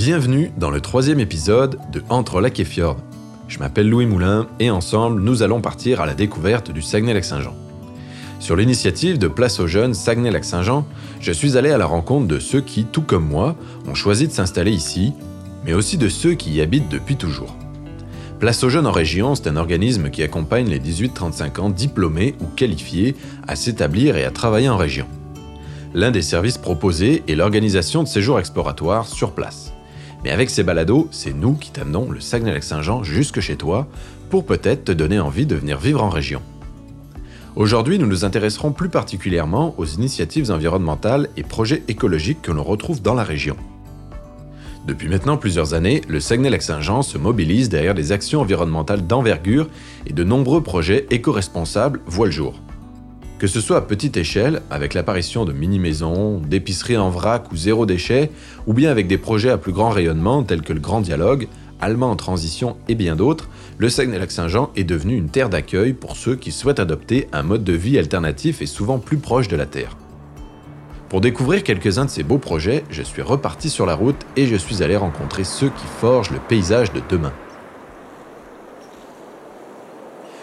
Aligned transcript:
Bienvenue 0.00 0.50
dans 0.56 0.70
le 0.70 0.80
troisième 0.80 1.20
épisode 1.20 1.78
de 1.92 2.02
Entre 2.08 2.40
lac 2.40 2.58
et 2.58 2.64
fjord. 2.64 2.96
Je 3.48 3.58
m'appelle 3.58 3.86
Louis 3.86 4.06
Moulin 4.06 4.46
et 4.58 4.70
ensemble, 4.70 5.20
nous 5.20 5.42
allons 5.42 5.60
partir 5.60 6.00
à 6.00 6.06
la 6.06 6.14
découverte 6.14 6.70
du 6.70 6.80
Saguenay-Lac-Saint-Jean. 6.80 7.54
Sur 8.38 8.56
l'initiative 8.56 9.18
de 9.18 9.28
Place 9.28 9.60
aux 9.60 9.66
Jeunes 9.66 9.92
Saguenay-Lac-Saint-Jean, 9.92 10.86
je 11.20 11.32
suis 11.32 11.58
allé 11.58 11.70
à 11.70 11.76
la 11.76 11.84
rencontre 11.84 12.26
de 12.26 12.38
ceux 12.38 12.62
qui, 12.62 12.86
tout 12.86 13.02
comme 13.02 13.28
moi, 13.28 13.56
ont 13.86 13.94
choisi 13.94 14.26
de 14.26 14.32
s'installer 14.32 14.70
ici, 14.70 15.12
mais 15.66 15.74
aussi 15.74 15.98
de 15.98 16.08
ceux 16.08 16.32
qui 16.32 16.52
y 16.52 16.62
habitent 16.62 16.88
depuis 16.88 17.16
toujours. 17.16 17.54
Place 18.38 18.64
aux 18.64 18.70
Jeunes 18.70 18.86
en 18.86 18.92
région, 18.92 19.34
c'est 19.34 19.48
un 19.48 19.56
organisme 19.56 20.08
qui 20.08 20.22
accompagne 20.22 20.70
les 20.70 20.80
18-35 20.80 21.60
ans 21.60 21.68
diplômés 21.68 22.36
ou 22.40 22.46
qualifiés 22.46 23.16
à 23.46 23.54
s'établir 23.54 24.16
et 24.16 24.24
à 24.24 24.30
travailler 24.30 24.70
en 24.70 24.78
région. 24.78 25.06
L'un 25.92 26.10
des 26.10 26.22
services 26.22 26.56
proposés 26.56 27.22
est 27.28 27.34
l'organisation 27.34 28.02
de 28.02 28.08
séjours 28.08 28.38
exploratoires 28.38 29.06
sur 29.06 29.32
place. 29.32 29.74
Mais 30.24 30.30
avec 30.30 30.50
ces 30.50 30.62
balados, 30.62 31.08
c'est 31.10 31.32
nous 31.32 31.54
qui 31.54 31.70
t'amenons 31.70 32.10
le 32.10 32.20
Saguenay-Lac-Saint-Jean 32.20 33.02
jusque 33.02 33.40
chez 33.40 33.56
toi 33.56 33.86
pour 34.28 34.44
peut-être 34.44 34.84
te 34.84 34.92
donner 34.92 35.18
envie 35.18 35.46
de 35.46 35.56
venir 35.56 35.78
vivre 35.78 36.02
en 36.02 36.10
région. 36.10 36.42
Aujourd'hui, 37.56 37.98
nous 37.98 38.06
nous 38.06 38.24
intéresserons 38.24 38.72
plus 38.72 38.88
particulièrement 38.88 39.74
aux 39.76 39.86
initiatives 39.86 40.50
environnementales 40.50 41.28
et 41.36 41.42
projets 41.42 41.82
écologiques 41.88 42.42
que 42.42 42.52
l'on 42.52 42.62
retrouve 42.62 43.02
dans 43.02 43.14
la 43.14 43.24
région. 43.24 43.56
Depuis 44.86 45.08
maintenant 45.08 45.36
plusieurs 45.36 45.74
années, 45.74 46.00
le 46.08 46.20
Saguenay-Lac-Saint-Jean 46.20 47.02
se 47.02 47.18
mobilise 47.18 47.68
derrière 47.68 47.94
des 47.94 48.12
actions 48.12 48.40
environnementales 48.40 49.06
d'envergure 49.06 49.68
et 50.06 50.12
de 50.12 50.24
nombreux 50.24 50.62
projets 50.62 51.06
éco-responsables 51.10 52.00
voient 52.06 52.26
le 52.26 52.32
jour. 52.32 52.54
Que 53.40 53.46
ce 53.46 53.62
soit 53.62 53.78
à 53.78 53.80
petite 53.80 54.18
échelle, 54.18 54.60
avec 54.68 54.92
l'apparition 54.92 55.46
de 55.46 55.54
mini-maisons, 55.54 56.42
d'épiceries 56.46 56.98
en 56.98 57.08
vrac 57.08 57.50
ou 57.50 57.56
zéro 57.56 57.86
déchet, 57.86 58.30
ou 58.66 58.74
bien 58.74 58.90
avec 58.90 59.06
des 59.06 59.16
projets 59.16 59.48
à 59.48 59.56
plus 59.56 59.72
grand 59.72 59.88
rayonnement 59.88 60.42
tels 60.42 60.60
que 60.60 60.74
le 60.74 60.78
Grand 60.78 61.00
Dialogue, 61.00 61.48
Allemand 61.80 62.10
en 62.10 62.16
transition 62.16 62.76
et 62.88 62.94
bien 62.94 63.16
d'autres, 63.16 63.48
le 63.78 63.88
Saguenay-Lac-Saint-Jean 63.88 64.68
est 64.76 64.84
devenu 64.84 65.16
une 65.16 65.30
terre 65.30 65.48
d'accueil 65.48 65.94
pour 65.94 66.16
ceux 66.16 66.36
qui 66.36 66.52
souhaitent 66.52 66.80
adopter 66.80 67.28
un 67.32 67.42
mode 67.42 67.64
de 67.64 67.72
vie 67.72 67.98
alternatif 67.98 68.60
et 68.60 68.66
souvent 68.66 68.98
plus 68.98 69.16
proche 69.16 69.48
de 69.48 69.56
la 69.56 69.64
terre. 69.64 69.96
Pour 71.08 71.22
découvrir 71.22 71.64
quelques-uns 71.64 72.04
de 72.04 72.10
ces 72.10 72.22
beaux 72.22 72.36
projets, 72.36 72.84
je 72.90 73.02
suis 73.02 73.22
reparti 73.22 73.70
sur 73.70 73.86
la 73.86 73.94
route 73.94 74.20
et 74.36 74.46
je 74.46 74.56
suis 74.56 74.82
allé 74.82 74.98
rencontrer 74.98 75.44
ceux 75.44 75.70
qui 75.70 75.86
forgent 75.98 76.30
le 76.30 76.40
paysage 76.46 76.92
de 76.92 77.00
demain. 77.08 77.32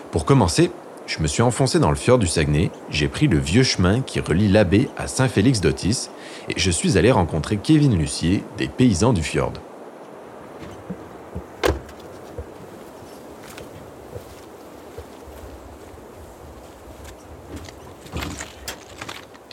Pour 0.09 0.25
commencer, 0.25 0.71
je 1.08 1.22
me 1.22 1.27
suis 1.27 1.41
enfoncé 1.41 1.80
dans 1.80 1.89
le 1.89 1.95
fjord 1.95 2.19
du 2.19 2.27
Saguenay, 2.27 2.69
j'ai 2.89 3.08
pris 3.08 3.27
le 3.27 3.39
vieux 3.39 3.63
chemin 3.63 4.02
qui 4.02 4.19
relie 4.19 4.50
l'abbé 4.50 4.89
à 4.97 5.08
Saint-Félix 5.08 5.61
d'Otis 5.61 6.09
et 6.49 6.53
je 6.58 6.69
suis 6.69 6.97
allé 6.97 7.11
rencontrer 7.11 7.58
Kevin 7.58 7.97
Lucier, 7.97 8.44
des 8.58 8.67
paysans 8.67 9.14
du 9.14 9.23
fjord. 9.23 9.53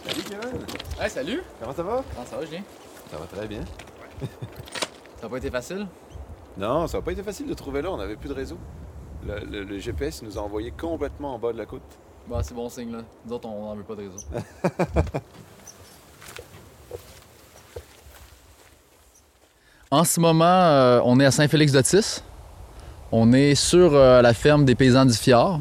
Salut 0.04 0.22
Kevin! 0.28 0.66
Hey, 1.00 1.10
salut! 1.10 1.42
Comment 1.60 1.74
ça 1.74 1.82
va? 1.84 2.04
Ah, 2.18 2.22
ça 2.28 2.36
va, 2.36 2.44
Julien? 2.44 2.62
Ça 3.10 3.16
va 3.16 3.26
très 3.26 3.46
bien. 3.46 3.60
Ça 4.20 5.22
n'a 5.22 5.28
pas 5.28 5.38
été 5.38 5.50
facile? 5.50 5.86
Non, 6.58 6.88
ça 6.88 6.98
n'a 6.98 7.02
pas 7.02 7.12
été 7.12 7.22
facile 7.22 7.46
de 7.46 7.54
trouver 7.54 7.80
là, 7.80 7.92
on 7.92 7.96
n'avait 7.96 8.16
plus 8.16 8.28
de 8.28 8.34
réseau. 8.34 8.58
Le, 9.26 9.40
le- 9.50 9.64
le 9.64 9.78
GPS 9.78 10.22
nous 10.22 10.36
a 10.38 10.40
envoyé 10.42 10.70
complètement 10.70 11.34
en 11.34 11.38
bas 11.38 11.52
de 11.52 11.58
la 11.58 11.66
côte. 11.66 11.82
Bah, 12.28 12.40
c'est 12.42 12.54
bon 12.54 12.68
signe, 12.68 12.92
là. 12.92 12.98
Nous 13.26 13.32
autres, 13.32 13.48
on 13.48 13.64
n'en 13.66 13.74
veut 13.74 13.82
pas 13.82 13.94
de 13.94 14.02
réseau. 14.02 14.18
en 19.90 20.04
ce 20.04 20.20
moment, 20.20 20.44
euh, 20.44 21.00
on 21.04 21.20
est 21.20 21.24
à 21.24 21.30
Saint-Félix-d'Otis. 21.30 22.22
On 23.12 23.32
est 23.32 23.54
sur 23.54 23.94
euh, 23.94 24.22
la 24.22 24.34
ferme 24.34 24.64
des 24.64 24.74
paysans 24.74 25.04
du 25.06 25.12
Fjord, 25.14 25.60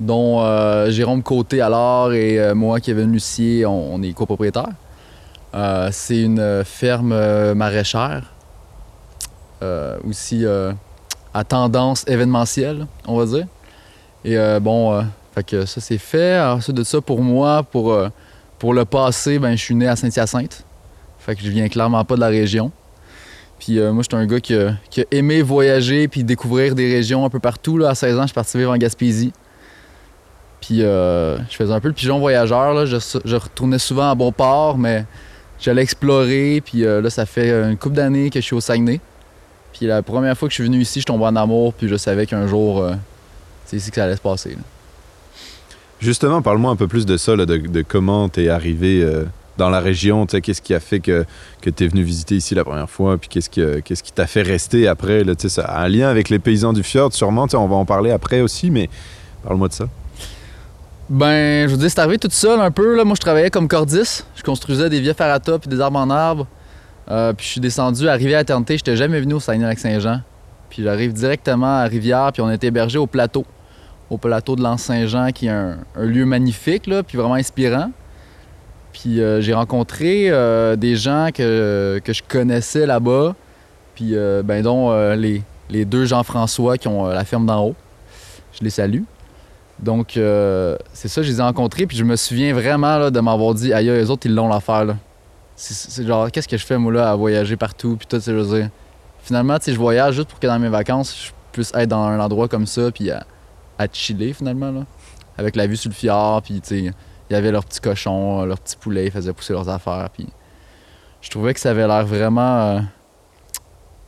dont 0.00 0.40
euh, 0.40 0.90
Jérôme 0.90 1.22
Côté 1.22 1.60
alors 1.60 2.12
et 2.12 2.38
euh, 2.38 2.54
moi, 2.54 2.80
Kevin 2.80 3.12
Lucier, 3.12 3.66
on, 3.66 3.94
on 3.94 4.02
est 4.02 4.12
copropriétaires. 4.12 4.68
Euh, 5.54 5.90
c'est 5.92 6.22
une 6.22 6.64
ferme 6.64 7.12
euh, 7.12 7.54
maraîchère, 7.54 8.32
euh, 9.62 9.98
aussi 10.08 10.44
euh, 10.44 10.72
à 11.36 11.44
tendance 11.44 12.02
événementielle, 12.08 12.86
on 13.06 13.18
va 13.18 13.26
dire. 13.26 13.46
Et 14.24 14.38
euh, 14.38 14.58
bon, 14.58 14.94
euh, 14.94 15.02
fait 15.34 15.44
que 15.44 15.66
ça 15.66 15.82
c'est 15.82 15.98
fait. 15.98 16.40
Ensuite 16.40 16.74
de 16.74 16.82
ça, 16.82 17.02
pour 17.02 17.20
moi, 17.20 17.62
pour, 17.62 17.92
euh, 17.92 18.08
pour 18.58 18.72
le 18.72 18.86
passé, 18.86 19.38
ben, 19.38 19.54
je 19.54 19.62
suis 19.62 19.74
né 19.74 19.86
à 19.86 19.96
Saint-Hyacinthe. 19.96 20.64
Fait 21.18 21.36
que 21.36 21.42
je 21.42 21.50
viens 21.50 21.68
clairement 21.68 22.02
pas 22.06 22.14
de 22.14 22.20
la 22.20 22.28
région. 22.28 22.72
Puis 23.58 23.78
moi, 23.78 24.02
je 24.02 24.16
suis 24.16 24.22
un 24.22 24.26
gars 24.26 24.40
qui 24.40 24.54
a, 24.54 24.76
aimé 25.10 25.42
voyager 25.42 26.08
puis 26.08 26.24
découvrir 26.24 26.74
des 26.74 26.90
régions 26.90 27.24
un 27.24 27.30
peu 27.30 27.38
partout. 27.40 27.76
Là. 27.76 27.90
À 27.90 27.94
16 27.94 28.18
ans, 28.18 28.22
je 28.22 28.26
suis 28.28 28.34
parti 28.34 28.56
vivre 28.56 28.72
en 28.72 28.76
Gaspésie. 28.76 29.32
Puis 30.60 30.80
je 30.80 31.36
faisais 31.50 31.72
un 31.72 31.80
peu 31.80 31.88
le 31.88 31.94
pigeon 31.94 32.18
voyageur. 32.18 32.74
Là. 32.74 32.86
Je, 32.86 32.96
je 33.24 33.36
retournais 33.36 33.78
souvent 33.78 34.10
à 34.10 34.14
Beauport, 34.14 34.78
mais 34.78 35.04
j'allais 35.58 35.82
explorer. 35.82 36.62
Puis 36.64 36.82
là, 36.82 37.08
ça 37.10 37.26
fait 37.26 37.50
une 37.50 37.76
couple 37.76 37.96
d'années 37.96 38.30
que 38.30 38.40
je 38.40 38.44
suis 38.44 38.54
au 38.54 38.60
Saguenay. 38.60 39.00
Puis 39.76 39.86
la 39.86 40.02
première 40.02 40.36
fois 40.36 40.48
que 40.48 40.52
je 40.52 40.62
suis 40.62 40.64
venu 40.64 40.80
ici, 40.80 41.00
je 41.00 41.06
tombais 41.06 41.24
en 41.26 41.36
amour. 41.36 41.74
Puis 41.74 41.88
je 41.88 41.96
savais 41.96 42.26
qu'un 42.26 42.46
jour, 42.46 42.80
euh, 42.80 42.94
c'est 43.66 43.76
ici 43.76 43.90
que 43.90 43.96
ça 43.96 44.04
allait 44.04 44.16
se 44.16 44.20
passer. 44.20 44.50
là. 44.50 44.62
Justement, 46.00 46.42
parle-moi 46.42 46.70
un 46.70 46.76
peu 46.76 46.88
plus 46.88 47.06
de 47.06 47.16
ça, 47.16 47.36
là, 47.36 47.46
de, 47.46 47.56
de 47.56 47.82
comment 47.82 48.28
t'es 48.28 48.48
arrivé 48.48 49.02
euh, 49.02 49.24
dans 49.56 49.70
la 49.70 49.80
région, 49.80 50.26
tu 50.26 50.40
qu'est-ce 50.40 50.60
qui 50.60 50.74
a 50.74 50.80
fait 50.80 51.00
que, 51.00 51.24
que 51.62 51.70
t'es 51.70 51.86
venu 51.86 52.02
visiter 52.02 52.36
ici 52.36 52.54
la 52.54 52.64
première 52.64 52.90
fois, 52.90 53.16
puis 53.16 53.28
qu'est-ce 53.28 53.48
qui, 53.48 53.62
euh, 53.62 53.80
t'a 54.14 54.26
fait 54.26 54.42
rester 54.42 54.88
après, 54.88 55.24
là, 55.24 55.34
tu 55.34 55.48
sais, 55.48 55.48
ça 55.48 55.64
a 55.64 55.84
un 55.84 55.88
lien 55.88 56.08
avec 56.08 56.28
les 56.28 56.38
paysans 56.38 56.74
du 56.74 56.82
fjord, 56.82 57.14
sûrement, 57.14 57.46
tu 57.46 57.56
on 57.56 57.66
va 57.66 57.76
en 57.76 57.86
parler 57.86 58.10
après 58.10 58.42
aussi, 58.42 58.70
mais 58.70 58.90
parle-moi 59.42 59.68
de 59.68 59.72
ça. 59.72 59.88
Ben, 61.08 61.66
je 61.66 61.72
veux 61.72 61.78
dire, 61.78 61.90
c'est 61.90 62.00
arrivé 62.00 62.18
tout 62.18 62.28
seul 62.30 62.60
un 62.60 62.70
peu. 62.72 62.96
Là. 62.96 63.04
Moi, 63.04 63.14
je 63.14 63.20
travaillais 63.20 63.48
comme 63.50 63.68
cordiste. 63.68 64.26
Je 64.34 64.42
construisais 64.42 64.90
des 64.90 65.00
vieux 65.00 65.12
ferrata 65.12 65.56
puis 65.56 65.68
des 65.68 65.80
arbres 65.80 66.00
en 66.00 66.10
arbre. 66.10 66.48
Euh, 67.08 67.32
puis 67.32 67.46
je 67.46 67.52
suis 67.52 67.60
descendu 67.60 68.08
à 68.08 68.14
Rivière-Éternité. 68.14 68.76
J'étais 68.76 68.96
jamais 68.96 69.20
venu 69.20 69.34
au 69.34 69.40
Saguenay-Lac-Saint-Jean. 69.40 70.20
Puis 70.70 70.82
j'arrive 70.82 71.12
directement 71.12 71.78
à 71.78 71.84
Rivière, 71.84 72.30
puis 72.32 72.42
on 72.42 72.50
était 72.50 72.68
hébergé 72.68 72.98
au 72.98 73.06
plateau. 73.06 73.44
Au 74.10 74.18
plateau 74.18 74.56
de 74.56 74.62
l'Anse-Saint-Jean, 74.62 75.30
qui 75.32 75.46
est 75.46 75.50
un, 75.50 75.78
lieu 75.96 76.24
magnifique, 76.24 76.86
là, 76.86 77.02
puis 77.02 77.16
vraiment 77.16 77.34
inspirant. 77.34 77.90
Puis 78.92 79.20
euh, 79.20 79.40
j'ai 79.40 79.54
rencontré 79.54 80.30
euh, 80.30 80.74
des 80.76 80.96
gens 80.96 81.28
que, 81.32 82.00
je 82.06 82.22
connaissais 82.26 82.86
là-bas, 82.86 83.34
puis 83.94 84.14
ben, 84.44 84.62
dont 84.62 84.92
les, 85.14 85.84
deux 85.84 86.04
Jean-François 86.04 86.76
qui 86.78 86.88
ont 86.88 87.06
la 87.06 87.24
ferme 87.24 87.46
d'en 87.46 87.66
haut. 87.66 87.74
Je 88.52 88.64
les 88.64 88.70
salue. 88.70 89.02
Donc, 89.78 90.12
c'est 90.12 91.08
ça, 91.08 91.22
je 91.22 91.28
les 91.30 91.38
ai 91.38 91.42
rencontrés, 91.42 91.86
puis 91.86 91.96
je 91.96 92.04
me 92.04 92.16
souviens 92.16 92.52
vraiment 92.52 93.10
de 93.10 93.20
m'avoir 93.20 93.54
dit, 93.54 93.72
aïe, 93.72 93.86
les 93.86 94.10
autres, 94.10 94.26
ils 94.26 94.34
l'ont 94.34 94.48
l'affaire. 94.48 94.96
C'est- 95.56 95.90
C'est 95.90 96.06
genre, 96.06 96.30
qu'est-ce 96.30 96.48
que 96.48 96.56
je 96.56 96.64
fais, 96.66 96.76
moi, 96.78 96.92
là, 96.92 97.10
à 97.10 97.16
voyager 97.16 97.56
partout, 97.56 97.96
puis 97.96 98.06
tout, 98.06 98.16
tu 98.16 98.22
sais, 98.22 98.32
je 98.32 98.36
veux 98.36 98.58
dire. 98.58 98.70
Finalement, 99.22 99.58
tu 99.58 99.64
sais, 99.66 99.72
je 99.72 99.78
voyage 99.78 100.14
juste 100.14 100.28
pour 100.28 100.38
que 100.38 100.46
dans 100.46 100.58
mes 100.58 100.68
vacances, 100.68 101.26
je 101.26 101.30
puisse 101.52 101.72
être 101.74 101.88
dans 101.88 102.02
un 102.04 102.20
endroit 102.20 102.46
comme 102.48 102.66
ça, 102.66 102.90
puis 102.92 103.10
à, 103.10 103.24
à 103.78 103.86
chiller, 103.92 104.32
finalement, 104.32 104.70
là. 104.70 104.84
Avec 105.38 105.56
la 105.56 105.66
vue 105.66 105.76
sur 105.76 105.90
le 105.90 105.94
fjord, 105.94 106.42
puis, 106.42 106.60
tu 106.60 106.68
sais, 106.68 106.78
il 107.30 107.32
y 107.32 107.36
avait 107.36 107.50
leurs 107.50 107.64
petits 107.64 107.80
cochons, 107.80 108.44
leurs 108.44 108.60
petits 108.60 108.76
poulets, 108.76 109.06
ils 109.06 109.10
faisaient 109.10 109.32
pousser 109.32 109.52
leurs 109.52 109.68
affaires, 109.68 110.08
puis 110.12 110.26
je 111.20 111.30
trouvais 111.30 111.52
que 111.54 111.60
ça 111.60 111.70
avait 111.70 111.86
l'air 111.86 112.06
vraiment. 112.06 112.60
euh, 112.76 112.80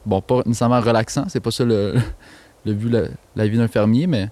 bon, 0.07 0.21
pas 0.21 0.43
nécessairement 0.47 0.81
relaxant, 0.81 1.25
c'est 1.29 1.41
pas 1.41 1.51
ça 1.51 1.65
le, 1.65 1.95
le 2.65 2.73
but, 2.75 2.91
la, 2.91 3.03
la 3.37 3.47
vie 3.49 3.59
d'un 3.59 3.69
fermier, 3.69 4.07
mais 4.07 4.29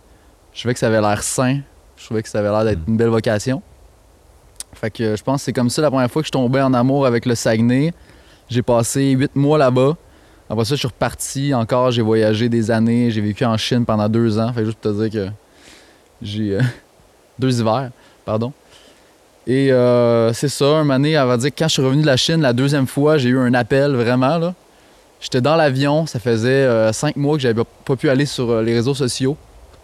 je 0.52 0.60
trouvais 0.60 0.74
que 0.74 0.80
ça 0.80 0.86
avait 0.86 1.00
l'air 1.00 1.22
sain. 1.22 1.60
Je 1.96 2.04
trouvais 2.04 2.22
que 2.22 2.28
ça 2.28 2.38
avait 2.38 2.50
l'air 2.50 2.64
d'être 2.64 2.80
une 2.86 2.96
belle 2.96 3.08
vocation. 3.08 3.62
Fait 4.80 4.90
que 4.90 5.16
je 5.16 5.22
pense 5.22 5.40
que 5.40 5.44
c'est 5.46 5.52
comme 5.52 5.70
ça 5.70 5.82
la 5.82 5.90
première 5.90 6.10
fois 6.10 6.22
que 6.22 6.26
je 6.26 6.32
tombais 6.32 6.60
en 6.60 6.74
amour 6.74 7.06
avec 7.06 7.26
le 7.26 7.34
Saguenay. 7.34 7.92
J'ai 8.48 8.62
passé 8.62 9.10
huit 9.10 9.34
mois 9.34 9.58
là-bas. 9.58 9.96
Après 10.48 10.64
ça, 10.64 10.74
je 10.74 10.80
suis 10.80 10.88
reparti 10.88 11.54
encore. 11.54 11.90
J'ai 11.90 12.02
voyagé 12.02 12.48
des 12.48 12.70
années. 12.70 13.10
J'ai 13.10 13.20
vécu 13.20 13.44
en 13.44 13.56
Chine 13.56 13.84
pendant 13.84 14.08
deux 14.08 14.38
ans. 14.38 14.52
Fait 14.52 14.64
juste 14.64 14.78
pour 14.78 14.92
te 14.92 15.02
dire 15.08 15.10
que 15.10 15.30
j'ai 16.22 16.56
euh, 16.56 16.60
deux 17.38 17.60
hivers, 17.60 17.90
pardon. 18.24 18.52
Et 19.46 19.72
euh, 19.72 20.32
c'est 20.32 20.48
ça, 20.48 20.66
un 20.66 20.90
année, 20.90 21.12
elle 21.12 21.26
va 21.26 21.36
dire 21.36 21.50
quand 21.56 21.68
je 21.68 21.74
suis 21.74 21.82
revenu 21.82 22.02
de 22.02 22.06
la 22.06 22.16
Chine 22.16 22.40
la 22.40 22.52
deuxième 22.52 22.86
fois, 22.86 23.16
j'ai 23.16 23.28
eu 23.28 23.38
un 23.38 23.54
appel 23.54 23.92
vraiment 23.92 24.38
là. 24.38 24.54
J'étais 25.20 25.40
dans 25.40 25.56
l'avion, 25.56 26.06
ça 26.06 26.18
faisait 26.18 26.48
euh, 26.48 26.92
cinq 26.92 27.16
mois 27.16 27.36
que 27.36 27.42
j'avais 27.42 27.62
pas 27.84 27.96
pu 27.96 28.10
aller 28.10 28.26
sur 28.26 28.50
euh, 28.50 28.62
les 28.62 28.74
réseaux 28.74 28.94
sociaux 28.94 29.36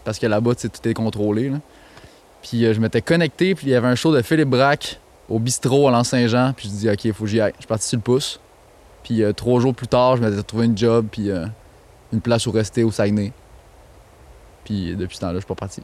parce 0.05 0.19
que 0.19 0.27
là-bas, 0.27 0.55
tout 0.57 0.89
est 0.89 0.95
contrôlé. 0.95 1.49
là. 1.49 1.59
Puis 2.43 2.65
euh, 2.65 2.75
je 2.75 2.81
m'étais 2.81 3.01
connecté, 3.03 3.55
puis 3.55 3.69
il 3.69 3.71
y 3.71 3.75
avait 3.75 3.89
un 3.89 3.95
show 3.95 4.15
de 4.15 4.21
Philippe 4.23 4.49
Braque 4.51 4.99
au 5.29 5.39
bistrot 5.39 5.89
à 5.89 5.91
l'Anse-Saint-Jean. 5.93 6.53
Puis 6.57 6.69
je 6.69 6.75
dis, 6.75 6.91
OK, 6.91 7.05
il 7.05 7.13
faut 7.13 7.25
que 7.25 7.31
j'y 7.31 7.41
aille. 7.41 7.53
Je 7.57 7.63
suis 7.63 7.69
parti 7.69 7.87
sur 7.89 7.97
le 7.97 8.03
pouce. 8.03 8.41
Puis 9.05 9.23
euh, 9.23 9.33
trois 9.33 9.61
jours 9.61 9.75
plus 9.75 9.87
tard, 9.89 10.17
je 10.17 10.23
m'étais 10.23 10.43
trouvé 10.43 10.67
une 10.67 10.77
job, 10.77 11.07
puis 11.11 11.31
euh, 11.31 11.47
une 12.13 12.21
place 12.21 12.47
où 12.47 12.51
rester 12.53 12.85
au 12.85 12.91
Saguenay. 12.91 13.33
Puis 14.65 14.95
depuis 14.97 15.17
ce 15.17 15.21
temps-là, 15.23 15.35
je 15.35 15.39
suis 15.41 15.47
pas 15.47 15.55
parti. 15.55 15.83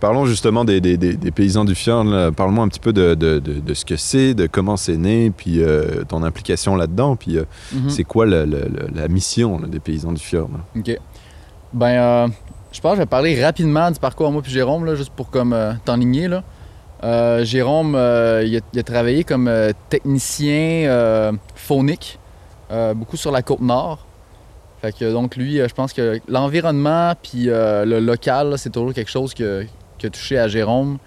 Parlons 0.00 0.26
justement 0.26 0.64
des, 0.64 0.80
des- 0.80 0.96
des- 0.96 1.14
des 1.16 1.30
paysans 1.30 1.64
du 1.64 1.76
fjord. 1.76 2.04
Parle-moi 2.34 2.64
un 2.64 2.68
petit 2.68 2.80
peu 2.80 2.92
de, 2.92 3.14
de- 3.14 3.38
de- 3.38 3.60
de 3.60 3.74
ce 3.74 3.84
que 3.84 3.94
c'est, 3.96 4.34
de 4.34 4.46
comment 4.48 4.76
c'est 4.76 4.96
né, 4.96 5.30
puis 5.30 5.62
euh, 5.62 6.02
ton 6.04 6.24
implication 6.24 6.74
là-dedans, 6.74 7.14
puis 7.14 7.38
euh, 7.38 7.44
Mhm. 7.72 7.88
c'est 7.90 8.02
quoi 8.04 8.26
la 8.26 9.08
mission 9.08 9.60
là, 9.60 9.68
des 9.68 9.78
paysans 9.78 10.12
du 10.12 10.20
fjord. 10.20 10.48
là? 10.52 10.80
OK. 10.80 10.98
Ben, 11.72 11.86
euh, 11.86 12.28
je 12.72 12.80
pense 12.80 12.92
que 12.92 12.96
je 12.96 13.02
vais 13.02 13.06
parler 13.06 13.42
rapidement 13.42 13.90
du 13.90 14.00
parcours 14.00 14.32
moi 14.32 14.42
puis 14.42 14.50
Jérôme, 14.50 14.84
là, 14.84 14.94
juste 14.94 15.12
pour 15.12 15.30
comme 15.30 15.52
euh, 15.52 15.72
t'enligner. 15.84 16.26
Là. 16.26 16.42
Euh, 17.04 17.44
Jérôme, 17.44 17.94
euh, 17.94 18.42
il, 18.44 18.56
a, 18.56 18.60
il 18.72 18.78
a 18.78 18.82
travaillé 18.82 19.24
comme 19.24 19.50
technicien 19.88 21.32
phonique, 21.54 22.18
beaucoup 22.94 23.16
sur 23.16 23.30
la 23.30 23.42
côte 23.42 23.60
nord. 23.60 24.06
Fait 24.80 24.92
que 24.92 25.12
donc 25.12 25.36
lui, 25.36 25.58
je 25.58 25.74
pense 25.74 25.92
que 25.92 26.20
l'environnement 26.26 27.12
puis 27.22 27.44
le 27.46 27.98
local, 28.00 28.54
c'est 28.56 28.70
toujours 28.70 28.94
quelque 28.94 29.10
chose 29.10 29.34
qui 29.34 29.44
a 29.44 30.10
touché 30.10 30.38
à 30.38 30.48
Jérôme. 30.48 30.98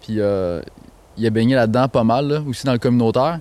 Puis 0.00 0.18
il 0.18 1.26
a 1.26 1.30
baigné 1.30 1.54
là-dedans 1.56 1.88
pas 1.88 2.04
mal, 2.04 2.28
là, 2.28 2.42
aussi 2.48 2.64
dans 2.64 2.72
le 2.72 2.78
communautaire. 2.78 3.40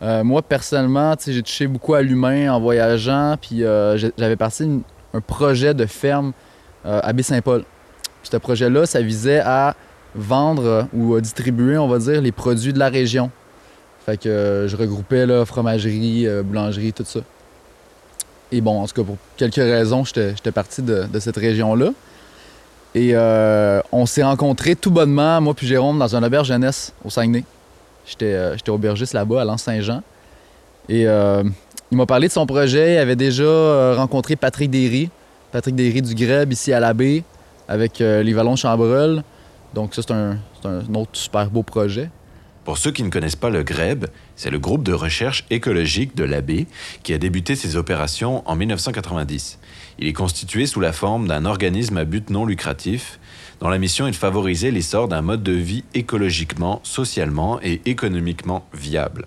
Moi, 0.00 0.42
personnellement, 0.42 1.14
j'ai 1.24 1.42
touché 1.42 1.66
beaucoup 1.66 1.94
à 1.94 2.02
l'humain 2.02 2.52
en 2.52 2.60
voyageant, 2.60 3.36
puis 3.40 3.60
j'avais 3.60 4.36
parti 4.36 4.82
un 5.14 5.20
projet 5.20 5.74
de 5.74 5.86
ferme 5.86 6.32
à 6.84 7.12
Baie-Saint-Paul. 7.12 7.64
Puis 8.22 8.30
Ce 8.30 8.36
projet-là, 8.36 8.86
ça 8.86 9.00
visait 9.00 9.40
à 9.40 9.74
vendre 10.14 10.64
euh, 10.64 10.82
ou 10.92 11.14
à 11.14 11.20
distribuer, 11.20 11.78
on 11.78 11.88
va 11.88 11.98
dire, 11.98 12.20
les 12.20 12.32
produits 12.32 12.72
de 12.72 12.78
la 12.78 12.88
région. 12.88 13.30
Fait 14.04 14.16
que 14.16 14.28
euh, 14.28 14.68
je 14.68 14.76
regroupais 14.76 15.26
là, 15.26 15.44
fromagerie, 15.44 16.26
euh, 16.26 16.42
boulangerie, 16.42 16.92
tout 16.92 17.04
ça. 17.04 17.20
Et 18.50 18.60
bon, 18.60 18.80
en 18.82 18.86
tout 18.86 18.94
cas, 18.94 19.02
pour 19.04 19.16
quelques 19.36 19.54
raisons, 19.54 20.04
j'étais 20.04 20.52
parti 20.52 20.82
de, 20.82 21.06
cette 21.18 21.36
région-là. 21.36 21.90
Et 22.94 23.12
euh, 23.14 23.80
on 23.90 24.04
s'est 24.04 24.22
rencontrés 24.22 24.76
tout 24.76 24.90
bonnement, 24.90 25.40
moi 25.40 25.54
puis 25.54 25.66
Jérôme, 25.66 25.98
dans 25.98 26.14
un 26.14 26.22
auberge 26.22 26.48
jeunesse 26.48 26.92
au 27.02 27.08
Saguenay. 27.08 27.44
J'étais 28.06 28.34
euh, 28.34 28.56
aubergiste 28.68 29.14
là-bas, 29.14 29.40
à 29.40 29.44
l'Anse-Saint-Jean. 29.44 30.02
Et 30.88 31.06
euh, 31.06 31.42
il 31.90 31.96
m'a 31.96 32.04
parlé 32.04 32.28
de 32.28 32.32
son 32.32 32.44
projet. 32.44 32.94
Il 32.94 32.98
avait 32.98 33.16
déjà 33.16 33.44
euh, 33.44 33.94
rencontré 33.96 34.36
Patrick 34.36 34.70
Derry, 34.70 35.08
Patrick 35.52 35.74
Derry 35.74 36.00
du 36.00 36.14
Greb, 36.14 36.50
ici 36.50 36.72
à 36.72 36.80
la 36.80 36.94
baie, 36.94 37.22
avec 37.68 38.00
euh, 38.00 38.22
les 38.22 38.32
Vallons 38.32 38.56
Chambreul. 38.56 39.22
Donc 39.74 39.94
ça, 39.94 40.00
c'est 40.02 40.12
un, 40.12 40.38
autre 40.94 41.10
super 41.12 41.50
beau 41.50 41.62
projet. 41.62 42.10
Pour 42.64 42.78
ceux 42.78 42.90
qui 42.90 43.02
ne 43.02 43.10
connaissent 43.10 43.36
pas 43.36 43.50
le 43.50 43.62
GREB, 43.62 44.06
c'est 44.36 44.50
le 44.50 44.58
groupe 44.58 44.82
de 44.82 44.92
recherche 44.92 45.44
écologique 45.50 46.16
de 46.16 46.24
l'AB 46.24 46.66
qui 47.02 47.12
a 47.12 47.18
débuté 47.18 47.54
ses 47.56 47.76
opérations 47.76 48.42
en 48.48 48.54
1990. 48.54 49.58
Il 49.98 50.06
est 50.06 50.12
constitué 50.12 50.66
sous 50.66 50.80
la 50.80 50.92
forme 50.92 51.26
d'un 51.26 51.44
organisme 51.44 51.98
à 51.98 52.04
but 52.04 52.30
non 52.30 52.46
lucratif 52.46 53.18
dont 53.60 53.68
la 53.68 53.78
mission 53.78 54.06
est 54.06 54.12
de 54.12 54.16
favoriser 54.16 54.70
l'essor 54.70 55.08
d'un 55.08 55.22
mode 55.22 55.42
de 55.42 55.52
vie 55.52 55.84
écologiquement, 55.94 56.80
socialement 56.82 57.60
et 57.62 57.80
économiquement 57.84 58.64
viable. 58.72 59.26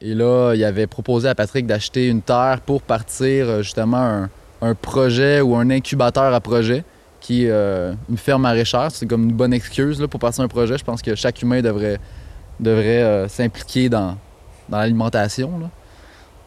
Et 0.00 0.14
là, 0.14 0.54
il 0.54 0.64
avait 0.64 0.86
proposé 0.86 1.28
à 1.28 1.34
Patrick 1.34 1.66
d'acheter 1.66 2.06
une 2.08 2.22
terre 2.22 2.60
pour 2.64 2.82
partir 2.82 3.48
euh, 3.48 3.62
justement 3.62 3.98
un, 3.98 4.30
un 4.62 4.74
projet 4.74 5.40
ou 5.40 5.56
un 5.56 5.70
incubateur 5.70 6.34
à 6.34 6.40
projet 6.40 6.84
qui 7.20 7.44
est 7.44 7.50
euh, 7.50 7.94
une 8.08 8.16
ferme 8.16 8.42
maraîchère. 8.42 8.90
C'est 8.90 9.06
comme 9.06 9.24
une 9.24 9.32
bonne 9.32 9.52
excuse 9.52 10.00
là, 10.00 10.08
pour 10.08 10.20
partir 10.20 10.42
un 10.42 10.48
projet. 10.48 10.78
Je 10.78 10.84
pense 10.84 11.02
que 11.02 11.14
chaque 11.14 11.40
humain 11.42 11.60
devrait, 11.60 11.98
euh, 12.64 13.28
s'impliquer 13.28 13.88
dans, 13.88 14.16
l'alimentation. 14.70 15.50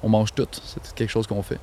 On 0.02 0.10
mange 0.10 0.34
tout. 0.34 0.48
C'est 0.52 0.94
quelque 0.96 1.10
chose 1.10 1.28
qu'on 1.28 1.42
fait. 1.42 1.60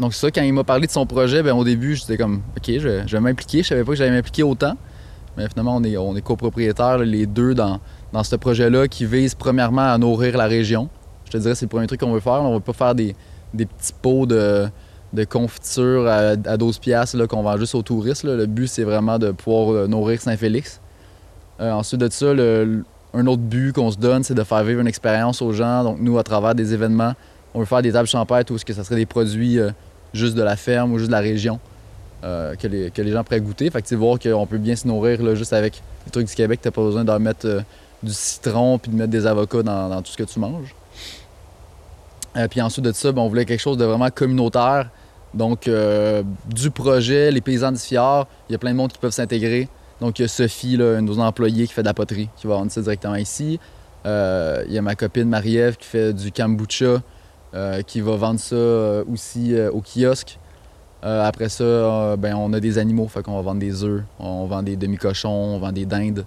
Donc 0.00 0.14
ça, 0.14 0.30
quand 0.30 0.42
il 0.42 0.52
m'a 0.52 0.64
parlé 0.64 0.86
de 0.86 0.92
son 0.92 1.06
projet, 1.06 1.42
ben, 1.42 1.54
au 1.54 1.64
début, 1.64 1.96
j'étais 1.96 2.16
comme, 2.16 2.42
OK, 2.56 2.64
je 2.66 2.88
vais, 2.88 3.20
m'impliquer. 3.20 3.62
Je 3.62 3.68
savais 3.68 3.84
pas 3.84 3.92
que 3.92 3.98
j'allais 3.98 4.12
m'impliquer 4.12 4.42
autant. 4.42 4.76
Mais 5.36 5.48
finalement, 5.48 5.76
on 5.76 5.84
est, 5.84 5.96
on 5.96 6.14
copropriétaires, 6.20 6.98
les 6.98 7.26
deux, 7.26 7.54
dans, 7.54 7.80
ce 8.22 8.36
projet-là 8.36 8.88
qui 8.88 9.06
vise 9.06 9.34
premièrement 9.34 9.92
à 9.92 9.98
nourrir 9.98 10.36
la 10.36 10.46
région. 10.46 10.88
Je 11.24 11.30
te 11.30 11.36
dirais, 11.36 11.54
c'est 11.54 11.66
le 11.66 11.70
premier 11.70 11.86
truc 11.86 12.00
qu'on 12.00 12.12
veut 12.12 12.20
faire. 12.20 12.42
On 12.42 12.54
va 12.54 12.60
pas 12.60 12.72
faire 12.72 12.94
des, 12.94 13.14
des 13.54 13.66
petits 13.66 13.92
pots 14.00 14.26
de, 14.26 14.68
de 15.12 15.24
confiture 15.24 16.06
à, 16.06 16.34
à 16.44 16.56
12 16.56 16.78
piastres, 16.78 17.26
qu'on 17.26 17.42
vend 17.42 17.56
juste 17.56 17.74
aux 17.74 17.82
touristes. 17.82 18.24
Le 18.24 18.46
but, 18.46 18.66
c'est 18.66 18.84
vraiment 18.84 19.18
de 19.18 19.30
pouvoir 19.30 19.72
euh, 19.72 19.86
nourrir 19.86 20.20
Saint-Félix. 20.20 20.80
Euh, 21.60 21.72
ensuite 21.72 22.00
de 22.00 22.10
ça, 22.10 22.32
le- 22.34 22.84
un 23.14 23.26
autre 23.26 23.42
but 23.42 23.72
qu'on 23.72 23.90
se 23.90 23.96
donne, 23.96 24.22
c'est 24.22 24.34
de 24.34 24.44
faire 24.44 24.62
vivre 24.64 24.80
une 24.80 24.86
expérience 24.86 25.40
aux 25.40 25.52
gens. 25.52 25.82
Donc, 25.82 25.98
nous, 26.00 26.18
à 26.18 26.22
travers 26.22 26.54
des 26.54 26.74
événements, 26.74 27.14
on 27.54 27.60
veut 27.60 27.64
faire 27.64 27.80
des 27.80 27.92
tables 27.92 28.06
champêtres 28.08 28.52
où 28.52 28.56
est-ce 28.56 28.64
que 28.66 28.74
ça 28.74 28.84
serait 28.84 28.96
des 28.96 29.06
produits 29.06 29.58
euh, 29.58 29.70
juste 30.12 30.34
de 30.34 30.42
la 30.42 30.56
ferme 30.56 30.92
ou 30.92 30.98
juste 30.98 31.08
de 31.10 31.14
la 31.16 31.20
région 31.20 31.58
que, 32.20 32.66
les, 32.66 32.90
que 32.90 33.00
les 33.00 33.12
gens 33.12 33.22
pourraient 33.22 33.40
goûter. 33.40 33.70
Fait 33.70 33.80
que, 33.80 33.86
tu 33.86 33.94
voir 33.94 34.18
qu'on 34.18 34.44
peut 34.44 34.58
bien 34.58 34.74
se 34.74 34.88
nourrir 34.88 35.22
là, 35.22 35.36
juste 35.36 35.52
avec 35.52 35.80
les 36.04 36.10
trucs 36.10 36.26
du 36.26 36.34
Québec. 36.34 36.58
T'as 36.60 36.72
pas 36.72 36.82
besoin 36.82 37.04
d'en 37.04 37.20
mettre 37.20 37.62
du 38.02 38.12
citron 38.12 38.78
puis 38.78 38.90
de 38.90 38.96
mettre 38.96 39.10
des 39.10 39.24
avocats 39.24 39.62
dans, 39.62 40.02
tout 40.02 40.10
ce 40.10 40.16
que 40.16 40.24
tu 40.24 40.40
manges. 40.40 40.74
Puis 42.50 42.60
ensuite 42.60 42.84
de 42.84 42.90
ça, 42.92 43.12
ben, 43.12 43.22
on 43.22 43.28
voulait 43.28 43.44
quelque 43.44 43.60
chose 43.60 43.76
de 43.76 43.84
vraiment 43.84 44.10
communautaire. 44.10 44.90
Donc, 45.34 45.68
euh, 45.68 46.22
du 46.46 46.70
projet, 46.70 47.30
les 47.30 47.40
paysans 47.40 47.72
du 47.72 47.78
Fjord, 47.78 48.26
il 48.48 48.52
y 48.52 48.54
a 48.54 48.58
plein 48.58 48.72
de 48.72 48.76
monde 48.76 48.92
qui 48.92 48.98
peuvent 48.98 49.12
s'intégrer. 49.12 49.68
Donc, 50.00 50.18
il 50.18 50.22
y 50.22 50.24
a 50.24 50.28
Sophie, 50.28 50.74
une 50.74 50.78
de 50.78 51.00
nos 51.00 51.18
employés 51.18 51.66
qui 51.66 51.72
fait 51.72 51.82
de 51.82 51.86
la 51.86 51.94
poterie, 51.94 52.28
qui 52.36 52.46
va 52.46 52.54
vendre 52.54 52.70
ça 52.70 52.80
directement 52.80 53.16
ici. 53.16 53.58
Euh, 54.06 54.64
il 54.66 54.72
y 54.72 54.78
a 54.78 54.82
ma 54.82 54.94
copine 54.94 55.28
Marie-Ève 55.28 55.76
qui 55.76 55.86
fait 55.86 56.12
du 56.12 56.30
kombucha, 56.30 57.02
euh, 57.54 57.82
qui 57.82 58.00
va 58.00 58.16
vendre 58.16 58.40
ça 58.40 58.56
aussi 59.10 59.54
au 59.72 59.82
kiosque. 59.82 60.38
Après 61.02 61.48
ça, 61.48 62.16
ben, 62.16 62.34
on 62.34 62.52
a 62.52 62.60
des 62.60 62.78
animaux, 62.78 63.06
fait 63.06 63.22
qu'on 63.22 63.36
va 63.36 63.42
vendre 63.42 63.60
des 63.60 63.84
œufs, 63.84 64.02
on 64.18 64.46
vend 64.46 64.62
des 64.62 64.76
demi-cochons, 64.76 65.28
on 65.28 65.58
vend 65.58 65.72
des 65.72 65.84
dindes. 65.84 66.24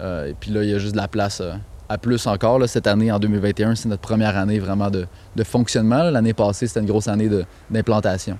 Et 0.00 0.34
puis 0.38 0.50
là, 0.50 0.62
il 0.62 0.70
y 0.70 0.74
a 0.74 0.78
juste 0.78 0.92
de 0.92 1.00
la 1.00 1.08
place 1.08 1.42
à 1.88 1.98
plus 1.98 2.26
encore. 2.26 2.58
là. 2.58 2.66
cette 2.66 2.86
année, 2.86 3.10
en 3.12 3.18
2021, 3.18 3.74
c'est 3.74 3.88
notre 3.88 4.02
première 4.02 4.36
année 4.36 4.58
vraiment 4.58 4.90
de, 4.90 5.06
de 5.36 5.44
fonctionnement. 5.44 6.02
L'année 6.10 6.32
passée, 6.34 6.66
c'était 6.66 6.80
une 6.80 6.86
grosse 6.86 7.08
année 7.08 7.28
de- 7.28 7.44
d'implantation. 7.70 8.38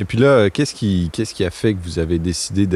Et 0.00 0.04
puis 0.04 0.18
là, 0.18 0.26
euh, 0.26 0.50
qu'est-ce 0.52 0.74
qui, 0.74 1.10
qu'est-ce 1.12 1.34
qui 1.34 1.44
a 1.44 1.50
fait 1.50 1.74
que 1.74 1.78
vous 1.82 1.98
avez 1.98 2.18
décidé 2.18 2.66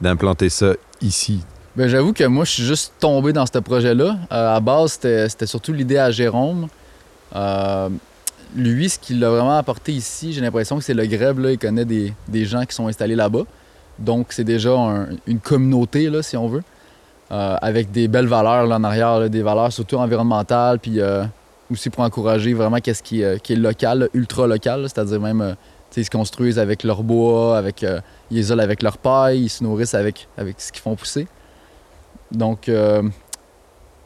d'implanter 0.00 0.48
ça 0.48 0.72
ici? 1.02 1.40
Ben, 1.76 1.88
j'avoue 1.88 2.12
que 2.14 2.24
moi, 2.24 2.44
je 2.46 2.52
suis 2.52 2.62
juste 2.64 2.94
tombé 3.00 3.32
dans 3.34 3.44
ce 3.44 3.58
projet-là. 3.58 4.16
Euh, 4.32 4.56
à 4.56 4.60
base, 4.60 4.92
c'était 5.02 5.46
surtout 5.46 5.72
l'idée 5.74 5.98
à 5.98 6.10
Jérôme. 6.10 6.68
Euh, 7.34 7.88
lui, 8.54 8.88
ce 8.88 8.98
qu'il 8.98 9.22
a 9.24 9.28
vraiment 9.30 9.58
apporté 9.58 9.92
ici, 9.92 10.32
j'ai 10.32 10.40
l'impression 10.40 10.78
que 10.78 10.84
c'est 10.84 10.94
le. 10.94 11.02
Là, 11.04 11.50
il 11.50 11.58
connaît 11.58 11.84
des, 11.84 12.14
des 12.28 12.44
gens 12.46 12.64
qui 12.64 12.74
sont 12.74 12.86
installés 12.86 13.16
là-bas. 13.16 13.42
Donc, 13.98 14.28
c'est 14.30 14.44
déjà 14.44 14.72
un- 14.72 15.08
une 15.26 15.40
communauté, 15.40 16.08
là, 16.08 16.22
si 16.22 16.36
on 16.36 16.48
veut, 16.48 16.62
euh, 17.32 17.56
avec 17.60 17.90
des 17.90 18.08
belles 18.08 18.26
valeurs 18.26 18.66
là, 18.66 18.76
en 18.76 18.84
arrière, 18.84 19.28
des 19.28 19.42
valeurs 19.42 19.72
surtout 19.72 19.96
environnementales, 19.96 20.78
puis 20.78 21.00
euh, 21.00 21.24
aussi 21.70 21.90
pour 21.90 22.04
encourager 22.04 22.54
vraiment 22.54 22.78
qu'est-ce 22.78 23.02
qui, 23.02 23.24
euh, 23.24 23.36
est 23.36 23.54
local, 23.54 24.08
ultra 24.14 24.46
local, 24.46 24.82
c'est-à-dire 24.84 25.20
même, 25.20 25.56
ils 25.96 26.04
se 26.04 26.10
construisent 26.10 26.58
avec 26.58 26.84
leur 26.84 27.02
bois, 27.02 27.56
avec, 27.56 27.84
ils 28.30 28.38
isolent 28.38 28.60
avec 28.60 28.82
leur 28.82 28.98
paille, 28.98 29.44
ils 29.44 29.48
se 29.48 29.64
nourrissent 29.64 29.94
avec, 29.94 30.28
avec 30.36 30.60
ce 30.60 30.70
qu'ils 30.70 30.82
font 30.82 30.94
pousser. 30.94 31.26
Donc, 32.30 32.70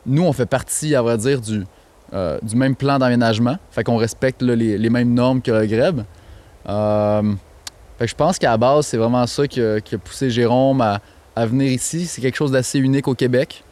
nous, 0.06 0.22
on 0.22 0.32
fait 0.32 0.46
partie, 0.46 0.94
à 0.94 1.02
vrai 1.02 1.18
dire, 1.18 1.40
du, 1.40 1.66
du 2.42 2.54
même 2.54 2.76
plan 2.76 3.00
d'aménagement. 3.00 3.56
Fait 3.72 3.82
qu'on 3.82 3.96
respecte 3.96 4.40
les, 4.40 4.78
les 4.78 4.90
mêmes 4.90 5.12
normes 5.12 5.42
que 5.42 5.50
le. 5.50 6.04
Euh, 6.68 7.22
fait 7.98 8.04
que 8.04 8.10
je 8.10 8.14
pense 8.14 8.38
qu'à 8.38 8.50
la 8.50 8.56
base, 8.56 8.86
c'est 8.86 8.96
vraiment 8.96 9.26
ça 9.26 9.46
qui 9.46 9.60
a 9.60 9.80
poussé 10.02 10.30
Jérôme 10.30 10.80
à, 10.80 11.00
venir 11.46 11.70
ici. 11.70 12.06
C'est 12.06 12.20
quelque 12.20 12.36
chose 12.36 12.52
d'assez 12.52 12.78
unique 12.78 13.08
au 13.08 13.14
Québec, 13.14 13.64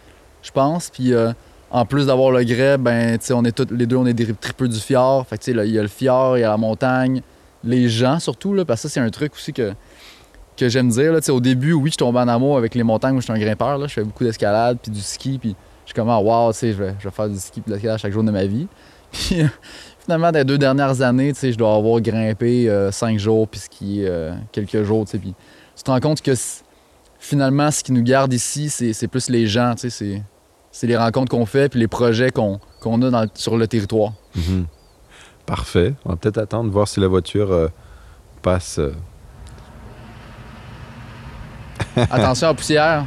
je 0.43 0.51
pense. 0.51 0.91
Puis 0.91 1.13
euh, 1.13 1.33
en 1.71 1.85
plus 1.85 2.07
d'avoir 2.07 2.31
le 2.31 2.43
GREB, 2.45 2.81
ben, 2.81 3.19
on 3.31 3.45
est 3.45 3.53
tous 3.53 3.73
les 3.75 3.87
deux, 3.87 3.97
on 3.97 4.07
est 4.07 4.15
des 4.15 4.33
tripeux 4.35 4.69
du 4.69 4.79
fjord. 4.79 5.27
Fait 5.27 5.39
que, 5.39 5.51
il 5.51 5.73
y 5.73 5.79
a 5.79 5.83
le 5.83 5.89
fjord, 5.89 6.39
il 6.39 6.41
y 6.43 6.45
a 6.45 6.49
la 6.49 6.57
montagne, 6.57 7.23
les 7.65 7.89
gens 7.89 8.19
surtout, 8.19 8.55
là, 8.55 8.65
parce 8.65 8.83
que 8.83 8.89
ça, 8.89 8.95
c'est 8.95 9.01
un 9.01 9.11
truc 9.11 9.35
aussi 9.35 9.53
que, 9.53 9.73
que 10.57 10.69
j'aime 10.69 10.89
dire. 10.89 11.13
Là, 11.13 11.21
au 11.29 11.41
début, 11.41 11.73
oui, 11.73 11.91
je 11.91 11.97
tombais 11.97 12.21
en 12.21 12.29
amour 12.29 12.57
avec 12.57 12.75
les 12.75 12.83
montagnes 12.83 13.17
où 13.17 13.21
je 13.21 13.25
suis 13.25 13.33
un 13.33 13.39
grimpeur. 13.39 13.81
Je 13.87 13.95
fais 13.95 14.05
beaucoup 14.05 14.25
d'escalade, 14.25 14.79
puis 14.83 14.91
du 14.91 15.01
ski, 15.01 15.39
puis 15.39 15.55
je 15.85 15.91
suis 15.91 15.95
comme, 15.95 16.09
ah, 16.11 16.21
wow, 16.21 16.53
tu 16.53 16.59
sais, 16.59 16.73
je 16.73 16.83
vais, 16.83 16.95
je 16.99 17.05
vais 17.09 17.15
faire 17.15 17.29
du 17.29 17.39
ski 17.39 17.61
puis 17.61 17.71
de 17.71 17.75
l'escalade 17.75 17.99
chaque 17.99 18.13
jour 18.13 18.25
de 18.25 18.31
ma 18.31 18.45
vie. 18.45 18.67
Puis 19.11 19.41
euh, 19.41 19.47
finalement, 20.01 20.31
dans 20.31 20.39
les 20.39 20.45
deux 20.45 20.59
dernières 20.59 21.01
années, 21.01 21.33
je 21.35 21.57
dois 21.57 21.75
avoir 21.75 21.99
grimpé 22.03 22.69
euh, 22.69 22.93
cinq 22.93 23.19
jours, 23.19 23.49
puis 23.49 24.05
euh, 24.05 24.35
quelques 24.53 24.83
jours, 24.83 25.07
puis 25.07 25.35
tu 25.75 25.83
te 25.83 25.91
rends 25.91 26.01
compte 26.01 26.21
que 26.21 26.35
finalement, 27.29 27.71
ce 27.71 27.85
qui 27.85 27.93
nous 27.93 28.03
garde 28.03 28.33
ici, 28.33 28.71
c'est 28.71 28.93
c'est 28.95 29.07
plus 29.09 29.29
les 29.29 29.47
gens, 29.47 29.75
tu 29.75 29.83
sais, 29.83 29.91
c'est- 29.91 30.23
c'est 30.73 30.87
les 30.87 30.97
rencontres 30.97 31.31
qu'on 31.31 31.45
fait, 31.47 31.69
puis 31.69 31.79
les 31.81 31.89
projets 31.89 32.31
qu'on 32.31 32.59
qu'on 32.81 33.03
a 33.03 33.11
dans- 33.11 33.27
sur 33.35 33.57
le 33.57 33.67
territoire. 33.67 34.13
Mhm. 34.35 34.67
Parfait. 35.45 35.95
On 36.05 36.11
va 36.11 36.17
peut-être 36.17 36.39
attendre, 36.39 36.71
voir 36.71 36.87
si 36.89 37.01
la 37.01 37.09
voiture 37.09 37.51
euh, 37.53 37.69
passe. 38.43 38.79
euh. 38.79 38.93
Attention 42.11 42.47
à 42.49 42.51
la 42.51 42.55
poussière. 42.55 43.05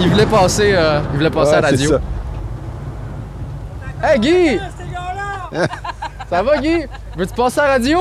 il 0.00 0.08
voulait 0.08 0.26
passer, 0.26 0.72
euh, 0.74 1.00
il 1.12 1.16
voulait 1.18 1.30
passer 1.30 1.54
à 1.54 1.60
la 1.60 1.68
radio. 1.68 1.90
ça. 1.90 2.00
Hey 4.04 4.18
Guy! 4.20 4.60
Ça 6.32 6.42
va, 6.42 6.56
Guy? 6.56 6.86
Veux-tu 7.14 7.34
passer 7.34 7.60
à 7.60 7.64
la 7.66 7.72
radio? 7.74 8.00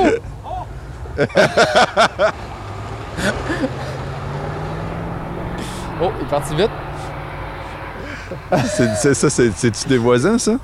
oh, 6.02 6.12
il 6.20 6.26
est 6.26 6.30
parti 6.30 6.56
vite. 6.56 6.70
C'est- 8.68 9.14
ça, 9.14 9.30
c'est- 9.30 9.52
c'est-tu 9.56 9.88
des 9.90 9.98
voisins, 9.98 10.38
ça? 10.38 10.58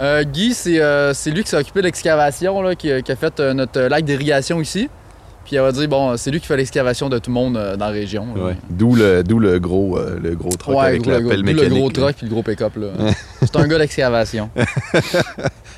Euh, 0.00 0.24
Guy, 0.24 0.52
c'est 0.54 0.80
euh, 0.80 1.14
c'est 1.14 1.30
lui 1.30 1.42
qui 1.44 1.50
s'est 1.50 1.56
occupé 1.56 1.80
de 1.80 1.86
l'excavation, 1.86 2.60
là, 2.62 2.74
qui, 2.74 2.90
qui 3.02 3.12
a 3.12 3.16
fait 3.16 3.40
euh, 3.40 3.54
notre 3.54 3.80
lac 3.80 4.04
d'irrigation 4.04 4.60
ici. 4.60 4.88
Puis 5.44 5.56
il 5.56 5.60
va 5.60 5.72
dire, 5.72 5.88
bon, 5.88 6.16
c'est 6.16 6.30
lui 6.30 6.40
qui 6.40 6.46
fait 6.46 6.56
l'excavation 6.56 7.08
de 7.10 7.18
tout 7.18 7.30
le 7.30 7.34
monde 7.34 7.56
euh, 7.58 7.76
dans 7.76 7.86
la 7.86 7.90
région. 7.92 8.26
Ouais. 8.34 8.56
D'où 8.70 8.94
le, 8.94 9.22
d'où 9.22 9.38
le 9.38 9.58
gros, 9.58 9.98
euh, 9.98 10.18
le 10.22 10.34
gros 10.34 10.50
truck 10.50 10.74
Ouais, 10.76 10.86
avec 10.86 11.04
la 11.06 11.18
le, 11.20 11.28
pelle 11.28 11.42
gros- 11.68 11.88
le 11.88 11.92
truck 11.92 12.16
puis 12.16 12.26
le 12.26 12.32
gros 12.32 12.42
pick-up. 12.42 12.72
là. 12.76 12.88
c'est 13.42 13.56
un 13.56 13.66
gars 13.66 13.78
d'excavation. 13.78 14.48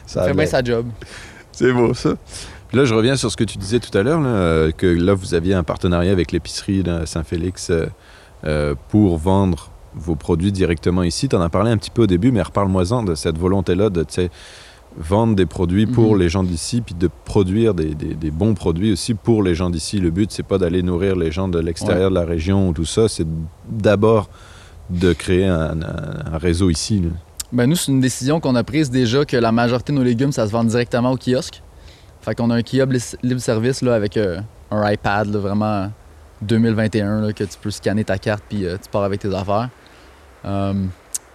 Ça 0.06 0.24
fait 0.24 0.34
bien 0.34 0.46
sa 0.46 0.62
job. 0.62 0.86
C'est 1.56 1.72
beau, 1.72 1.94
ça. 1.94 2.10
Puis 2.68 2.76
là, 2.78 2.84
je 2.84 2.94
reviens 2.94 3.16
sur 3.16 3.30
ce 3.30 3.36
que 3.36 3.44
tu 3.44 3.58
disais 3.58 3.78
tout 3.80 3.96
à 3.96 4.02
l'heure, 4.02 4.20
là, 4.20 4.28
euh, 4.28 4.70
que 4.72 4.86
là, 4.86 5.14
vous 5.14 5.34
aviez 5.34 5.54
un 5.54 5.62
partenariat 5.62 6.12
avec 6.12 6.32
l'épicerie 6.32 6.82
de 6.82 7.04
Saint-Félix 7.06 7.70
euh, 7.70 7.86
euh, 8.44 8.74
pour 8.90 9.16
vendre 9.18 9.70
vos 9.94 10.16
produits 10.16 10.52
directement 10.52 11.02
ici. 11.02 11.28
Tu 11.28 11.36
en 11.36 11.40
as 11.40 11.48
parlé 11.48 11.70
un 11.70 11.78
petit 11.78 11.90
peu 11.90 12.02
au 12.02 12.06
début, 12.06 12.30
mais 12.32 12.42
reparle-moi-en 12.42 13.02
de 13.04 13.14
cette 13.14 13.38
volonté-là 13.38 13.88
de 13.88 14.04
vendre 14.98 15.34
des 15.36 15.46
produits 15.46 15.86
pour 15.86 16.14
Mhm. 16.14 16.20
les 16.20 16.28
gens 16.28 16.42
d'ici, 16.42 16.80
puis 16.82 16.94
de 16.94 17.08
produire 17.24 17.72
des, 17.74 17.94
des- 17.94 18.14
des 18.14 18.30
bons 18.30 18.54
produits 18.54 18.92
aussi 18.92 19.14
pour 19.14 19.42
les 19.42 19.54
gens 19.54 19.70
d'ici. 19.70 19.98
Le 19.98 20.10
but, 20.10 20.30
c'est 20.32 20.42
pas 20.42 20.58
d'aller 20.58 20.82
nourrir 20.82 21.16
les 21.16 21.30
gens 21.30 21.48
de 21.48 21.58
l'extérieur 21.58 22.10
de 22.10 22.14
la 22.14 22.24
région 22.24 22.68
ou 22.68 22.72
tout 22.72 22.84
ça, 22.86 23.08
c'est 23.08 23.26
d'abord 23.68 24.28
de 24.90 25.12
créer 25.12 25.46
un, 25.46 25.80
un- 25.82 26.32
un 26.34 26.38
réseau 26.38 26.68
ici. 26.70 27.00
là. 27.00 27.10
Ben 27.52 27.66
nous, 27.68 27.76
c'est 27.76 27.92
une 27.92 28.00
décision 28.00 28.40
qu'on 28.40 28.54
a 28.56 28.64
prise 28.64 28.90
déjà 28.90 29.24
que 29.24 29.36
la 29.36 29.52
majorité 29.52 29.92
de 29.92 29.98
nos 29.98 30.04
légumes, 30.04 30.32
ça 30.32 30.46
se 30.46 30.52
vend 30.52 30.64
directement 30.64 31.12
au 31.12 31.16
kiosque. 31.16 31.62
Fait 32.22 32.34
qu'on 32.34 32.50
a 32.50 32.56
un 32.56 32.62
kiosque 32.62 33.16
libre-service 33.22 33.82
là, 33.82 33.94
avec 33.94 34.16
euh, 34.16 34.40
un 34.70 34.90
iPad, 34.90 35.28
vraiment 35.28 35.90
2021, 36.42 37.20
là, 37.20 37.32
que 37.32 37.44
tu 37.44 37.56
peux 37.60 37.70
scanner 37.70 38.04
ta 38.04 38.18
carte 38.18 38.42
puis 38.48 38.66
euh, 38.66 38.76
tu 38.82 38.90
pars 38.90 39.04
avec 39.04 39.20
tes 39.20 39.32
affaires. 39.32 39.68
Euh, 40.44 40.74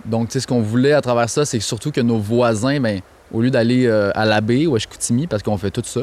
donc, 0.05 0.27
tu 0.27 0.33
sais, 0.33 0.39
ce 0.41 0.47
qu'on 0.47 0.61
voulait 0.61 0.93
à 0.93 1.01
travers 1.01 1.29
ça, 1.29 1.45
c'est 1.45 1.59
surtout 1.59 1.91
que 1.91 2.01
nos 2.01 2.17
voisins, 2.17 2.79
ben, 2.79 2.99
au 3.31 3.41
lieu 3.41 3.49
d'aller 3.49 3.85
euh, 3.87 4.11
à 4.13 4.25
la 4.25 4.41
baie 4.41 4.65
ou 4.65 4.75
à 4.75 4.79
Chicoutimi, 4.79 5.27
parce 5.27 5.43
qu'on 5.43 5.57
fait 5.57 5.71
tout 5.71 5.83
ça, 5.85 6.01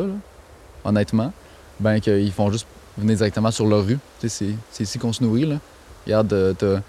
honnêtement, 0.85 1.33
ben, 1.81 2.01
qu'ils 2.01 2.33
font 2.33 2.51
juste 2.51 2.67
venir 2.97 3.17
directement 3.17 3.51
sur 3.51 3.67
leur 3.67 3.85
rue. 3.85 3.99
Tu 4.21 4.29
sais, 4.29 4.47
c'est- 4.73 4.83
ici 4.85 4.99
qu'on 4.99 5.13
se 5.13 5.23
nourrit, 5.23 5.45
là. 5.47 5.57
Regarde, 6.07 6.55
t'as 6.59 6.81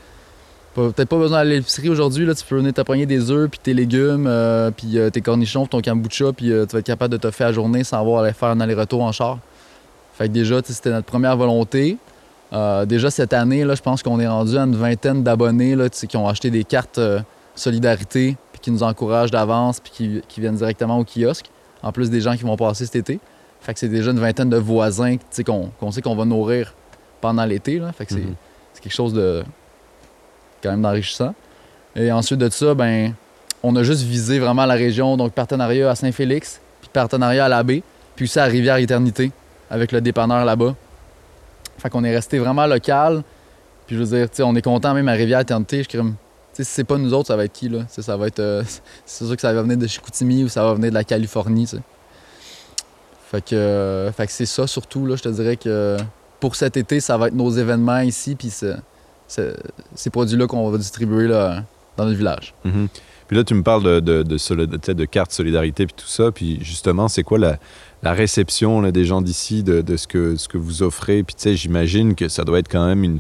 peut-être 0.88 1.09
pas 1.09 1.17
besoin 1.17 1.39
d'aller 1.39 1.55
à 1.55 1.57
l'épicerie 1.59 1.89
aujourd'hui, 1.89 2.25
là. 2.25 2.33
Tu 2.36 2.45
peux 2.45 2.57
venir 2.57 2.74
t'apprendre 2.74 3.03
des 3.05 3.31
œufs, 3.31 3.50
puis 3.50 3.59
tes 3.62 3.74
légumes, 3.74 4.27
euh, 4.27 4.71
puis 4.71 4.98
euh, 4.98 5.09
tes 5.09 5.21
cornichons, 5.21 5.65
puis 5.65 5.69
ton 5.69 5.81
kombucha, 5.81 6.31
puis 6.33 6.51
euh, 6.51 6.65
tu 6.65 6.74
vas 6.74 6.79
être 6.79 6.86
capable 6.86 7.12
de 7.12 7.17
te 7.17 7.31
faire 7.31 7.48
la 7.48 7.53
journée 7.53 7.83
sans 7.83 8.00
avoir 8.00 8.21
à 8.21 8.25
aller 8.25 8.33
faire 8.33 8.50
un 8.50 8.59
aller-retour 8.59 9.01
en 9.03 9.12
char. 9.12 9.39
Fait 10.13 10.27
que 10.27 10.33
déjà, 10.33 10.62
c'était 10.63 10.91
notre 10.91 11.05
première 11.05 11.38
volonté. 11.38 11.98
Déjà 12.88 13.12
cette 13.12 13.31
année, 13.31 13.63
là, 13.63 13.75
je 13.75 13.81
pense 13.81 14.01
qu'on 14.03 14.19
est 14.19 14.27
rendu 14.27 14.57
à 14.57 14.63
une 14.63 14.75
vingtaine 14.75 15.24
d'abonnés 15.24 15.75
là, 15.75 15.88
qui 15.89 16.17
ont 16.17 16.27
acheté 16.27 16.50
des 16.50 16.63
cartes 16.63 17.00
solidarité, 17.55 18.36
puis 18.51 18.59
qui 18.59 18.71
nous 18.71 18.83
encouragent 18.83 19.31
d'avance, 19.31 19.79
puis 19.79 19.91
qui, 19.93 20.21
qui 20.27 20.41
viennent 20.41 20.55
directement 20.55 20.98
au 20.98 21.05
kiosque. 21.05 21.45
En 21.83 21.91
plus 21.91 22.09
des 22.09 22.21
gens 22.21 22.36
qui 22.36 22.43
vont 22.43 22.57
passer 22.57 22.86
cet 22.86 22.95
été. 22.95 23.19
Fait 23.62 23.74
que 23.74 23.79
c'est 23.79 23.88
déjà 23.88 24.12
une 24.12 24.19
vingtaine 24.19 24.50
de 24.50 24.57
voisins 24.57 25.15
qu'on 25.45 25.91
sait 25.91 26.01
qu'on 26.01 26.15
va 26.15 26.25
nourrir 26.25 26.74
pendant 27.21 27.45
l'été. 27.45 27.79
là. 27.79 27.91
Fait 27.91 28.05
que 28.05 28.13
c'est 28.13 28.19
Mhm. 28.19 28.36
c'est 28.74 28.81
quelque 28.83 28.93
chose 28.93 29.13
de 29.13 29.43
quand 30.62 30.72
même 30.72 30.82
d'enrichissant. 30.82 31.34
Et 31.96 32.12
ensuite 32.12 32.39
de 32.39 32.50
ça, 32.50 32.74
ben, 32.74 33.13
on 33.63 33.75
a 33.75 33.84
juste 33.84 34.04
visé 34.04 34.39
vraiment 34.39 34.66
la 34.66 34.75
région, 34.75 35.18
donc 35.18 35.34
partenariat 35.34 35.89
à 35.89 35.96
Saint-Félix, 35.96 36.60
puis 36.82 36.89
partenariat 36.92 37.46
à 37.46 37.50
la 37.50 37.63
baie, 37.63 37.84
puis 38.16 38.25
aussi 38.25 38.39
à 38.39 38.46
Rivière-Éternité, 38.46 39.32
avec 39.70 39.92
le 39.92 40.01
dépanneur 40.01 40.46
là-bas. 40.46 40.75
Fait 41.78 41.89
qu'on 41.89 42.04
est 42.04 42.13
resté 42.13 42.39
vraiment 42.39 42.66
local. 42.66 43.24
Puis 43.88 43.96
je 43.96 44.04
veux 44.04 44.28
dire, 44.28 44.46
on 44.46 44.56
est 44.56 44.62
content 44.62 44.94
même 44.94 45.08
à 45.08 45.13
Rivière-Éternité. 45.13 45.84
Je 45.84 45.89
crime. 45.89 46.16
Si 46.54 46.66
c'est 46.66 46.84
pas 46.84 46.98
nous 46.98 47.13
autres, 47.13 47.28
ça 47.28 47.36
va 47.36 47.46
être 47.46 47.54
qui, 47.54 47.70
là? 47.70 47.80
Ça 47.88 48.18
va 48.18 48.28
être. 48.28 48.39
euh, 48.39 48.63
c'est 49.06 49.25
sûr 49.25 49.36
que 49.36 49.42
ça 49.42 49.54
va 49.54 49.62
venir 49.62 49.78
de 49.78 49.88
Chicoutimi 49.88 50.44
ou 50.44 50.50
ça 50.50 50.63
va 50.63 50.74
venir 50.74 50.89
de 50.89 50.96
la 50.96 51.04
Californie, 51.04 51.66
tu 51.66 51.78
sais. 51.78 51.84
Fait 53.32 53.44
que, 53.44 54.12
fait 54.16 54.25
que 54.25 54.32
c'est 54.32 54.46
ça 54.46 54.68
surtout, 54.68 55.06
là. 55.06 55.16
Je 55.16 55.22
te 55.22 55.30
dirais 55.30 55.56
que 55.56 55.98
pour 56.39 56.56
cet 56.56 56.78
été, 56.78 57.00
ça 57.00 57.18
va 57.18 57.28
être 57.28 57.36
nos 57.36 57.51
événements 57.51 58.00
ici, 58.00 58.36
puis 58.36 58.51
ces 59.95 60.09
produits-là 60.09 60.48
qu'on 60.48 60.69
va 60.69 60.77
distribuer 60.77 61.27
là, 61.27 61.63
dans 61.98 62.05
notre 62.05 62.17
village. 62.17 62.53
Mhm. 62.65 62.88
Puis 63.27 63.38
là, 63.38 63.43
tu 63.43 63.53
me 63.53 63.62
parles 63.62 63.83
de, 63.83 64.00
de, 64.00 64.24
de, 64.24 64.38
soli- 64.39 64.67
tu 64.67 64.77
sais, 64.83 64.95
de 64.95 65.05
carte 65.05 65.31
solidarité 65.31 65.86
puis 65.86 65.93
tout 65.95 66.07
ça. 66.07 66.31
Puis 66.31 66.57
justement, 66.63 67.07
c'est 67.07 67.21
quoi 67.21 67.38
la, 67.38 67.59
la 68.01 68.13
réception 68.13 68.81
des 68.89 69.05
gens 69.05 69.21
d'ici 69.21 69.62
de, 69.62 69.81
de 69.81 69.98
ce, 69.98 70.07
que, 70.07 70.36
ce 70.36 70.48
que 70.48 70.57
vous 70.57 70.81
offrez? 70.81 71.21
Puis 71.21 71.36
tu 71.36 71.43
sais, 71.43 71.55
j'imagine 71.55 72.15
que 72.15 72.27
ça 72.27 72.43
doit 72.43 72.57
être 72.57 72.69
quand 72.71 72.88
même 72.88 73.03
une, 73.03 73.19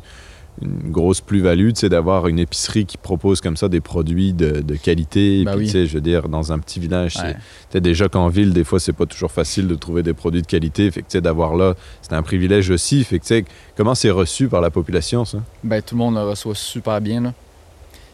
une 0.61 0.91
grosse 0.91 1.21
plus-value, 1.21 1.71
tu 1.71 1.87
d'avoir 1.89 2.27
une 2.27 2.39
épicerie 2.39 2.85
qui 2.85 2.97
propose 2.97 3.41
comme 3.41 3.57
ça 3.57 3.69
des 3.69 3.81
produits 3.81 4.33
de, 4.33 4.61
de 4.61 4.75
qualité. 4.75 5.43
Ben 5.43 5.51
puis 5.51 5.59
oui. 5.61 5.65
tu 5.67 5.71
sais, 5.71 5.85
je 5.85 5.93
veux 5.93 6.01
dire, 6.01 6.27
dans 6.29 6.51
un 6.51 6.59
petit 6.59 6.79
village, 6.79 7.15
Ouais. 7.17 7.35
tu 7.71 7.79
déjà 7.81 8.09
qu'en 8.09 8.27
ville, 8.27 8.53
des 8.53 8.63
fois, 8.63 8.79
c'est 8.79 8.93
pas 8.93 9.05
toujours 9.05 9.31
facile 9.31 9.67
de 9.67 9.75
trouver 9.75 10.03
des 10.03 10.13
produits 10.13 10.41
de 10.41 10.47
qualité. 10.47 10.89
Fait 10.91 11.01
que 11.01 11.07
tu 11.07 11.13
sais, 11.13 11.21
d'avoir 11.21 11.55
là, 11.55 11.75
c'est 12.01 12.13
un 12.13 12.21
privilège 12.23 12.69
aussi. 12.69 13.03
Fait 13.03 13.19
que 13.19 13.23
tu 13.23 13.27
sais, 13.35 13.45
comment 13.77 13.95
c'est 13.95 14.11
reçu 14.11 14.47
par 14.47 14.61
la 14.61 14.69
population, 14.69 15.25
ça? 15.25 15.39
Ben, 15.63 15.81
tout 15.81 15.95
le 15.95 15.99
monde 15.99 16.15
le 16.15 16.21
reçoit 16.23 16.55
super 16.55 16.99
bien. 17.01 17.21
Là. 17.21 17.33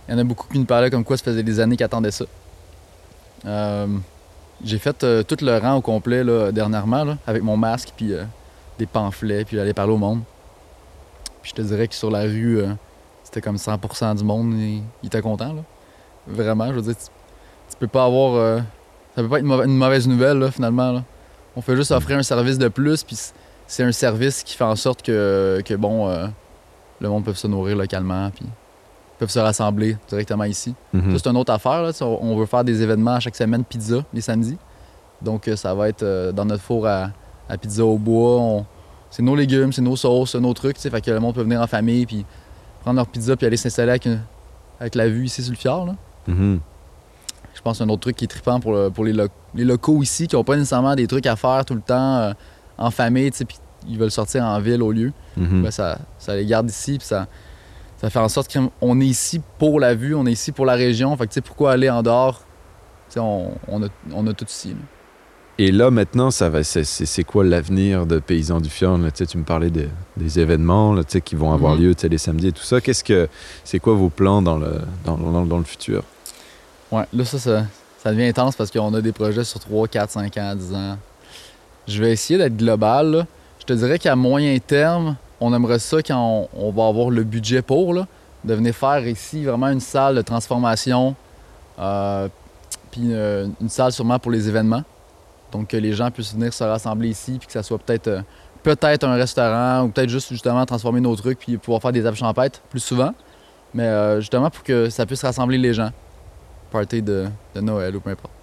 Il 0.08 0.12
y 0.14 0.16
en 0.16 0.20
a 0.20 0.24
beaucoup 0.24 0.48
qui 0.52 0.60
nous 0.60 0.66
parlaient 0.66 0.92
comme 0.92 1.04
quoi 1.04 1.18
ça 1.18 1.24
faisait 1.24 1.44
des 1.44 1.60
années 1.60 1.76
qu'ils 1.78 1.86
attendaient 1.86 2.12
ça. 2.12 2.26
Euh, 3.46 3.88
j'ai 4.64 4.78
fait 4.78 5.04
euh, 5.04 5.24
tout 5.24 5.38
le 5.42 5.58
rang 5.58 5.76
au 5.76 5.82
complet 5.82 6.24
là, 6.24 6.52
dernièrement 6.52 7.04
là, 7.04 7.18
avec 7.28 7.44
mon 7.44 7.58
masque 7.58 7.90
puis 7.96 8.14
euh, 8.14 8.24
des 8.80 8.86
pamphlets 8.86 9.46
puis 9.46 9.58
j'allais 9.58 9.74
parler 9.74 9.94
au 9.94 9.98
monde. 9.98 10.22
Puis 11.46 11.52
je 11.56 11.62
te 11.62 11.68
dirais 11.68 11.88
que 11.88 11.94
sur 11.94 12.10
la 12.10 12.22
rue, 12.22 12.58
euh, 12.58 12.70
c'était 13.24 13.40
comme 13.40 13.58
100% 13.58 14.16
du 14.18 14.24
monde, 14.24 14.52
il, 14.56 14.82
il 15.04 15.06
était 15.06 15.22
content. 15.22 15.54
Là. 15.54 15.62
Vraiment, 16.26 16.66
je 16.70 16.72
veux 16.74 16.82
dire, 16.82 16.96
tu, 16.98 17.06
tu 17.70 17.78
peux 17.78 17.86
pas 17.88 18.06
avoir... 18.06 18.34
euh, 18.34 18.58
ça 19.16 19.22
peut 19.22 19.30
pas 19.30 19.38
être 19.38 19.46
une 19.66 19.78
mauvaise, 19.78 20.08
nouvelle 20.08 20.40
là, 20.40 20.50
finalement. 20.50 20.92
là. 20.92 21.04
On 21.56 21.62
fait 21.62 21.76
juste 21.76 21.92
offrir 21.92 22.18
un 22.18 22.24
service 22.24 22.58
de 22.58 22.68
plus 22.68 23.04
puis 23.04 23.16
c'est 23.68 23.84
un 23.84 23.92
service 23.92 24.42
qui 24.42 24.56
fait 24.58 24.64
en 24.64 24.76
sorte 24.76 25.04
que, 25.04 25.62
que 25.64 25.76
bon... 25.76 26.10
euh, 26.10 26.26
le 27.00 27.10
monde 27.10 27.24
peut 27.26 27.34
se 27.36 27.46
nourrir 27.46 27.76
localement, 27.78 28.32
puis 28.32 28.46
peuvent 29.20 29.30
se 29.30 29.38
rassembler 29.38 29.98
directement 30.10 30.46
ici. 30.46 30.74
Mhm. 30.94 31.12
Ça, 31.12 31.20
c'est 31.26 31.30
une 31.30 31.38
autre 31.38 31.54
affaire. 31.54 31.84
Là. 31.84 31.92
On 32.02 32.36
veut 32.38 32.48
faire 32.48 32.64
des 32.64 32.82
événements 32.82 33.14
à 33.14 33.20
chaque 33.20 33.36
semaine, 33.36 33.64
pizza, 33.64 33.98
les 34.12 34.22
samedis. 34.22 34.58
Donc, 35.22 35.48
ça 35.56 35.76
va 35.76 35.90
être 35.90 36.32
dans 36.32 36.46
notre 36.46 36.64
four 36.64 36.88
à, 36.88 37.10
à 37.48 37.56
pizza 37.60 37.86
au 37.86 38.00
bois. 38.00 38.40
On- 38.42 38.66
C'est 39.16 39.24
nos 39.24 39.34
légumes, 39.36 39.72
c'est 39.72 39.82
nos 39.82 39.96
sauces, 39.96 40.36
nos 40.36 40.54
trucs. 40.54 40.78
tu 40.78 40.90
Fait 40.90 41.00
que 41.00 41.10
le 41.10 41.22
monde 41.22 41.36
peut 41.36 41.42
venir 41.44 41.62
en 41.62 41.68
famille, 41.68 42.06
puis 42.06 42.26
prendre 42.82 42.98
leur 42.98 43.08
pizza, 43.08 43.38
puis 43.38 43.46
aller 43.48 43.56
s'installer 43.56 43.92
avec, 43.92 44.06
une- 44.08 44.20
avec 44.78 44.94
la 44.94 45.08
vue 45.08 45.24
ici 45.26 45.42
sur 45.42 45.54
le 45.54 45.58
fjord. 45.58 45.86
là. 45.86 45.96
Mhm. 46.28 46.60
Je 47.54 47.62
pense 47.62 47.74
que 47.74 47.78
c'est 47.78 47.84
un 47.86 47.90
autre 47.94 48.02
truc 48.02 48.18
qui 48.18 48.26
est 48.26 48.28
trippant 48.28 48.60
pour, 48.60 48.74
le- 48.74 48.90
pour 48.90 49.06
les, 49.06 49.14
lo- 49.14 49.30
les 49.54 49.64
locaux 49.64 50.04
ici, 50.04 50.28
qui 50.28 50.36
n'ont 50.36 50.44
pas 50.44 50.58
nécessairement 50.58 50.96
des 50.96 51.08
trucs 51.08 51.26
à 51.28 51.38
faire 51.38 51.64
tout 51.64 51.76
le 51.76 51.80
temps 51.82 52.18
euh, 52.18 52.34
en 52.78 52.92
famille, 52.92 53.32
tu 53.32 53.38
sais, 53.38 53.46
puis 53.46 53.58
ils 53.88 53.98
veulent 53.98 54.12
sortir 54.12 54.44
en 54.44 54.60
ville 54.60 54.84
au 54.84 54.92
lieu. 54.92 55.14
Mhm. 55.38 55.64
ben, 55.64 55.72
ça, 55.72 55.98
ça 56.20 56.36
les 56.36 56.46
garde 56.46 56.70
ici, 56.70 56.98
puis 56.98 57.08
ça, 57.08 57.28
ça 58.02 58.10
fait 58.10 58.20
en 58.20 58.28
sorte 58.28 58.54
qu'on 58.54 59.00
est 59.00 59.06
ici 59.06 59.42
pour 59.60 59.80
la 59.80 59.96
vue, 59.96 60.14
on 60.14 60.26
est 60.26 60.34
ici 60.34 60.52
pour 60.52 60.66
la 60.66 60.74
région. 60.74 61.16
Fait 61.16 61.24
que, 61.26 61.30
tu 61.32 61.36
sais, 61.36 61.42
pourquoi 61.42 61.72
aller 61.72 61.90
en 61.90 62.04
dehors? 62.04 62.42
On, 63.16 63.52
on, 63.70 63.82
a, 63.82 63.88
on 64.14 64.28
a 64.28 64.34
tout 64.34 64.46
ici. 64.50 64.72
là. 64.72 64.76
Et 65.58 65.72
là, 65.72 65.90
maintenant, 65.90 66.32
ça 66.32 66.50
va, 66.50 66.64
c'est, 66.64 67.24
quoi 67.24 67.46
l'avenir 67.46 68.06
de 68.06 68.20
Paysans 68.20 68.60
du 68.60 68.70
Fjord? 68.70 68.98
là? 68.98 69.10
Tu 69.12 69.38
me 69.38 69.44
parlais 69.44 69.70
de- 69.70 69.88
des 70.18 70.40
événements 70.40 70.94
là, 70.94 71.04
qui 71.04 71.36
vont 71.36 71.54
avoir 71.54 71.76
Mhm. 71.76 71.82
lieu 71.82 71.96
les 72.10 72.18
samedis 72.18 72.48
et 72.48 72.52
tout 72.52 72.64
ça. 72.64 72.82
Qu'est-ce 72.82 73.04
que, 73.06 73.30
c'est 73.64 73.80
quoi 73.80 73.94
vos 73.94 74.10
plans 74.10 74.42
dans 74.42 74.58
le, 74.58 74.82
dans, 75.06 75.16
dans- 75.18 75.46
dans 75.46 75.58
le 75.58 75.64
futur? 75.64 76.04
Ouais, 76.92 77.04
là, 77.14 77.24
ça, 77.24 77.40
ça, 77.40 77.64
ça 78.04 78.12
devient 78.12 78.26
intense 78.28 78.56
parce 78.58 78.70
qu'on 78.70 78.94
a 78.94 79.02
des 79.02 79.14
projets 79.14 79.46
sur 79.46 79.60
3, 79.62 79.88
4, 79.88 80.10
5 80.12 80.36
ans, 80.38 80.56
10 80.56 80.74
ans. 80.74 80.98
Je 81.88 82.02
vais 82.04 82.12
essayer 82.12 82.38
d'être 82.38 82.58
global. 82.58 83.12
là. 83.12 83.28
Je 83.60 83.66
te 83.66 83.74
dirais 83.74 83.98
qu'à 83.98 84.16
moyen 84.18 84.58
terme, 84.60 85.16
on 85.40 85.54
aimerait 85.54 85.80
ça 85.80 86.02
quand 86.04 86.48
on, 86.54 86.68
on 86.68 86.72
va 86.72 86.88
avoir 86.88 87.10
le 87.10 87.24
budget 87.24 87.62
pour, 87.62 87.94
là, 87.94 88.08
de 88.44 88.54
venir 88.54 88.76
faire 88.76 89.08
ici 89.08 89.46
vraiment 89.46 89.70
une 89.70 89.80
salle 89.80 90.16
de 90.16 90.22
transformation, 90.22 91.16
euh, 91.80 92.28
puis 92.92 93.02
une, 93.04 93.54
une 93.62 93.70
salle 93.70 93.94
sûrement 93.94 94.20
pour 94.20 94.32
les 94.32 94.50
événements. 94.50 94.84
Donc 95.56 95.70
que 95.70 95.78
les 95.78 95.94
gens 95.94 96.12
puissent 96.12 96.34
venir 96.34 96.54
se 96.54 96.64
rassembler 96.66 97.08
ici, 97.08 97.38
puis 97.38 97.48
que 97.48 97.54
ça 97.54 97.64
soit 97.64 97.78
peut-être 97.78 98.10
euh, 98.10 98.22
peut-être 98.62 99.06
un 99.06 99.16
restaurant, 99.16 99.84
ou 99.84 99.90
peut-être 99.90 100.10
juste 100.10 100.30
justement 100.30 100.66
transformer 100.66 101.00
nos 101.00 101.16
trucs, 101.16 101.40
puis 101.40 101.58
pouvoir 101.58 101.82
faire 101.82 101.94
des 101.94 102.04
tables 102.04 102.18
champêtres 102.18 102.60
plus 102.70 102.82
souvent. 102.82 103.14
Mais 103.74 103.84
euh, 103.84 104.20
justement 104.20 104.50
pour 104.50 104.64
que 104.64 104.90
ça 104.90 105.06
puisse 105.06 105.24
rassembler 105.24 105.58
les 105.58 105.74
gens 105.74 105.92
party 106.72 107.02
de, 107.02 107.28
Noël 107.62 107.96
ou 107.96 108.02
peu 108.02 108.10
importe. 108.10 108.34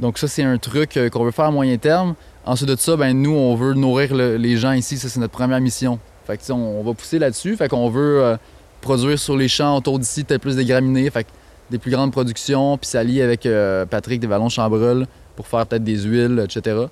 Donc 0.00 0.18
ça, 0.18 0.26
c'est 0.26 0.42
un 0.42 0.58
truc 0.58 0.96
euh, 0.96 1.08
qu'on 1.08 1.22
veut 1.22 1.30
faire 1.30 1.44
à 1.44 1.50
moyen 1.52 1.76
terme. 1.76 2.16
Ensuite 2.44 2.68
de 2.68 2.76
ça, 2.76 2.96
ben 2.96 3.12
nous, 3.16 3.30
on 3.32 3.54
veut 3.54 3.74
nourrir 3.74 4.12
le- 4.12 4.36
les 4.36 4.56
gens 4.56 4.72
ici. 4.72 4.98
Ça, 4.98 5.08
c'est 5.08 5.20
notre 5.20 5.32
première 5.32 5.60
mission. 5.60 6.00
Fait 6.26 6.36
que, 6.36 6.52
on, 6.52 6.82
va 6.82 6.94
pousser 6.94 7.20
là-dessus. 7.20 7.56
Fait 7.56 7.68
qu'on 7.68 7.90
veut 7.90 8.36
produire 8.80 9.18
sur 9.18 9.36
les 9.36 9.46
champs 9.46 9.76
autour 9.76 10.00
d'ici 10.00 10.24
peut-être 10.24 10.40
plus 10.40 10.56
des 10.56 10.64
graminées. 10.64 11.08
Fait 11.10 11.26
des 11.70 11.78
plus 11.78 11.90
grandes 11.90 12.12
productions. 12.12 12.76
Puis 12.78 12.88
s'allier 12.88 13.22
avec 13.22 13.46
euh, 13.46 13.86
Patrick 13.86 14.20
des 14.20 14.26
Vallons 14.26 14.48
Chambrol 14.48 15.06
pour 15.36 15.46
faire 15.46 15.66
peut-être 15.66 15.84
des 15.84 16.02
huiles, 16.02 16.44
etc. 16.44 16.86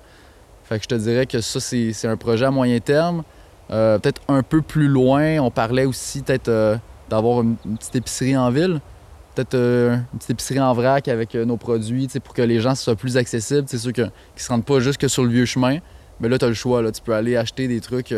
Fait 0.65 0.77
que 0.77 0.83
je 0.83 0.89
te 0.89 0.95
dirais 0.95 1.25
que 1.25 1.41
ça, 1.41 1.59
c'est 1.59 2.07
un 2.07 2.17
projet 2.17 2.45
à 2.45 2.51
moyen 2.51 2.79
terme. 2.79 3.23
Euh, 3.71 3.97
peut-être 3.99 4.21
un 4.27 4.43
peu 4.43 4.61
plus 4.61 4.87
loin, 4.87 5.39
on 5.39 5.51
parlait 5.51 5.85
aussi 5.85 6.21
peut-être 6.21 6.49
euh, 6.49 6.77
d'avoir 7.09 7.41
une, 7.41 7.55
petite 7.77 7.95
épicerie 7.95 8.37
en 8.37 8.49
ville. 8.49 8.79
Peut-être 9.35 9.55
une 9.55 10.19
petite 10.19 10.29
épicerie 10.29 10.59
en 10.59 10.73
vrac 10.73 11.07
avec 11.07 11.33
nos 11.33 11.57
produits, 11.57 12.07
pour 12.23 12.35
que 12.35 12.43
les 12.43 12.59
gens 12.59 12.75
soient 12.75 12.95
plus 12.95 13.17
accessibles. 13.17 13.63
C'est 13.65 13.79
sûr 13.79 13.91
qu'ils 13.91 14.11
se 14.35 14.49
rendent 14.49 14.65
pas 14.65 14.79
juste 14.79 14.99
que 14.99 15.07
sur 15.07 15.23
le 15.23 15.29
vieux 15.29 15.45
chemin. 15.45 15.79
Mais 16.19 16.29
là, 16.29 16.37
tu 16.37 16.45
as 16.45 16.49
le 16.49 16.53
choix. 16.53 16.83
Là. 16.83 16.91
Tu 16.91 17.01
peux 17.01 17.15
aller 17.15 17.35
acheter 17.35 17.67
des 17.67 17.81
trucs 17.81 18.13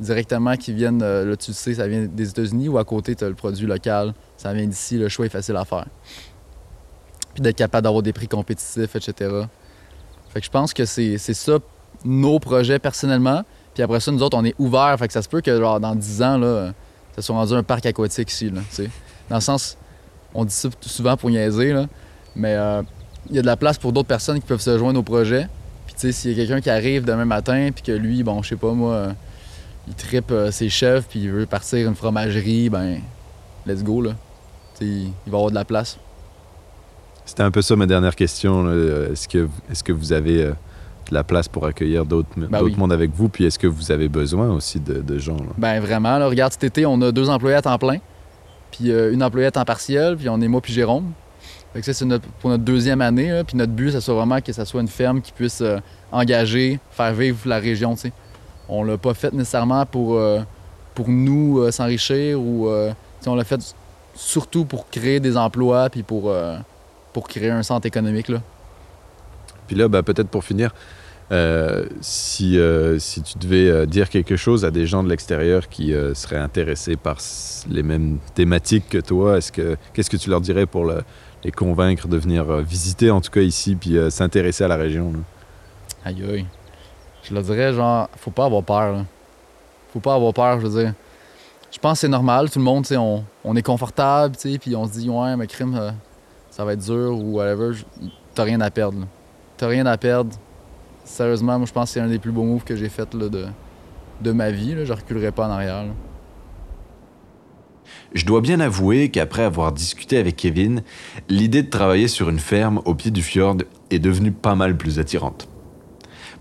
directement 0.00 0.56
qui 0.56 0.72
viennent, 0.72 1.02
euh, 1.02 1.24
là, 1.24 1.36
tu 1.36 1.50
le 1.50 1.54
sais, 1.54 1.74
ça 1.74 1.86
vient 1.86 2.06
des 2.06 2.30
États-Unis 2.30 2.68
ou 2.68 2.78
à 2.78 2.84
côté, 2.84 3.14
tu 3.14 3.24
as 3.24 3.28
le 3.28 3.34
produit 3.34 3.66
local. 3.66 4.14
Ça 4.36 4.52
vient 4.52 4.66
d'ici. 4.66 4.98
Le 4.98 5.08
choix 5.08 5.26
est 5.26 5.30
facile 5.30 5.56
à 5.56 5.64
faire. 5.64 5.86
Puis 7.34 7.42
d'être 7.42 7.56
capable 7.56 7.84
d'avoir 7.84 8.02
des 8.02 8.12
prix 8.12 8.28
compétitifs, 8.28 8.94
etc. 8.96 9.30
Fait 10.30 10.40
que 10.40 10.46
je 10.46 10.50
pense 10.50 10.72
que 10.74 10.84
c'est 10.84 11.18
ça 11.18 11.58
nos 12.04 12.38
projets 12.38 12.78
personnellement. 12.78 13.42
Puis 13.72 13.82
après 13.82 14.00
ça, 14.00 14.10
nous 14.12 14.22
autres, 14.22 14.36
on 14.36 14.44
est 14.44 14.54
ouverts. 14.58 14.96
Fait 14.98 15.06
que 15.06 15.12
ça 15.12 15.22
se 15.22 15.28
peut 15.28 15.40
que 15.40 15.78
dans 15.78 15.94
10 15.94 16.22
ans, 16.22 16.38
là, 16.38 16.72
ça 17.14 17.22
soit 17.22 17.34
rendu 17.34 17.54
un 17.54 17.62
parc 17.62 17.86
aquatique 17.86 18.30
ici. 18.30 18.50
Là, 18.50 18.60
dans 19.28 19.36
le 19.36 19.40
sens, 19.40 19.76
on 20.34 20.44
dit 20.44 20.52
ça 20.52 20.68
souvent 20.80 21.16
pour 21.16 21.30
niaiser, 21.30 21.72
là, 21.72 21.86
mais 22.34 22.54
euh, 22.54 22.82
il 23.30 23.36
y 23.36 23.38
a 23.38 23.42
de 23.42 23.46
la 23.46 23.56
place 23.56 23.78
pour 23.78 23.92
d'autres 23.92 24.08
personnes 24.08 24.40
qui 24.40 24.46
peuvent 24.46 24.60
se 24.60 24.76
joindre 24.76 24.98
au 24.98 25.02
projet. 25.02 25.48
Puis 25.86 25.94
tu 25.94 26.00
sais, 26.00 26.12
s'il 26.12 26.32
y 26.32 26.34
a 26.34 26.36
quelqu'un 26.36 26.60
qui 26.60 26.70
arrive 26.70 27.04
demain 27.04 27.24
matin, 27.24 27.70
puis 27.74 27.82
que 27.82 27.92
lui, 27.92 28.22
bon, 28.22 28.42
je 28.42 28.50
sais 28.50 28.56
pas 28.56 28.72
moi, 28.72 29.14
il 29.88 29.94
tripe 29.94 30.30
euh, 30.30 30.50
ses 30.50 30.68
chefs, 30.68 31.06
puis 31.08 31.20
il 31.20 31.30
veut 31.30 31.46
partir 31.46 31.86
une 31.88 31.94
fromagerie, 31.94 32.68
ben, 32.70 32.98
let's 33.66 33.82
go, 33.82 34.00
là. 34.02 34.12
Il 34.80 35.10
va 35.26 35.36
avoir 35.38 35.50
de 35.50 35.54
la 35.54 35.64
place. 35.64 35.98
C'était 37.24 37.42
un 37.42 37.50
peu 37.50 37.62
ça 37.62 37.74
ma 37.76 37.86
dernière 37.86 38.16
question. 38.16 38.70
Est-ce 39.10 39.28
que, 39.28 39.48
est 39.70 39.82
que 39.82 39.92
vous 39.92 40.12
avez 40.12 40.42
euh, 40.42 40.50
de 41.08 41.14
la 41.14 41.24
place 41.24 41.48
pour 41.48 41.64
accueillir 41.64 42.04
d'autres 42.04 42.28
Ben 42.36 42.62
oui. 42.62 42.74
mondes 42.76 42.92
avec 42.92 43.10
vous? 43.14 43.28
Puis 43.28 43.44
est-ce 43.44 43.58
que 43.58 43.66
vous 43.66 43.90
avez 43.92 44.08
besoin 44.08 44.50
aussi 44.50 44.80
de, 44.80 45.00
de 45.00 45.18
gens? 45.18 45.36
là? 45.36 45.52
Ben 45.56 45.80
vraiment, 45.80 46.18
là, 46.18 46.26
regarde, 46.28 46.52
cet 46.52 46.64
été, 46.64 46.84
on 46.86 47.00
a 47.02 47.12
deux 47.12 47.30
employés 47.30 47.56
à 47.56 47.62
temps 47.62 47.78
plein, 47.78 47.98
puis 48.72 48.90
euh, 48.90 49.12
une 49.12 49.22
employée 49.22 49.46
à 49.46 49.50
temps 49.52 49.64
partiel, 49.64 50.16
puis 50.16 50.28
on 50.28 50.40
est 50.40 50.48
moi 50.48 50.60
puis 50.60 50.72
Jérôme. 50.72 51.12
Fait 51.72 51.80
que 51.80 51.86
ça, 51.86 51.92
c'est 51.94 52.04
notre- 52.04 52.28
pour 52.40 52.50
notre 52.50 52.62
deuxième 52.64 53.00
année, 53.00 53.30
là, 53.30 53.42
puis 53.44 53.56
notre 53.56 53.72
but, 53.72 53.92
ça 53.92 54.00
soit 54.00 54.14
vraiment 54.14 54.40
que 54.40 54.52
ça 54.52 54.64
soit 54.64 54.80
une 54.80 54.88
ferme 54.88 55.20
qui 55.22 55.32
puisse 55.32 55.60
euh, 55.60 55.78
engager, 56.12 56.78
faire 56.90 57.14
vivre 57.14 57.38
la 57.46 57.58
région, 57.58 57.94
tu 57.94 58.02
sais. 58.02 58.12
On 58.68 58.82
l'a 58.84 58.96
pas 58.96 59.14
fait 59.14 59.32
nécessairement 59.32 59.84
pour, 59.86 60.14
euh, 60.14 60.40
pour 60.94 61.08
nous 61.08 61.58
euh, 61.60 61.70
s'enrichir, 61.70 62.40
ou 62.40 62.68
euh, 62.68 62.92
on 63.26 63.34
l'a 63.34 63.44
fait 63.44 63.74
surtout 64.14 64.64
pour 64.64 64.88
créer 64.88 65.20
des 65.20 65.36
emplois, 65.36 65.90
puis 65.90 66.02
pour, 66.02 66.32
pour 67.12 67.26
créer 67.28 67.50
un 67.50 67.62
centre 67.62 67.86
économique, 67.86 68.28
là. 68.28 68.40
Puis 69.66 69.74
là, 69.76 69.88
ben, 69.88 70.02
peut-être 70.02 70.28
pour 70.28 70.44
finir, 70.44 70.72
si, 72.00 72.58
si 72.98 73.22
tu 73.22 73.38
devais 73.38 73.86
dire 73.88 74.08
quelque 74.08 74.36
chose 74.36 74.64
à 74.64 74.70
des 74.70 74.86
gens 74.86 75.02
de 75.02 75.08
l'extérieur 75.08 75.68
qui 75.68 75.92
seraient 76.14 76.38
intéressés 76.38 76.94
par 76.96 77.16
les 77.68 77.82
mêmes 77.82 78.18
thématiques 78.34 78.88
que 78.88 78.98
toi, 78.98 79.38
est-ce 79.38 79.50
que 79.50 79.76
qu'est-ce 79.94 80.10
que 80.10 80.16
tu 80.16 80.30
leur 80.30 80.40
dirais 80.40 80.66
pour 80.66 80.84
le- 80.84 81.02
les 81.42 81.50
convaincre 81.50 82.06
de 82.06 82.16
venir 82.16 82.44
visiter, 82.58 83.10
en 83.10 83.20
tout 83.20 83.30
cas 83.32 83.40
ici, 83.40 83.74
puis 83.74 83.96
s'intéresser 84.10 84.62
à 84.64 84.68
la 84.68 84.76
région? 84.76 85.12
là? 85.12 85.18
Aïe 86.04 86.22
aïe. 86.30 86.46
Je 87.24 87.32
leur 87.32 87.42
dirais, 87.42 87.72
genre, 87.72 88.08
faut 88.16 88.30
pas 88.30 88.44
avoir 88.44 88.62
peur. 88.62 89.04
Faut 89.92 90.00
pas 90.00 90.14
avoir 90.14 90.32
peur, 90.34 90.60
je 90.60 90.66
veux 90.66 90.82
dire. 90.82 90.94
Je 91.72 91.78
pense 91.78 91.94
que 91.94 92.00
c'est 92.00 92.08
normal, 92.08 92.50
tout 92.50 92.58
le 92.58 92.64
monde, 92.64 92.86
on, 92.92 93.24
on 93.42 93.56
est 93.56 93.62
confortable, 93.62 94.36
puis 94.36 94.76
on 94.76 94.86
se 94.86 94.92
dit, 94.92 95.10
ouais, 95.10 95.36
mais 95.36 95.46
crime, 95.46 95.74
euh, 95.74 95.90
ça 96.50 96.64
va 96.64 96.74
être 96.74 96.84
dur 96.84 97.18
ou 97.18 97.36
whatever. 97.36 97.72
T'as 98.34 98.44
rien 98.44 98.60
à 98.60 98.70
perdre. 98.70 99.06
T'as 99.56 99.68
rien 99.68 99.86
à 99.86 99.96
perdre. 99.96 100.36
Sérieusement, 101.04 101.58
moi, 101.58 101.66
je 101.66 101.72
pense 101.72 101.88
que 101.88 101.94
c'est 101.94 102.00
un 102.00 102.08
des 102.08 102.18
plus 102.18 102.30
beaux 102.30 102.44
moves 102.44 102.64
que 102.64 102.76
j'ai 102.76 102.88
fait, 102.88 103.10
de, 103.16 103.46
de 104.20 104.32
ma 104.32 104.50
vie. 104.50 104.76
Je 104.84 104.92
reculerai 104.92 105.32
pas 105.32 105.48
en 105.48 105.50
arrière. 105.50 105.84
Je 108.14 108.24
dois 108.24 108.40
bien 108.40 108.60
avouer 108.60 109.10
qu'après 109.10 109.42
avoir 109.42 109.72
discuté 109.72 110.18
avec 110.18 110.36
Kevin, 110.36 110.82
l'idée 111.28 111.62
de 111.62 111.70
travailler 111.70 112.08
sur 112.08 112.28
une 112.28 112.38
ferme 112.38 112.80
au 112.84 112.94
pied 112.94 113.10
du 113.10 113.22
fjord 113.22 113.56
est 113.90 113.98
devenue 113.98 114.30
pas 114.30 114.54
mal 114.54 114.76
plus 114.76 114.98
attirante. 114.98 115.48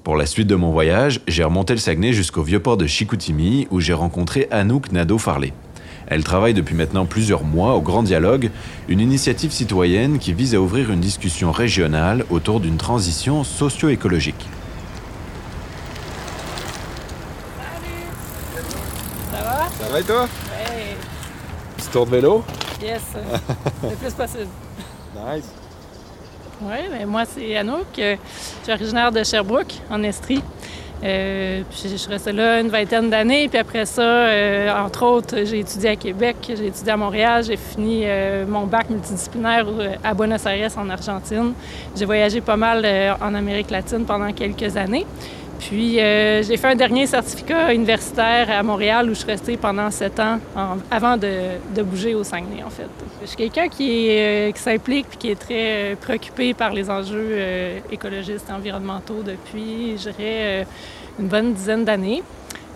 Pour 0.03 0.17
la 0.17 0.25
suite 0.25 0.47
de 0.47 0.55
mon 0.55 0.71
voyage, 0.73 1.21
j'ai 1.29 1.45
remonté 1.45 1.71
le 1.71 1.79
Saguenay 1.79 2.11
jusqu'au 2.11 2.43
vieux 2.43 2.59
port 2.59 2.75
de 2.75 2.85
Chicoutimi 2.85 3.69
où 3.71 3.79
j'ai 3.79 3.93
rencontré 3.93 4.49
Anouk 4.51 4.91
Nadeau-Farley. 4.91 5.53
Elle 6.07 6.25
travaille 6.25 6.53
depuis 6.53 6.75
maintenant 6.75 7.05
plusieurs 7.05 7.45
mois 7.45 7.75
au 7.75 7.81
Grand 7.81 8.03
Dialogue, 8.03 8.51
une 8.89 8.99
initiative 8.99 9.53
citoyenne 9.53 10.19
qui 10.19 10.33
vise 10.33 10.55
à 10.55 10.59
ouvrir 10.59 10.91
une 10.91 10.99
discussion 10.99 11.53
régionale 11.53 12.25
autour 12.29 12.59
d'une 12.59 12.75
transition 12.75 13.45
socio-écologique. 13.45 14.45
Ça 19.31 19.41
va? 19.41 19.69
Ça 19.79 19.89
va 19.89 19.99
et 20.01 20.03
toi? 20.03 20.23
Ouais. 20.23 20.97
Petit 21.77 21.87
tour 21.87 22.05
de 22.05 22.11
vélo? 22.11 22.43
Yes. 22.81 23.01
le 23.83 23.95
plus 23.95 24.11
possible. 24.11 24.49
Nice. 25.15 25.62
Oui, 26.61 26.77
mais 26.91 27.05
moi, 27.05 27.23
c'est 27.25 27.57
Anouk. 27.57 27.85
euh, 27.99 28.15
Je 28.59 28.63
suis 28.63 28.71
originaire 28.73 29.11
de 29.11 29.23
Sherbrooke, 29.23 29.73
en 29.89 30.01
Estrie. 30.03 30.41
Euh, 31.03 31.63
puis 31.69 31.89
je 31.91 31.97
suis 31.97 32.09
restée 32.09 32.31
là 32.31 32.61
une 32.61 32.69
vingtaine 32.69 33.09
d'années. 33.09 33.49
Puis 33.49 33.57
après 33.57 33.85
ça, 33.85 34.01
euh, 34.01 34.71
entre 34.73 35.03
autres, 35.05 35.35
j'ai 35.43 35.59
étudié 35.59 35.89
à 35.89 35.95
Québec, 35.97 36.37
j'ai 36.47 36.67
étudié 36.67 36.93
à 36.93 36.97
Montréal, 36.97 37.43
j'ai 37.43 37.57
fini 37.57 38.05
mon 38.47 38.65
bac 38.65 38.89
multidisciplinaire 38.89 39.65
à 40.01 40.13
Buenos 40.13 40.45
Aires, 40.45 40.71
en 40.77 40.89
Argentine. 40.89 41.53
J'ai 41.95 42.05
voyagé 42.05 42.39
pas 42.39 42.55
mal 42.55 42.85
en 43.19 43.33
Amérique 43.35 43.69
latine 43.69 44.05
pendant 44.05 44.31
quelques 44.31 44.77
années. 44.77 45.05
Puis 45.59 45.95
j'ai 45.95 46.55
fait 46.57 46.67
un 46.67 46.75
dernier 46.75 47.05
certificat 47.05 47.73
universitaire 47.73 48.49
à 48.49 48.63
Montréal 48.63 49.07
où 49.09 49.13
je 49.13 49.19
suis 49.19 49.27
restée 49.31 49.57
pendant 49.57 49.91
sept 49.91 50.17
ans 50.21 50.39
avant 50.89 51.17
de, 51.17 51.31
de 51.75 51.83
bouger 51.83 52.15
au 52.15 52.23
Saguenay, 52.23 52.63
en 52.65 52.69
fait. 52.69 52.87
Je 53.23 53.27
suis 53.29 53.37
quelqu'un 53.37 53.69
qui, 53.69 54.09
euh, 54.09 54.51
s'implique 54.55 55.07
puis 55.07 55.17
qui 55.17 55.31
est 55.31 55.39
très 55.39 55.93
euh, 55.93 55.95
préoccupé 55.95 56.53
par 56.53 56.73
les 56.73 56.89
enjeux 56.89 57.29
euh, 57.31 57.79
écologistes 57.89 58.49
et 58.49 58.51
environnementaux 58.51 59.23
depuis, 59.23 59.97
je 59.97 60.09
dirais, 60.09 60.67
une 61.17 61.29
bonne 61.29 61.53
dizaine 61.53 61.85
d'années. 61.85 62.21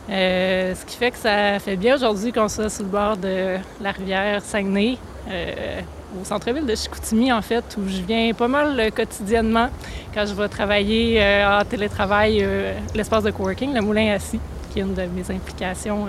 Ce 0.07 0.85
qui 0.85 0.95
fait 0.95 1.11
que 1.11 1.17
ça 1.17 1.59
fait 1.59 1.75
bien 1.75 1.95
aujourd'hui 1.95 2.31
qu'on 2.31 2.47
soit 2.47 2.69
sur 2.69 2.83
le 2.83 2.89
bord 2.89 3.17
de 3.17 3.57
la 3.81 3.91
rivière 3.91 4.41
Saguenay, 4.41 4.97
au 5.27 6.23
centre-ville 6.23 6.65
de 6.65 6.75
Chicoutimi, 6.75 7.29
en 7.33 7.41
fait, 7.41 7.65
où 7.77 7.85
je 7.85 8.01
viens 8.03 8.33
pas 8.33 8.47
mal 8.47 8.89
quotidiennement 8.93 9.67
quand 10.13 10.25
je 10.25 10.33
vais 10.33 10.47
travailler 10.47 11.21
en 11.45 11.65
télétravail, 11.65 12.47
l'espace 12.95 13.23
de 13.23 13.31
coworking, 13.31 13.73
le 13.73 13.81
Moulin 13.81 14.13
Assis, 14.13 14.39
qui 14.71 14.79
est 14.79 14.83
une 14.83 14.93
de 14.93 15.01
mes 15.01 15.29
implications 15.29 16.07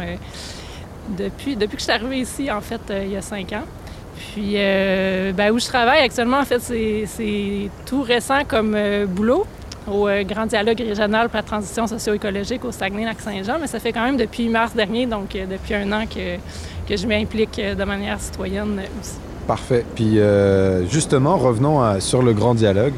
depuis, 1.08 1.56
depuis 1.56 1.74
que 1.74 1.80
je 1.80 1.84
suis 1.84 1.92
arrivée 1.92 2.20
ici, 2.20 2.48
en 2.52 2.60
fait, 2.60 2.82
il 3.02 3.10
y 3.10 3.16
a 3.16 3.22
cinq 3.22 3.52
ans. 3.52 3.64
Puis, 4.34 4.54
euh, 4.56 5.32
ben, 5.32 5.50
où 5.52 5.58
je 5.58 5.66
travaille 5.66 6.00
actuellement, 6.00 6.38
en 6.40 6.44
fait, 6.44 6.60
c'est 6.60 7.70
tout 7.86 8.02
récent 8.02 8.44
comme 8.46 8.74
euh, 8.74 9.06
boulot 9.06 9.46
au 9.90 10.06
euh, 10.08 10.22
Grand 10.24 10.46
Dialogue 10.46 10.78
régional 10.78 11.28
pour 11.28 11.36
la 11.36 11.42
transition 11.42 11.86
socio-écologique 11.86 12.64
au 12.64 12.72
Saguenay-Lac-Saint-Jean, 12.72 13.58
mais 13.60 13.66
ça 13.66 13.78
fait 13.80 13.92
quand 13.92 14.04
même 14.04 14.16
depuis 14.16 14.48
mars 14.48 14.74
dernier, 14.74 15.06
donc 15.06 15.30
depuis 15.32 15.74
un 15.74 15.90
an 15.92 16.04
que, 16.06 16.94
je 16.96 17.06
m'implique 17.06 17.60
de 17.60 17.84
manière 17.84 18.20
citoyenne 18.20 18.80
aussi. 19.00 19.14
Parfait. 19.46 19.84
Puis 19.94 20.18
justement, 20.90 21.36
revenons 21.38 22.00
sur 22.00 22.22
le 22.22 22.32
grand 22.34 22.54
dialogue. 22.54 22.92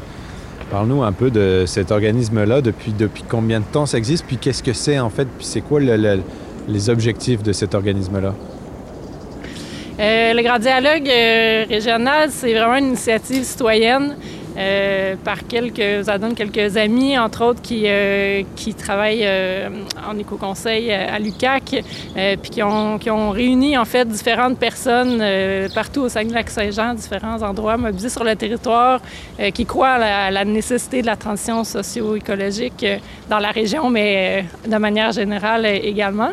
Parle-nous 0.69 1.03
un 1.03 1.11
peu 1.11 1.29
de 1.31 1.65
cet 1.67 1.91
organisme-là. 1.91 2.61
Depuis, 2.61 2.93
depuis 2.93 3.23
combien 3.27 3.59
de 3.59 3.65
temps 3.65 3.85
ça 3.85 3.97
existe? 3.97 4.25
Puis 4.25 4.37
qu'est-ce 4.37 4.63
que 4.63 4.71
c'est 4.73 4.99
en 4.99 5.09
fait? 5.09 5.25
Puis 5.37 5.45
c'est 5.45 5.59
quoi 5.61 5.79
le- 5.81 5.97
le- 5.97 6.21
les 6.69 6.89
objectifs 6.89 7.43
de 7.43 7.51
cet 7.51 7.75
organisme-là? 7.75 8.33
Euh, 10.01 10.33
le 10.33 10.41
Grand 10.41 10.57
Dialogue 10.57 11.07
euh, 11.07 11.65
régional, 11.69 12.29
c'est 12.31 12.53
vraiment 12.53 12.77
une 12.77 12.87
initiative 12.87 13.43
citoyenne 13.43 14.15
euh, 14.57 15.15
par 15.23 15.45
quelques, 15.45 16.05
ça 16.05 16.17
donne 16.17 16.33
quelques 16.33 16.75
amis, 16.75 17.19
entre 17.19 17.45
autres, 17.45 17.61
qui, 17.61 17.85
qui 18.55 18.73
travaillent 18.73 19.29
en 20.09 20.17
éco-conseil 20.17 20.91
à 20.91 21.19
l'UCAC, 21.19 21.83
puis 22.41 22.49
qui 22.51 22.63
ont, 22.63 22.97
qui 22.97 23.09
ont 23.11 23.29
réuni, 23.29 23.77
en 23.77 23.85
fait, 23.85 24.05
différentes 24.05 24.57
personnes 24.57 25.23
partout 25.73 26.01
au 26.01 26.09
Saguenay-Lac-Saint-Jean, 26.09 26.95
différents 26.95 27.41
endroits 27.43 27.77
mobilisés 27.77 28.09
sur 28.09 28.25
le 28.25 28.35
territoire, 28.35 28.99
qui 29.53 29.65
croient 29.65 29.91
à 29.91 29.99
la, 29.99 30.25
à 30.25 30.31
la 30.31 30.43
nécessité 30.43 31.01
de 31.01 31.07
la 31.07 31.15
transition 31.15 31.63
socio-écologique 31.63 32.85
dans 33.29 33.39
la 33.39 33.51
région, 33.51 33.89
mais 33.89 34.45
de 34.67 34.77
manière 34.77 35.13
générale 35.13 35.65
également. 35.65 36.31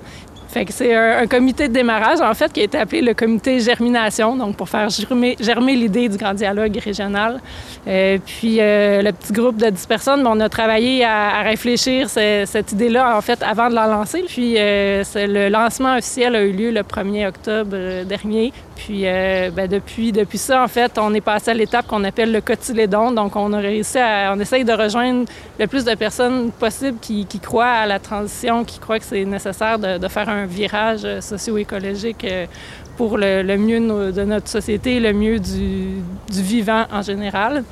Fait 0.49 0.65
que 0.65 0.73
c'est 0.73 0.95
un, 0.95 1.27
comité 1.27 1.69
de 1.69 1.75
démarrage, 1.75 2.21
en 2.23 2.33
fait, 2.33 2.51
qui 2.53 2.61
a 2.61 2.65
été 2.65 2.79
appelé 2.79 3.03
le 3.03 3.13
comité 3.13 3.61
germination, 3.61 4.35
donc 4.35 4.57
pour 4.57 4.69
faire 4.69 4.89
germer, 4.89 5.37
l'idée 5.77 6.09
du 6.09 6.17
grand 6.17 6.33
dialogue 6.33 6.77
régional. 6.83 7.39
Euh, 7.87 8.17
puis 8.25 8.57
euh, 8.61 9.03
le 9.03 9.13
petit 9.13 9.33
groupe 9.35 9.59
de 9.59 9.69
10 9.69 9.87
personnes, 9.87 10.23
ben, 10.23 10.31
on 10.35 10.41
a 10.41 10.49
travaillé 10.49 11.05
à, 11.05 11.43
réfléchir 11.43 12.09
ce- 12.09 12.45
cette 12.47 12.73
idée-là, 12.73 13.17
en 13.17 13.21
fait, 13.21 13.43
avant 13.43 13.69
de 13.69 13.75
la 13.75 13.87
lancer. 13.87 14.25
Puis 14.27 14.55
euh, 14.57 15.05
le 15.15 15.49
lancement 15.51 15.97
officiel 15.97 16.35
a 16.35 16.43
eu 16.43 16.53
lieu 16.53 16.71
le 16.71 16.81
1er 16.83 17.29
octobre 17.29 18.05
dernier. 18.05 18.53
Puis 18.79 19.03
euh, 19.05 19.51
ben, 19.51 19.67
depuis, 19.67 20.13
ça, 20.39 20.63
en 20.63 20.69
fait, 20.69 20.99
on 20.99 21.13
est 21.13 21.21
passé 21.21 21.51
à 21.51 21.55
l'étape 21.55 21.89
qu'on 21.89 22.05
appelle 22.05 22.31
le 22.31 22.41
cotylédon. 22.41 23.11
Donc 23.11 23.35
on 23.35 23.53
a 23.53 23.59
réussi 23.59 23.99
à... 23.99 24.33
On 24.33 24.39
essaye 24.39 24.65
de 24.65 24.73
rejoindre 24.73 25.25
le 25.59 25.67
plus 25.67 25.85
de 25.85 25.95
personnes 25.97 26.53
possible 26.53 26.97
qui, 27.01 27.27
croient 27.43 27.67
à 27.67 27.87
la 27.87 27.99
transition, 27.99 28.65
qui 28.65 28.79
croient 28.79 29.01
que 29.01 29.05
c'est 29.05 29.25
nécessaire 29.25 29.81
de, 29.81 30.09
faire 30.09 30.29
un 30.29 30.47
virage 30.47 31.01
euh, 31.05 31.21
socio-écologique 31.21 32.25
euh, 32.25 32.47
pour 32.97 33.19
le, 33.19 33.43
mieux 33.57 33.81
de, 34.13 34.25
notre 34.25 34.49
société, 34.49 35.01
le 35.01 35.13
mieux 35.13 35.41
du, 35.41 36.01
vivant 36.31 36.85
en 36.93 37.03
général. 37.03 37.65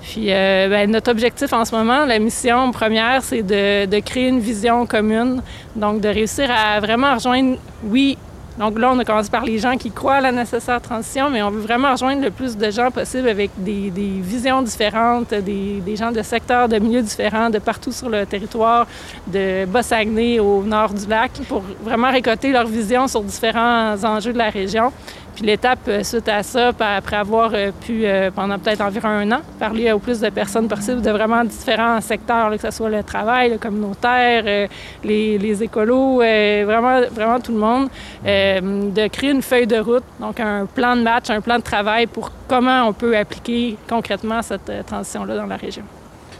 Puis 0.00 0.26
ben, 0.26 0.90
notre 0.90 1.12
objectif 1.12 1.52
en 1.52 1.64
ce 1.64 1.72
moment, 1.72 2.04
la 2.04 2.18
mission 2.18 2.72
première, 2.72 3.22
c'est 3.22 3.42
de, 3.42 3.86
de 3.86 3.98
créer 4.00 4.26
une 4.26 4.40
vision 4.40 4.84
commune, 4.84 5.40
donc 5.76 6.00
de 6.00 6.08
réussir 6.08 6.50
à 6.50 6.80
vraiment 6.80 7.14
rejoindre, 7.14 7.58
oui, 7.84 8.18
donc 8.58 8.78
là, 8.78 8.90
on 8.92 8.98
a 8.98 9.04
commencé 9.04 9.30
par 9.30 9.44
les 9.44 9.58
gens 9.58 9.76
qui 9.76 9.90
croient 9.90 10.16
à 10.16 10.20
la 10.20 10.32
nécessaire 10.32 10.80
transition, 10.80 11.30
mais 11.30 11.42
on 11.42 11.50
veut 11.50 11.60
vraiment 11.60 11.92
rejoindre 11.92 12.22
le 12.22 12.30
plus 12.30 12.56
de 12.56 12.70
gens 12.70 12.90
possible 12.90 13.28
avec 13.28 13.50
des, 13.56 13.90
visions 14.20 14.60
différentes, 14.62 15.32
des, 15.32 15.96
gens 15.96 16.12
de 16.12 16.22
secteurs, 16.22 16.68
de 16.68 16.78
milieux 16.78 17.02
différents, 17.02 17.48
de 17.48 17.58
partout 17.58 17.92
sur 17.92 18.08
le 18.08 18.26
territoire, 18.26 18.86
de 19.26 19.64
Bas-Saguenay 19.64 20.38
au 20.38 20.62
nord 20.62 20.92
du 20.92 21.06
lac, 21.06 21.32
pour 21.48 21.62
vraiment 21.82 22.10
récolter 22.10 22.52
leur 22.52 22.66
vision 22.66 23.08
sur 23.08 23.22
différents 23.22 23.96
enjeux 24.04 24.32
de 24.32 24.38
la 24.38 24.50
région. 24.50 24.92
Puis 25.34 25.46
l'étape 25.46 25.80
euh, 25.88 26.02
suite 26.02 26.28
à 26.28 26.42
ça, 26.42 26.72
après 26.78 27.16
avoir 27.16 27.52
euh, 27.54 27.70
pu, 27.72 28.04
euh, 28.04 28.30
pendant 28.30 28.58
peut-être 28.58 28.82
environ 28.82 29.08
un 29.08 29.32
an, 29.32 29.40
parler 29.58 29.90
au 29.92 29.98
plus 29.98 30.20
de 30.20 30.28
personnes 30.28 30.68
possible 30.68 31.00
de 31.00 31.10
vraiment 31.10 31.44
différents 31.44 32.00
secteurs, 32.00 32.50
que 32.50 32.60
ce 32.60 32.70
soit 32.70 32.90
le 32.90 33.02
travail, 33.02 33.50
le 33.50 33.58
communautaire, 33.58 34.68
les, 35.04 35.62
écolos, 35.62 36.16
vraiment, 36.16 37.00
vraiment 37.10 37.40
tout 37.40 37.52
le 37.52 37.58
monde, 37.58 37.88
de 38.24 39.08
créer 39.08 39.30
une 39.30 39.42
feuille 39.42 39.66
de 39.66 39.78
route, 39.78 40.04
donc 40.20 40.40
un 40.40 40.66
plan 40.66 40.96
de 40.96 41.02
match, 41.02 41.30
un 41.30 41.40
plan 41.40 41.56
de 41.56 41.62
travail 41.62 42.06
pour 42.06 42.30
comment 42.48 42.88
on 42.88 42.92
peut 42.92 43.16
appliquer 43.16 43.76
concrètement 43.88 44.42
cette 44.42 44.70
transition-là 44.86 45.36
dans 45.36 45.46
la 45.46 45.56
région. 45.56 45.84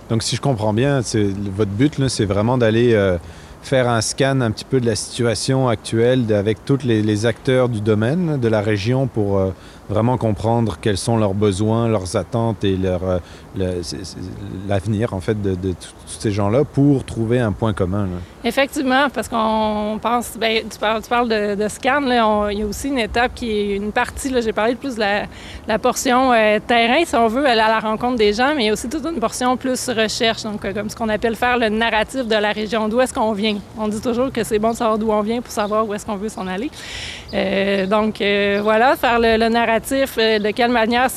Donc, 0.08 0.22
si 0.22 0.36
je 0.36 0.40
comprends 0.40 0.72
bien, 0.72 1.00
votre 1.56 1.70
but, 1.70 2.08
c'est 2.08 2.24
vraiment 2.24 2.58
d'aller 2.58 2.94
faire 3.62 3.88
un 3.88 4.00
scan 4.00 4.40
un 4.40 4.50
petit 4.50 4.64
peu 4.64 4.80
de 4.80 4.86
la 4.86 4.96
situation 4.96 5.68
actuelle 5.68 6.32
avec 6.32 6.64
tous 6.64 6.80
les, 6.84 7.02
les 7.02 7.26
acteurs 7.26 7.68
du 7.68 7.80
domaine, 7.80 8.38
de 8.38 8.48
la 8.48 8.60
région, 8.60 9.06
pour 9.06 9.38
euh, 9.38 9.50
vraiment 9.92 10.16
comprendre 10.16 10.78
quels 10.80 10.96
sont 10.96 11.16
leurs 11.16 11.34
besoins, 11.34 11.88
leurs 11.88 12.16
attentes 12.16 12.64
et 12.64 12.76
leur, 12.76 13.00
euh, 13.04 13.82
l'avenir, 14.68 15.12
en 15.12 15.20
fait, 15.20 15.40
de, 15.40 15.54
tous 15.54 16.20
ces 16.20 16.30
gens-là 16.30 16.64
pour 16.64 17.04
trouver 17.04 17.40
un 17.40 17.52
point 17.52 17.72
commun. 17.72 18.08
Effectivement, 18.44 19.08
parce 19.12 19.28
qu'on 19.28 19.98
pense, 20.00 20.32
ben, 20.38 20.62
tu 20.70 20.78
parles, 20.78 21.02
tu 21.02 21.08
parles 21.08 21.28
de, 21.28 21.54
de 21.54 21.68
scan, 21.68 22.00
là, 22.00 22.50
il 22.50 22.58
y 22.58 22.62
a 22.62 22.66
aussi 22.66 22.88
une 22.88 22.98
étape 22.98 23.32
qui 23.34 23.50
est 23.50 23.76
une 23.76 23.92
partie, 23.92 24.30
là, 24.30 24.40
j'ai 24.40 24.52
parlé 24.52 24.74
plus 24.74 24.94
de 24.94 25.00
la, 25.00 25.24
la 25.68 25.78
portion 25.78 26.32
euh, 26.32 26.58
terrain, 26.66 27.04
si 27.04 27.14
on 27.14 27.28
veut, 27.28 27.46
aller 27.46 27.60
à 27.60 27.68
la 27.68 27.80
rencontre 27.80 28.16
des 28.16 28.32
gens, 28.32 28.54
mais 28.56 28.64
il 28.64 28.66
y 28.66 28.70
a 28.70 28.72
aussi 28.72 28.88
toute 28.88 29.04
une 29.04 29.20
portion 29.20 29.56
plus 29.56 29.88
recherche, 29.90 30.42
donc 30.42 30.64
euh, 30.64 30.72
comme 30.72 30.88
ce 30.88 30.96
qu'on 30.96 31.08
appelle 31.08 31.36
faire 31.36 31.58
le 31.58 31.68
narratif 31.68 32.26
de 32.26 32.36
la 32.36 32.52
région, 32.52 32.88
d'où 32.88 33.00
est-ce 33.00 33.12
qu'on 33.12 33.32
vient. 33.32 33.58
On 33.78 33.88
dit 33.88 34.00
toujours 34.00 34.32
que 34.32 34.42
c'est 34.42 34.58
bon 34.58 34.70
de 34.70 34.76
savoir 34.76 34.98
d'où 34.98 35.10
on 35.10 35.22
vient 35.22 35.40
pour 35.40 35.52
savoir 35.52 35.86
où 35.86 35.94
est-ce 35.94 36.06
qu'on 36.06 36.16
veut 36.16 36.28
s'en 36.28 36.46
aller. 36.46 36.70
Donc 37.86 38.16
voilà, 38.62 38.96
faire 38.96 39.18
le 39.18 39.48
narratif, 39.48 39.81
euh, 39.90 40.38
de 40.38 40.50
quelle 40.50 40.70
manière 40.70 41.08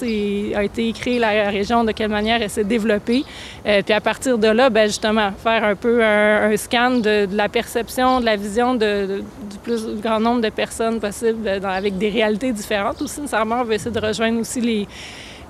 a 0.56 0.64
été 0.64 0.92
créée 0.94 1.20
la 1.20 1.50
région, 1.50 1.84
de 1.84 1.92
quelle 1.92 2.10
manière 2.10 2.42
elle 2.42 2.50
s'est 2.50 2.64
développée. 2.64 3.24
Euh, 3.66 3.82
puis 3.84 3.94
à 3.94 4.02
partir 4.02 4.38
de 4.38 4.48
là, 4.48 4.70
ben, 4.70 4.88
justement, 4.88 5.32
faire 5.32 5.64
un 5.64 5.76
peu 5.76 6.04
un, 6.04 6.56
scan 6.58 6.92
de, 6.92 7.28
la 7.32 7.50
perception, 7.50 8.20
de 8.20 8.26
la 8.26 8.36
vision 8.36 8.76
du 8.76 9.22
plus 9.64 9.86
grand 10.02 10.20
nombre 10.20 10.42
de 10.42 10.50
personnes 10.50 11.00
possible, 11.00 11.48
euh, 11.48 11.60
avec 11.64 11.98
des 11.98 12.10
réalités 12.10 12.52
différentes 12.52 13.02
aussi. 13.02 13.22
Nécessairement, 13.22 13.62
on 13.62 13.64
va 13.64 13.76
essayer 13.76 13.92
de 13.92 14.00
rejoindre 14.06 14.40
aussi 14.40 14.88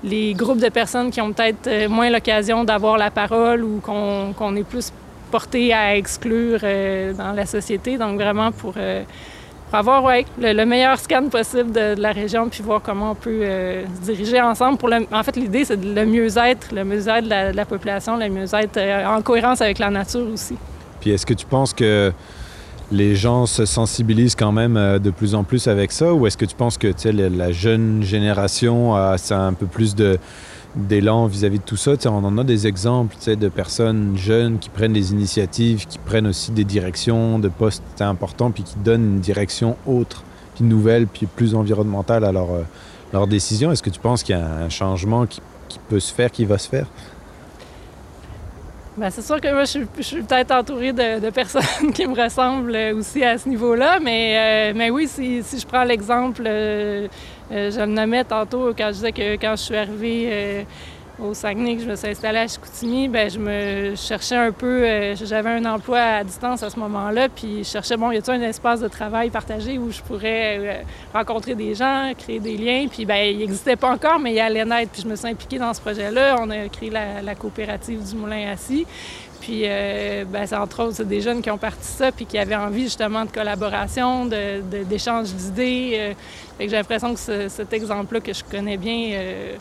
les, 0.04 0.34
groupes 0.34 0.60
de 0.60 0.68
personnes 0.68 1.10
qui 1.10 1.20
ont 1.20 1.32
peut-être 1.32 1.88
moins 1.88 2.10
l'occasion 2.10 2.64
d'avoir 2.64 2.98
la 2.98 3.10
parole 3.10 3.64
ou 3.64 3.80
qu'on, 3.80 4.56
est 4.56 4.64
plus 4.64 4.92
porté 5.30 5.72
à 5.72 5.96
exclure 5.96 6.60
dans 6.60 7.32
la 7.32 7.46
société. 7.46 7.96
Donc 7.98 8.20
vraiment 8.20 8.52
pour, 8.52 8.74
pour 9.68 9.78
avoir 9.78 10.04
ouais, 10.04 10.24
le, 10.38 10.52
le 10.52 10.66
meilleur 10.66 10.98
scan 10.98 11.28
possible 11.28 11.72
de, 11.72 11.94
la 12.00 12.12
région 12.12 12.48
puis 12.48 12.62
voir 12.62 12.80
comment 12.82 13.12
on 13.12 13.14
peut 13.14 13.40
euh, 13.42 13.84
se 14.00 14.12
diriger 14.12 14.40
ensemble. 14.40 14.78
Pour 14.78 14.90
en 14.92 15.22
fait, 15.22 15.36
l'idée, 15.36 15.64
c'est 15.64 15.82
le 15.82 16.06
mieux-être, 16.06 16.72
le 16.72 16.84
mieux-être 16.84 17.24
de 17.24 17.30
la, 17.30 17.52
de 17.52 17.56
la 17.56 17.64
population, 17.64 18.16
le 18.16 18.28
mieux-être 18.28 18.76
euh, 18.76 19.06
en 19.06 19.22
cohérence 19.22 19.60
avec 19.60 19.78
la 19.78 19.90
nature 19.90 20.26
aussi. 20.32 20.56
Puis 21.00 21.10
est-ce 21.10 21.26
que 21.26 21.34
tu 21.34 21.46
penses 21.46 21.72
que 21.72 22.12
les 22.92 23.16
gens 23.16 23.46
se 23.46 23.64
sensibilisent 23.64 24.36
quand 24.36 24.52
même 24.52 24.76
euh, 24.76 24.98
de 24.98 25.10
plus 25.10 25.34
en 25.34 25.42
plus 25.44 25.66
avec 25.66 25.90
ça 25.92 26.12
ou 26.14 26.26
est-ce 26.26 26.36
que 26.36 26.44
tu 26.44 26.54
penses 26.54 26.78
que 26.78 26.92
la, 27.10 27.52
jeune 27.52 28.02
génération 28.02 28.94
a 28.94 29.18
ça, 29.18 29.40
un 29.40 29.52
peu 29.52 29.66
plus 29.66 29.94
de 29.94 30.18
d'élan 30.76 31.26
vis-à-vis 31.26 31.58
de 31.58 31.64
tout 31.64 31.76
ça 31.76 31.92
On 32.06 32.24
en 32.24 32.38
a 32.38 32.44
des 32.44 32.66
exemples 32.66 33.16
de 33.26 33.48
personnes 33.48 34.16
jeunes 34.16 34.58
qui 34.58 34.68
prennent 34.68 34.92
des 34.92 35.12
initiatives, 35.12 35.86
qui 35.86 35.98
prennent 35.98 36.26
aussi 36.26 36.52
des 36.52 36.64
directions 36.64 37.38
de 37.38 37.48
postes 37.48 37.82
importants, 38.00 38.50
puis 38.50 38.62
qui 38.62 38.76
donnent 38.76 39.14
une 39.14 39.20
direction 39.20 39.76
autre, 39.86 40.22
puis 40.54 40.64
nouvelle, 40.64 41.06
puis 41.06 41.26
plus 41.26 41.54
environnementale 41.54 42.24
à 42.24 42.32
leur, 42.32 42.50
euh, 42.52 42.62
leur 43.12 43.26
décision. 43.26 43.72
Est-ce 43.72 43.82
que 43.82 43.90
tu 43.90 44.00
penses 44.00 44.22
qu'il 44.22 44.36
y 44.36 44.38
a 44.38 44.46
un 44.46 44.68
changement 44.68 45.26
qui, 45.26 45.40
peut 45.88 46.00
se 46.00 46.12
faire, 46.12 46.30
qui 46.30 46.44
va 46.44 46.58
se 46.58 46.68
faire? 46.68 46.86
Ben, 48.96 49.10
c'est 49.10 49.22
sûr 49.22 49.40
que 49.40 49.52
moi, 49.52 49.64
je 49.64 50.02
suis, 50.02 50.22
peut-être 50.22 50.52
entourée 50.52 50.92
de, 50.92 51.30
personnes 51.30 51.92
qui 51.94 52.06
me 52.06 52.20
ressemblent 52.20 52.76
aussi 52.96 53.22
à 53.22 53.36
ce 53.36 53.48
niveau-là, 53.48 54.00
mais, 54.00 54.70
euh, 54.72 54.72
mais 54.74 54.88
oui, 54.90 55.06
si, 55.06 55.42
si 55.42 55.60
je 55.60 55.66
prends 55.66 55.84
l'exemple, 55.84 56.42
euh, 56.46 57.06
euh, 57.52 57.70
je 57.70 57.80
le 57.80 57.86
nommais 57.86 58.24
tantôt 58.24 58.72
quand 58.76 58.88
je 58.88 58.92
disais 58.92 59.12
que 59.12 59.34
quand 59.34 59.54
je 59.56 59.62
suis 59.62 59.76
arrivée 59.76 60.28
euh, 60.30 60.62
au 61.18 61.32
Saguenay, 61.32 61.76
que 61.76 61.82
je 61.82 61.88
me 61.88 61.96
suis 61.96 62.08
installée 62.08 62.40
à 62.40 62.48
Chicoutimi, 62.48 63.08
ben, 63.08 63.30
je 63.30 63.38
me 63.38 63.94
cherchais 63.94 64.36
un 64.36 64.52
peu, 64.52 64.84
euh, 64.84 65.14
j'avais 65.14 65.50
un 65.50 65.64
emploi 65.64 65.98
à 65.98 66.24
distance 66.24 66.62
à 66.62 66.70
ce 66.70 66.78
moment-là, 66.78 67.28
puis 67.28 67.64
je 67.64 67.68
cherchais, 67.70 67.96
bon, 67.96 68.10
y 68.10 68.18
a-t-il 68.18 68.42
un 68.42 68.48
espace 68.48 68.80
de 68.80 68.88
travail 68.88 69.30
partagé 69.30 69.78
où 69.78 69.90
je 69.90 70.02
pourrais 70.02 70.84
rencontrer 71.14 71.54
des 71.54 71.74
gens, 71.74 72.12
créer 72.18 72.40
des 72.40 72.56
liens, 72.56 72.86
puis 72.90 73.06
ben, 73.06 73.30
il 73.30 73.38
n'existait 73.38 73.76
pas 73.76 73.92
encore, 73.92 74.18
mais 74.18 74.34
il 74.34 74.40
allait 74.40 74.64
naître, 74.64 74.92
puis 74.92 75.02
je 75.02 75.08
me 75.08 75.16
suis 75.16 75.28
impliquée 75.28 75.58
dans 75.58 75.72
ce 75.72 75.80
projet-là. 75.80 76.36
On 76.40 76.50
a 76.50 76.68
créé 76.68 76.90
la, 76.90 77.22
la 77.22 77.34
coopérative 77.34 78.02
du 78.06 78.16
Moulin 78.16 78.50
Assis. 78.50 78.86
Puis, 79.40 79.62
euh, 79.64 80.24
ben, 80.26 80.46
c'est 80.46 80.56
entre 80.56 80.82
autres, 80.84 80.96
c'est 80.96 81.08
des 81.08 81.20
jeunes 81.20 81.42
qui 81.42 81.50
ont 81.50 81.58
parti 81.58 81.84
ça, 81.86 82.10
puis 82.12 82.26
qui 82.26 82.38
avaient 82.38 82.56
envie 82.56 82.84
justement 82.84 83.24
de 83.24 83.30
collaboration, 83.30 84.26
de- 84.26 84.60
de- 84.62 84.84
d'échange 84.84 85.32
d'idées. 85.32 85.92
euh. 85.94 86.12
J'ai 86.58 86.68
l'impression 86.68 87.12
que 87.14 87.20
ce- 87.20 87.48
cet 87.48 87.72
exemple-là 87.72 88.20
que 88.20 88.32
je 88.32 88.42
connais 88.44 88.76
bien 88.76 89.10
euh, 89.12 89.54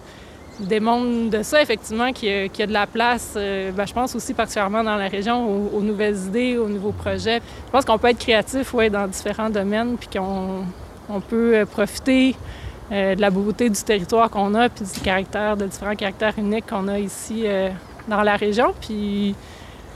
démontre 0.59 1.29
de 1.29 1.43
ça, 1.43 1.61
effectivement, 1.61 2.13
qu'il 2.13 2.29
y, 2.29 2.61
a- 2.61 2.67
de 2.67 2.71
la 2.73 2.88
place, 2.88 3.31
ben, 3.35 3.85
je 3.85 3.93
pense 3.93 4.15
aussi 4.15 4.33
particulièrement 4.33 4.83
dans 4.83 4.95
la 4.95 5.07
région, 5.09 5.45
aux, 5.45 5.77
aux 5.77 5.81
nouvelles 5.81 6.15
idées, 6.27 6.57
aux 6.57 6.69
nouveaux 6.69 6.93
projets. 6.93 7.41
Je 7.67 7.71
pense 7.71 7.83
qu'on 7.85 7.97
peut 7.97 8.07
être 8.09 8.19
créatif, 8.19 8.73
ouais, 8.73 8.89
dans 8.89 9.07
différents 9.07 9.49
domaines, 9.49 9.97
puis 9.97 10.07
qu'on 10.17 10.63
on 11.09 11.19
peut 11.19 11.65
profiter 11.69 12.35
de 12.89 13.19
la 13.19 13.29
beauté 13.29 13.69
du 13.69 13.81
territoire 13.83 14.29
qu'on 14.29 14.55
a, 14.55 14.69
puis 14.69 14.85
du 14.85 14.99
caractère, 15.01 15.57
de 15.57 15.65
différents 15.65 15.95
caractères 15.95 16.33
uniques 16.38 16.67
qu'on 16.67 16.88
a 16.88 16.97
ici 16.99 17.43
dans 18.07 18.21
la 18.23 18.35
région. 18.38 18.73
Puis, 18.79 19.35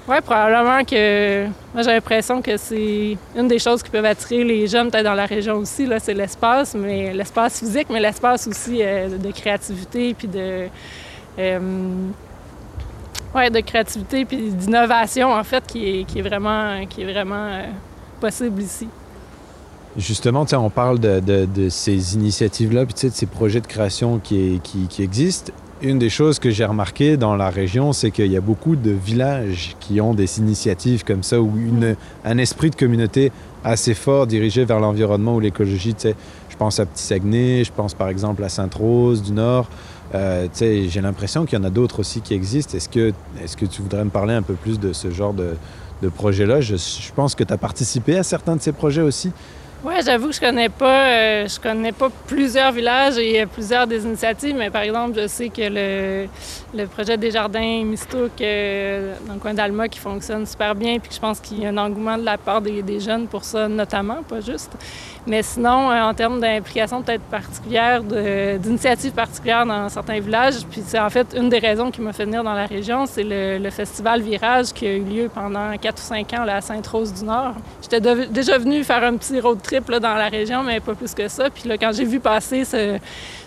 ouais, 0.08 0.22
probablement 0.22 0.84
que 0.84 1.46
moi 1.74 1.84
j'ai 1.84 1.92
l'impression 1.92 2.42
que 2.42 2.58
c'est 2.58 3.18
une 3.36 3.48
des 3.48 3.60
choses 3.60 3.84
qui 3.84 3.90
peuvent 3.90 4.06
attirer 4.06 4.44
les 4.44 4.68
jeunes 4.68 4.90
peut-être 4.90 5.04
dans 5.06 5.14
la 5.14 5.26
région 5.26 5.56
aussi, 5.58 5.86
là, 5.86 6.00
c'est 6.00 6.14
l'espace, 6.14 6.76
mais 6.76 7.14
l'espace 7.14 7.60
physique, 7.60 7.88
mais 7.90 8.00
l'espace 8.00 8.48
aussi 8.48 8.80
euh, 8.82 9.18
de 9.18 9.32
créativité, 9.32 10.14
puis 10.14 10.28
de. 10.28 10.68
euh, 11.40 11.60
ouais, 13.36 13.50
de 13.50 13.60
créativité 13.60 14.26
puis 14.26 14.38
d'innovation 14.52 15.32
en 15.32 15.44
fait 15.44 15.64
qui 15.68 16.00
est, 16.00 16.04
qui 16.06 16.20
est 16.20 16.24
vraiment, 16.24 16.86
qui 16.88 17.02
est 17.04 17.12
vraiment 17.12 17.46
euh, 17.48 17.64
possible 18.20 18.62
ici. 18.62 18.88
Justement, 19.98 20.46
on 20.54 20.70
parle 20.70 21.00
de, 21.00 21.20
de- 21.20 21.70
ces 21.70 22.14
initiatives-là, 22.16 22.86
puis 22.86 23.10
de 23.10 23.14
ces 23.14 23.26
projets 23.26 23.60
de 23.60 23.68
création 23.68 24.20
qui- 24.20 24.62
qui 24.88 25.02
existent. 25.04 25.52
Une 25.82 25.98
des 25.98 26.10
choses 26.10 26.39
que 26.39 26.50
j'ai 26.50 26.65
remarqué 26.65 27.15
dans 27.15 27.38
la 27.38 27.50
région, 27.50 27.94
c'est 27.94 28.12
qu'il 28.12 28.30
y 28.30 28.36
a 28.36 28.42
beaucoup 28.42 28.76
de 28.76 28.92
villages 28.92 29.78
qui 29.80 30.02
ont 30.02 30.13
des 30.13 30.39
initiatives 30.39 31.06
comme 31.06 31.24
ça, 31.24 31.39
ou 31.39 31.50
un 32.26 32.38
esprit 32.38 32.70
de 32.70 32.76
communauté 32.76 33.32
assez 33.63 33.94
fort 33.94 34.28
dirigé 34.28 34.65
vers 34.65 34.82
l'environnement 34.82 35.36
ou 35.36 35.39
l'écologie. 35.39 35.96
Je 36.04 36.58
pense 36.58 36.82
à 36.82 36.86
Petit 36.86 37.04
Saguenay, 37.04 37.63
je 37.63 37.72
pense 37.72 37.94
par 37.94 38.10
exemple 38.10 38.44
à 38.44 38.50
Sainte-Rose 38.50 39.24
du 39.24 39.32
Nord. 39.32 39.70
Euh, 40.15 40.50
j'ai 40.60 41.02
l'impression 41.02 41.46
qu'il 41.46 41.58
y 41.58 41.62
en 41.62 41.65
a 41.65 41.70
d'autres 41.70 42.00
aussi 42.00 42.20
qui 42.20 42.34
existent. 42.34 42.76
Est-ce 42.76 42.89
que, 42.89 43.13
est 43.42 43.56
que 43.56 43.65
tu 43.65 43.82
voudrais 43.82 44.04
me 44.04 44.10
parler 44.10 44.34
un 44.34 44.42
peu 44.42 44.56
plus 44.56 44.82
de 44.82 44.92
ce 44.92 45.12
genre 45.12 45.34
de, 45.34 45.56
de 46.02 46.10
projet-là? 46.10 46.60
Je, 46.60 46.76
je 46.76 47.13
pense 47.15 47.36
que 47.36 47.46
tu 47.46 47.54
as 47.54 47.58
participé 47.58 48.18
à 48.18 48.24
certains 48.24 48.58
de 48.58 48.62
ces 48.62 48.74
projets 48.74 49.02
aussi. 49.04 49.32
Oui, 49.82 49.94
j'avoue 50.04 50.28
que 50.28 50.36
je 50.36 50.42
connais 50.42 50.68
pas, 50.68 51.06
euh, 51.08 51.48
je 51.48 51.58
connais 51.58 51.94
pas 51.94 52.10
plusieurs 52.28 52.74
villages 52.74 53.18
et 53.18 53.46
plusieurs 53.46 53.88
des 53.88 54.04
initiatives, 54.04 54.54
mais 54.58 54.70
par 54.70 54.82
exemple, 54.82 55.18
je 55.18 55.26
sais 55.28 55.48
que 55.48 55.62
le, 55.62 56.28
le 56.74 56.86
projet 56.86 57.15
des 57.15 57.32
jardins 57.32 57.86
Mistouk 57.86 58.42
euh, 58.42 59.15
dans 59.26 59.36
le 59.36 59.39
coin 59.39 59.54
d'Alma 59.54 59.88
qui 59.88 60.00
fonctionne 60.00 60.46
super 60.46 60.76
bien, 60.76 61.00
puis 61.00 61.10
je 61.13 61.20
pense 61.20 61.39
qu'il 61.39 61.62
y 61.62 61.65
a 61.65 61.70
un 61.70 61.78
engouement 61.78 62.18
de 62.18 62.26
la 62.26 62.38
part 62.38 62.62
des 62.62 63.00
jeunes 63.00 63.28
pour 63.28 63.46
ça 63.46 63.70
notamment, 63.70 64.22
pas 64.24 64.42
juste. 64.42 64.74
Mais 65.28 65.44
sinon, 65.44 65.92
euh, 65.92 66.02
en 66.02 66.14
termes 66.14 66.40
d'implication 66.40 67.02
peut-être 67.02 67.24
particulière, 67.24 68.02
d'initiatives 68.04 69.12
particulières 69.12 69.66
dans 69.66 69.90
certains 69.90 70.20
villages, 70.20 70.66
puis 70.70 70.82
c'est 70.86 71.00
en 71.00 71.10
fait 71.10 71.36
une 71.38 71.50
des 71.50 71.60
raisons 71.60 71.92
qui 71.92 72.02
m'a 72.02 72.14
fait 72.14 72.26
venir 72.26 72.44
dans 72.44 72.54
la 72.54 72.66
région, 72.66 73.06
c'est 73.06 73.24
le, 73.24 73.70
festival 73.70 74.22
Virage 74.22 74.74
qui 74.74 74.88
a 74.88 74.94
eu 74.94 75.04
lieu 75.04 75.30
pendant 75.34 75.78
4 75.78 75.98
ou 75.98 76.02
5 76.02 76.34
ans 76.34 76.46
à 76.48 76.60
Sainte-Rose 76.60 77.14
du 77.14 77.24
Nord. 77.24 77.54
J'étais 77.82 78.02
déjà 78.28 78.58
venu 78.58 78.84
faire 78.84 79.04
un 79.04 79.16
petit 79.16 79.40
road 79.40 79.60
trip 79.62 79.90
dans 79.92 80.16
la 80.16 80.28
région, 80.28 80.64
mais 80.64 80.80
pas 80.80 80.96
plus 80.96 81.14
que 81.14 81.28
ça. 81.28 81.50
Puis 81.50 81.70
là, 81.70 81.78
quand 81.78 81.92
j'ai 81.94 82.06
vu 82.06 82.20
passer 82.20 82.66
ce, 82.66 82.98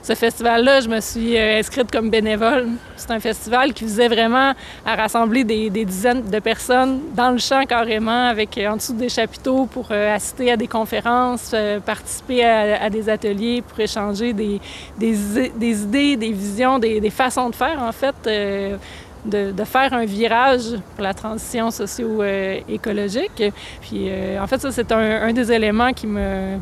ce 0.03 0.17
festival-là, 0.17 0.81
je 0.81 0.88
me 0.88 1.01
suis 1.01 1.37
euh, 1.37 1.61
inscrite 1.61 1.88
comme 1.93 2.11
bénévole. 2.11 2.67
C'est 2.97 3.12
un 3.12 3.21
festival 3.21 3.73
qui 3.73 3.85
visait 3.85 4.09
vraiment 4.09 4.53
à 4.85 4.97
rassembler 4.97 5.45
des, 5.45 5.71
dizaines 5.71 6.29
de 6.29 6.38
personnes 6.41 7.03
dans 7.15 7.31
le 7.31 7.38
champ 7.38 7.65
carrément, 7.67 8.27
avec 8.27 8.59
euh, 8.59 8.69
en 8.69 8.77
dessous 8.77 8.95
des 8.95 9.09
chapiteaux 9.09 9.67
pour 9.67 9.88
euh, 9.93 10.17
assister 10.17 10.51
à 10.51 10.57
des 10.57 10.67
conférences, 10.67 11.55
participer 11.87 12.45
à, 12.45 12.91
des 12.91 13.09
ateliers 13.09 13.62
pour 13.62 13.79
échanger 13.79 14.33
des, 14.33 14.61
des, 14.99 15.83
idées, 15.83 16.17
des 16.17 16.33
visions, 16.33 16.81
des, 16.81 17.11
façons 17.11 17.51
de 17.51 17.55
faire 17.55 17.81
en 17.81 17.93
fait. 17.93 18.15
De, 19.25 19.65
faire 19.65 19.93
un 19.93 20.05
virage 20.05 20.81
pour 20.97 21.05
la 21.05 21.15
transition 21.15 21.71
socio-écologique. 21.71 23.41
Puis, 23.81 24.11
en 24.41 24.47
fait, 24.49 24.61
ça, 24.61 24.73
c'est 24.73 24.91
un, 24.91 25.23
un, 25.23 25.33
des 25.33 25.53
éléments 25.53 25.93
qui 25.93 26.09
me, 26.09 26.59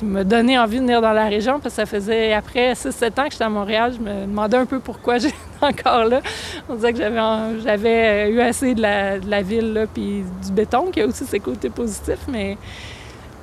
qui 0.00 0.06
m'a 0.06 0.24
donné 0.24 0.58
envie 0.58 0.76
de 0.76 0.82
venir 0.82 1.02
dans 1.02 1.12
la 1.12 1.26
région 1.26 1.60
parce 1.60 1.74
que 1.74 1.82
ça 1.82 1.86
faisait 1.86 2.32
après 2.32 2.72
6-7 2.72 3.20
ans 3.20 3.24
que 3.26 3.32
j'étais 3.32 3.44
à 3.44 3.50
Montréal. 3.50 3.92
Je 3.94 4.00
me 4.00 4.22
demandais 4.22 4.56
un 4.56 4.64
peu 4.64 4.80
pourquoi 4.80 5.18
j'étais 5.18 5.36
encore 5.60 6.04
là. 6.04 6.22
On 6.70 6.74
disait 6.76 6.94
que 6.94 6.98
j'avais, 6.98 8.28
euh, 8.28 8.30
eu 8.30 8.40
assez 8.40 8.74
de 8.74 8.80
la, 8.80 9.42
ville 9.42 9.74
là, 9.74 9.86
puis 9.86 10.24
du 10.42 10.52
béton 10.52 10.90
qui 10.90 11.02
a 11.02 11.06
aussi 11.06 11.26
ses 11.26 11.38
côtés 11.38 11.68
positifs. 11.68 12.26
Mais 12.28 12.56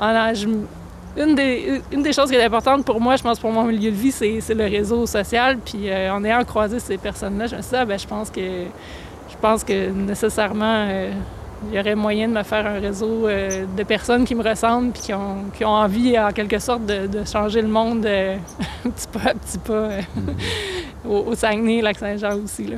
une, 0.01 1.35
des, 1.35 2.13
choses 2.13 2.29
qui 2.29 2.35
est 2.35 2.43
importante 2.43 2.83
pour 2.83 2.99
moi, 2.99 3.17
je 3.17 3.23
pense 3.23 3.39
pour 3.39 3.51
mon 3.51 3.65
milieu 3.65 3.91
de 3.91 3.95
vie, 3.95 4.11
c'est, 4.11 4.41
le 4.55 4.63
réseau 4.63 5.05
social. 5.05 5.59
Puis 5.63 5.91
euh, 5.91 6.11
en 6.11 6.23
ayant 6.23 6.43
croisé 6.43 6.79
ces 6.79 6.97
personnes-là, 6.97 7.45
je 7.45 7.55
me 7.55 7.61
suis 7.61 7.69
dit, 7.69 7.77
ah, 7.77 7.85
ben, 7.85 7.99
je 7.99 8.07
pense 8.07 8.31
que 8.31 8.41
je 9.29 9.35
pense 9.39 9.63
que 9.63 9.91
nécessairement 9.91 10.87
euh, 10.89 11.11
il 11.65 11.75
y 11.75 11.79
aurait 11.79 11.95
moyen 11.95 12.27
de 12.27 12.33
me 12.33 12.43
faire 12.43 12.65
un 12.65 12.79
réseau 12.79 13.27
euh, 13.27 13.65
de 13.65 13.83
personnes 13.83 14.25
qui 14.25 14.35
me 14.35 14.47
ressemblent 14.47 14.91
puis 14.91 15.01
qui 15.01 15.13
ont, 15.13 15.45
qui 15.55 15.65
ont 15.65 15.69
envie, 15.69 16.17
en 16.17 16.31
quelque 16.31 16.59
sorte, 16.59 16.85
de, 16.85 17.23
changer 17.25 17.61
le 17.61 17.67
monde 17.67 18.05
euh, 18.05 18.37
un 18.85 18.89
petit 18.89 19.07
pas 19.07 19.29
à 19.29 19.33
petit 19.33 19.57
pas 19.57 19.73
euh, 19.73 20.01
mm-hmm. 20.01 21.09
au, 21.09 21.35
Saguenay, 21.35 21.81
Lac-Saint-Jean 21.81 22.37
aussi. 22.43 22.65
Là. 22.65 22.77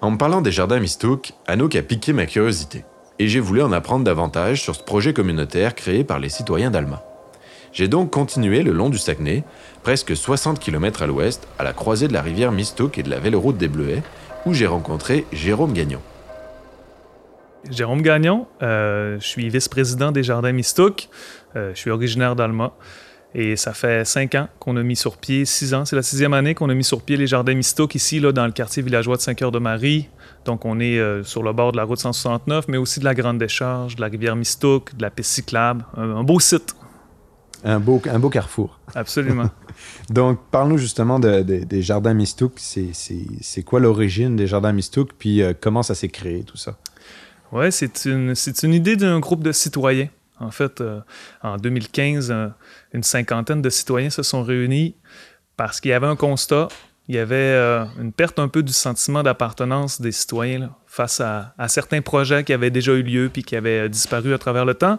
En 0.00 0.12
me 0.12 0.16
parlant 0.16 0.40
des 0.40 0.52
jardins 0.52 0.78
Mistouk, 0.78 1.32
Anouk 1.46 1.74
a 1.76 1.82
piqué 1.82 2.12
ma 2.12 2.26
curiosité 2.26 2.84
et 3.18 3.26
j'ai 3.26 3.40
voulu 3.40 3.62
en 3.62 3.72
apprendre 3.72 4.04
davantage 4.04 4.62
sur 4.62 4.76
ce 4.76 4.82
projet 4.82 5.12
communautaire 5.12 5.74
créé 5.74 6.04
par 6.04 6.20
les 6.20 6.28
citoyens 6.28 6.70
d'Alma. 6.70 7.02
J'ai 7.72 7.88
donc 7.88 8.10
continué 8.10 8.62
le 8.62 8.72
long 8.72 8.88
du 8.88 8.98
Saguenay, 8.98 9.42
presque 9.82 10.16
60 10.16 10.58
km 10.58 11.02
à 11.02 11.06
l'ouest, 11.06 11.46
à 11.58 11.64
la 11.64 11.72
croisée 11.72 12.08
de 12.08 12.12
la 12.12 12.22
rivière 12.22 12.52
Mistouk 12.52 12.96
et 12.96 13.02
de 13.02 13.10
la 13.10 13.18
véloroute 13.18 13.58
des 13.58 13.68
Bleuets, 13.68 14.02
où 14.46 14.54
j'ai 14.54 14.66
rencontré 14.66 15.26
Jérôme 15.32 15.72
Gagnon. 15.72 16.00
Jérôme 17.70 18.02
Gagnon, 18.02 18.46
euh, 18.62 19.18
je 19.20 19.26
suis 19.26 19.48
vice-président 19.48 20.12
des 20.12 20.22
Jardins 20.22 20.52
Mistouk. 20.52 21.08
Euh, 21.56 21.72
je 21.74 21.78
suis 21.78 21.90
originaire 21.90 22.36
d'Alma. 22.36 22.72
Et 23.34 23.56
ça 23.56 23.74
fait 23.74 24.06
cinq 24.06 24.34
ans 24.34 24.48
qu'on 24.58 24.76
a 24.78 24.82
mis 24.82 24.96
sur 24.96 25.18
pied, 25.18 25.44
six 25.44 25.74
ans, 25.74 25.84
c'est 25.84 25.96
la 25.96 26.02
sixième 26.02 26.32
année 26.32 26.54
qu'on 26.54 26.70
a 26.70 26.74
mis 26.74 26.84
sur 26.84 27.02
pied 27.02 27.18
les 27.18 27.26
Jardins 27.26 27.54
Mistouk 27.54 27.94
ici, 27.94 28.20
là, 28.20 28.32
dans 28.32 28.46
le 28.46 28.52
quartier 28.52 28.82
villageois 28.82 29.16
de 29.16 29.20
Saint-Cœur-de-Marie. 29.20 30.08
Donc, 30.46 30.64
on 30.64 30.80
est 30.80 30.98
euh, 30.98 31.22
sur 31.24 31.42
le 31.42 31.52
bord 31.52 31.72
de 31.72 31.76
la 31.76 31.84
route 31.84 31.98
169, 31.98 32.68
mais 32.68 32.78
aussi 32.78 33.00
de 33.00 33.04
la 33.04 33.14
Grande 33.14 33.38
Décharge, 33.38 33.96
de 33.96 34.00
la 34.00 34.06
rivière 34.06 34.34
Mistouk, 34.34 34.96
de 34.96 35.02
la 35.02 35.10
piste 35.10 35.32
cyclable. 35.32 35.84
Un, 35.94 36.24
beau 36.24 36.40
site. 36.40 36.74
Un 37.64 37.80
beau, 37.80 38.00
un 38.10 38.18
beau 38.18 38.30
carrefour. 38.30 38.80
Absolument. 38.94 39.50
Donc, 40.10 40.38
parle-nous 40.50 40.78
justement 40.78 41.18
des 41.18 41.82
Jardins 41.82 42.14
Mistouk. 42.14 42.54
C'est 42.56 43.62
quoi 43.62 43.78
l'origine 43.78 44.36
des 44.36 44.46
Jardins 44.46 44.72
Mistouk, 44.72 45.10
puis 45.18 45.42
comment 45.60 45.82
ça 45.82 45.94
s'est 45.94 46.08
créé, 46.08 46.44
tout 46.44 46.56
ça? 46.56 46.78
Oui, 47.52 47.72
c'est 47.72 48.04
une, 48.04 48.34
une 48.62 48.74
idée 48.74 48.96
d'un 48.96 49.20
groupe 49.20 49.42
de 49.42 49.52
citoyens. 49.52 50.08
En 50.40 50.50
fait, 50.50 50.80
euh, 50.80 51.00
en 51.42 51.56
2015, 51.56 52.34
une 52.92 53.02
cinquantaine 53.02 53.60
de 53.60 53.70
citoyens 53.70 54.10
se 54.10 54.22
sont 54.22 54.42
réunis 54.42 54.94
parce 55.56 55.80
qu'il 55.80 55.90
y 55.90 55.94
avait 55.94 56.06
un 56.06 56.16
constat, 56.16 56.68
il 57.08 57.14
y 57.14 57.18
avait 57.18 57.34
euh, 57.34 57.84
une 57.98 58.12
perte 58.12 58.38
un 58.38 58.48
peu 58.48 58.62
du 58.62 58.72
sentiment 58.72 59.22
d'appartenance 59.22 60.00
des 60.00 60.12
citoyens 60.12 60.70
face 60.86 61.20
à, 61.20 61.54
certains 61.66 62.02
projets 62.02 62.44
qui 62.44 62.52
avaient 62.52 62.70
déjà 62.70 62.92
eu 62.92 63.02
lieu 63.02 63.30
puis 63.32 63.42
qui 63.42 63.56
avaient 63.56 63.86
euh, 63.86 63.88
disparu 63.88 64.34
à 64.34 64.38
travers 64.38 64.66
le 64.66 64.74
temps. 64.74 64.98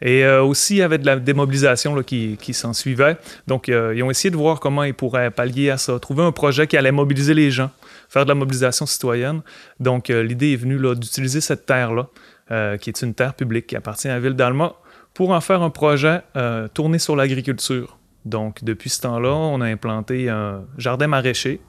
Et 0.00 0.24
aussi, 0.26 0.74
il 0.74 0.78
y 0.78 0.82
avait 0.82 0.98
de 0.98 1.06
la 1.06 1.16
démobilisation 1.16 2.00
qui, 2.04 2.54
s'en 2.54 2.72
suivait. 2.72 3.16
Donc, 3.48 3.66
ils 3.66 4.02
ont 4.02 4.10
essayé 4.10 4.30
de 4.30 4.36
voir 4.36 4.60
comment 4.60 4.84
ils 4.84 4.94
pourraient 4.94 5.30
pallier 5.32 5.70
à 5.70 5.76
ça, 5.76 5.98
trouver 5.98 6.22
un 6.22 6.30
projet 6.30 6.68
qui 6.68 6.76
allait 6.76 6.92
mobiliser 6.92 7.34
les 7.34 7.50
gens 7.50 7.70
faire 8.08 8.24
de 8.24 8.28
la 8.28 8.34
mobilisation 8.34 8.86
citoyenne. 8.86 9.42
Donc, 9.78 10.10
euh, 10.10 10.22
l'idée 10.22 10.52
est 10.52 10.56
venue 10.56 10.78
d'utiliser 10.96 11.40
cette 11.40 11.66
terre-là, 11.66 12.08
euh, 12.50 12.76
qui 12.76 12.90
est 12.90 13.02
une 13.02 13.14
terre 13.14 13.34
publique 13.34 13.66
qui 13.66 13.76
appartient 13.76 14.08
à 14.08 14.14
la 14.14 14.20
ville 14.20 14.34
d'Alma, 14.34 14.74
pour 15.14 15.30
en 15.30 15.40
faire 15.40 15.62
un 15.62 15.70
projet 15.70 16.22
euh, 16.36 16.68
tourné 16.68 16.98
sur 16.98 17.16
l'agriculture. 17.16 17.98
Donc, 18.24 18.64
depuis 18.64 18.90
ce 18.90 19.00
temps-là, 19.02 19.30
on 19.30 19.60
a 19.60 19.66
implanté 19.66 20.28
un 20.28 20.64
jardin 20.76 21.06
maraîcher 21.06 21.60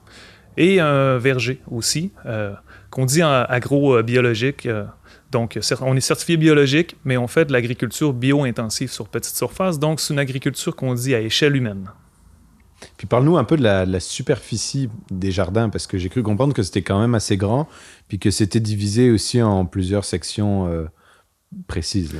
et 0.60 0.80
un 0.80 1.18
verger 1.18 1.60
aussi, 1.72 2.12
qu'on 2.92 3.06
dit 3.06 3.24
agrobiologique. 3.24 4.68
donc, 5.32 5.58
on 5.82 5.96
est 5.96 6.02
certifié 6.02 6.38
biologique, 6.38 6.96
mais 7.06 7.18
on 7.18 7.28
fait 7.28 7.46
de 7.46 7.54
l'agriculture 7.54 8.14
bio-intensive 8.14 8.92
sur 8.92 9.08
petite 9.08 9.36
surface. 9.36 9.80
Donc, 9.80 10.00
c'est 10.00 10.14
une 10.14 10.20
agriculture 10.20 10.76
qu'on 10.76 10.94
dit 10.94 11.16
à 11.16 11.22
échelle 11.22 11.56
humaine. 11.56 11.90
Puis 12.98 13.08
parle-nous 13.08 13.38
un 13.38 13.44
peu 13.44 13.58
de 13.58 13.64
la, 13.64 14.00
superficie 14.00 14.90
des 15.10 15.32
jardins, 15.32 15.70
parce 15.70 15.88
que 15.88 15.98
j'ai 15.98 16.10
cru 16.10 16.24
comprendre 16.24 16.54
que 16.54 16.64
c'était 16.64 16.82
quand 16.82 17.00
même 17.00 17.16
assez 17.16 17.38
grand, 17.38 17.68
puis 18.08 18.20
que 18.20 18.32
c'était 18.32 18.60
divisé 18.60 19.12
aussi 19.12 19.42
en 19.42 19.66
plusieurs 19.66 20.06
sections 20.06 20.68
euh, 20.68 20.86
précises. 21.68 22.16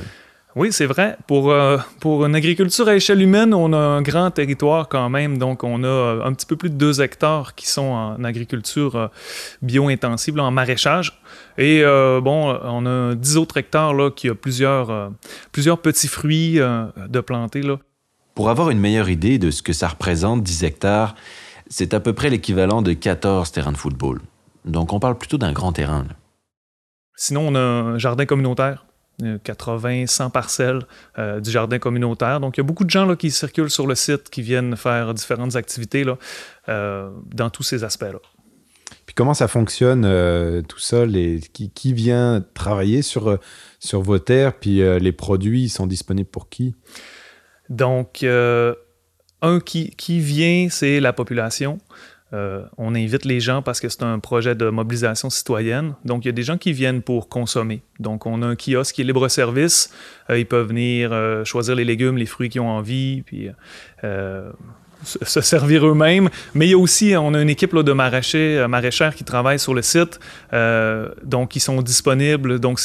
Oui, 0.56 0.72
c'est 0.72 0.86
vrai. 0.86 1.16
Pour, 1.28 1.50
euh, 1.50 1.78
pour 2.00 2.24
une 2.26 2.34
agriculture 2.34 2.88
à 2.88 2.96
échelle 2.96 3.22
humaine, 3.22 3.54
on 3.54 3.72
a 3.72 3.78
un 3.78 4.02
grand 4.02 4.30
territoire 4.30 4.88
quand 4.88 5.08
même. 5.08 5.38
Donc, 5.38 5.62
on 5.62 5.84
a 5.84 5.86
euh, 5.86 6.24
un 6.24 6.32
petit 6.32 6.46
peu 6.46 6.56
plus 6.56 6.70
de 6.70 6.74
2 6.74 7.00
hectares 7.00 7.54
qui 7.54 7.68
sont 7.68 7.82
en 7.82 8.24
agriculture 8.24 9.10
bio-intensive, 9.62 10.38
en 10.40 10.50
maraîchage. 10.50 11.20
Et 11.56 11.82
bon, 11.84 12.58
on 12.64 12.86
a 12.86 13.14
10 13.14 13.36
autres 13.36 13.58
hectares 13.58 13.94
là, 13.94 14.10
qui 14.10 14.28
a 14.28 14.34
plusieurs, 14.34 15.12
plusieurs 15.52 15.78
petits 15.78 16.08
fruits 16.08 16.54
de 16.54 17.20
plantés. 17.20 17.62
Là. 17.62 17.76
Pour 18.34 18.48
avoir 18.48 18.70
une 18.70 18.80
meilleure 18.80 19.10
idée 19.10 19.38
de 19.38 19.50
ce 19.50 19.62
que 19.62 19.72
ça 19.72 19.88
représente 19.88 20.42
10 20.42 20.64
hectares, 20.64 21.14
c'est 21.68 21.94
à 21.94 22.00
peu 22.00 22.12
près 22.12 22.30
l'équivalent 22.30 22.82
de 22.82 22.92
14 22.92 23.52
terrains 23.52 23.72
de 23.72 23.76
football. 23.76 24.20
Donc 24.64 24.92
on 24.92 25.00
parle 25.00 25.16
plutôt 25.16 25.38
d'un 25.38 25.52
grand 25.52 25.72
terrain. 25.72 26.04
Sinon, 27.16 27.48
on 27.48 27.54
a 27.54 27.60
un 27.60 27.98
jardin 27.98 28.26
communautaire. 28.26 28.86
80, 29.42 30.06
100 30.06 30.30
parcelles 30.30 30.82
euh, 31.18 31.40
du 31.40 31.50
jardin 31.50 31.78
communautaire. 31.78 32.40
Donc, 32.40 32.56
il 32.56 32.60
y 32.60 32.62
a 32.62 32.64
beaucoup 32.64 32.84
de 32.84 32.90
gens 32.90 33.06
là, 33.06 33.16
qui 33.16 33.30
circulent 33.30 33.70
sur 33.70 33.86
le 33.86 33.94
site, 33.94 34.30
qui 34.30 34.42
viennent 34.42 34.76
faire 34.76 35.14
différentes 35.14 35.56
activités 35.56 36.04
là, 36.04 36.18
euh, 36.68 37.10
dans 37.34 37.50
tous 37.50 37.62
ces 37.62 37.84
aspects-là. 37.84 38.20
Puis 39.06 39.14
comment 39.14 39.34
ça 39.34 39.48
fonctionne 39.48 40.04
euh, 40.04 40.62
tout 40.62 40.78
ça? 40.78 41.04
Les, 41.04 41.40
qui, 41.40 41.92
vient 41.92 42.44
travailler 42.54 43.02
sur, 43.02 43.38
sur 43.78 44.02
vos 44.02 44.18
terres? 44.18 44.54
Puis 44.58 44.82
les 45.00 45.12
produits 45.12 45.68
sont 45.68 45.86
disponibles 45.86 46.30
pour 46.30 46.48
qui? 46.48 46.74
Donc, 47.70 48.24
euh, 48.24 48.74
un 49.40 49.60
qui, 49.60 50.20
vient, 50.20 50.68
c'est 50.68 51.00
la 51.00 51.14
population. 51.14 51.78
Euh, 52.32 52.62
on 52.78 52.94
invite 52.94 53.24
les 53.24 53.40
gens 53.40 53.60
parce 53.60 53.80
que 53.80 53.88
c'est 53.88 54.04
un 54.04 54.20
projet 54.20 54.54
de 54.54 54.68
mobilisation 54.70 55.30
citoyenne. 55.30 55.94
Donc, 56.04 56.24
il 56.24 56.28
y 56.28 56.30
a 56.30 56.32
des 56.32 56.44
gens 56.44 56.58
qui 56.58 56.72
viennent 56.72 57.02
pour 57.02 57.28
consommer. 57.28 57.82
Donc, 57.98 58.24
on 58.24 58.42
a 58.42 58.46
un 58.46 58.54
kiosque 58.54 58.94
qui 58.94 59.02
est 59.02 59.04
libre-service. 59.04 59.92
Euh, 60.30 60.38
ils 60.38 60.46
peuvent 60.46 60.68
venir 60.68 61.12
choisir 61.44 61.74
les 61.74 61.84
légumes, 61.84 62.16
les 62.16 62.26
fruits 62.26 62.48
qu'ils 62.48 62.60
ont 62.60 62.68
envie, 62.68 63.22
puis 63.22 63.48
se 65.02 65.40
servir 65.40 65.86
eux-mêmes. 65.86 66.28
Mais 66.54 66.66
il 66.66 66.70
y 66.70 66.74
a 66.74 66.78
aussi, 66.78 67.14
on 67.16 67.34
a 67.34 67.40
une 67.40 67.50
équipe 67.50 67.74
de 67.74 67.92
maraîchers, 67.92 69.10
qui 69.16 69.24
travaillent 69.24 69.58
sur 69.58 69.74
le 69.74 69.82
site, 69.82 70.20
donc 71.24 71.56
ils 71.56 71.60
sont 71.60 71.82
disponibles. 71.82 72.58
Donc, 72.60 72.80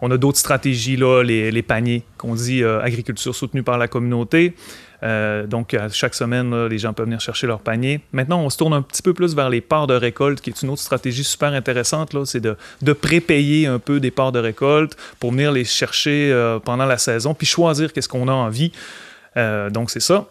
on 0.00 0.10
a 0.10 0.16
d'autres 0.16 0.38
stratégies, 0.38 0.96
là, 0.96 1.22
les, 1.22 1.50
les 1.50 1.62
paniers 1.62 2.04
qu'on 2.16 2.34
dit 2.34 2.64
agriculture 2.64 3.34
soutenue 3.34 3.62
par 3.62 3.78
la 3.78 3.86
communauté. 3.86 4.54
Euh, 5.02 5.46
donc, 5.46 5.76
chaque 5.92 6.14
semaine, 6.14 6.66
les 6.66 6.78
gens 6.78 6.92
peuvent 6.92 7.06
venir 7.06 7.20
chercher 7.20 7.46
leur 7.46 7.60
panier. 7.60 8.00
Maintenant, 8.12 8.40
on 8.40 8.50
se 8.50 8.56
tourne 8.56 8.72
un 8.72 8.82
petit 8.82 9.02
peu 9.02 9.14
plus 9.14 9.34
vers 9.34 9.50
les 9.50 9.60
parts 9.60 9.86
de 9.86 9.94
récolte, 9.94 10.40
qui 10.40 10.50
est 10.50 10.62
une 10.62 10.70
autre 10.70 10.82
stratégie 10.82 11.24
super 11.24 11.52
intéressante. 11.52 12.16
C'est 12.24 12.40
de, 12.40 12.56
de 12.82 12.92
prépayer 12.92 13.66
un 13.66 13.78
peu 13.78 14.00
des 14.00 14.10
parts 14.10 14.32
de 14.32 14.38
récolte 14.38 14.96
pour 15.20 15.32
venir 15.32 15.52
les 15.52 15.64
chercher 15.64 16.32
euh, 16.32 16.58
pendant 16.58 16.86
la 16.86 16.98
saison, 16.98 17.34
puis 17.34 17.46
choisir 17.46 17.92
qu'est-ce 17.92 18.08
qu'on 18.08 18.28
a 18.28 18.32
envie. 18.32 18.72
Euh, 19.36 19.70
donc, 19.70 19.90
c'est 19.90 20.00
ça. 20.00 20.26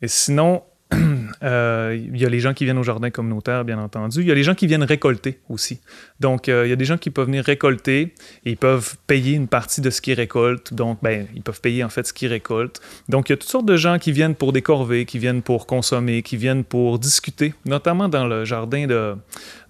Et 0.00 0.08
sinon, 0.08 0.62
Euh, 1.42 1.98
il 1.98 2.20
y 2.20 2.24
a 2.24 2.28
les 2.28 2.38
gens 2.38 2.54
qui 2.54 2.64
viennent 2.64 2.78
au 2.78 2.84
jardin 2.84 3.10
communautaire, 3.10 3.64
bien 3.64 3.78
entendu. 3.78 4.20
Il 4.20 4.28
y 4.28 4.30
a 4.30 4.34
les 4.34 4.44
gens 4.44 4.54
qui 4.54 4.68
viennent 4.68 4.84
récolter 4.84 5.40
aussi. 5.48 5.80
Donc, 6.20 6.48
euh, 6.48 6.66
il 6.66 6.70
y 6.70 6.72
a 6.72 6.76
des 6.76 6.84
gens 6.84 6.98
qui 6.98 7.10
peuvent 7.10 7.26
venir 7.26 7.44
récolter 7.44 8.14
et 8.44 8.50
ils 8.50 8.56
peuvent 8.56 8.96
payer 9.08 9.34
une 9.34 9.48
partie 9.48 9.80
de 9.80 9.90
ce 9.90 10.00
qu'ils 10.00 10.14
récoltent. 10.14 10.72
Donc, 10.72 10.98
ben, 11.02 11.26
ils 11.34 11.42
peuvent 11.42 11.60
payer 11.60 11.82
en 11.82 11.88
fait 11.88 12.06
ce 12.06 12.12
qu'ils 12.12 12.28
récoltent. 12.28 12.80
Donc, 13.08 13.28
il 13.28 13.32
y 13.32 13.34
a 13.34 13.36
toutes 13.36 13.50
sortes 13.50 13.66
de 13.66 13.76
gens 13.76 13.98
qui 13.98 14.12
viennent 14.12 14.36
pour 14.36 14.52
des 14.52 14.62
corvées, 14.62 15.04
qui 15.04 15.18
viennent 15.18 15.42
pour 15.42 15.66
consommer, 15.66 16.22
qui 16.22 16.36
viennent 16.36 16.64
pour 16.64 17.00
discuter, 17.00 17.54
notamment 17.64 18.08
dans 18.08 18.26
le 18.26 18.44
jardin, 18.44 18.86
de, 18.86 19.16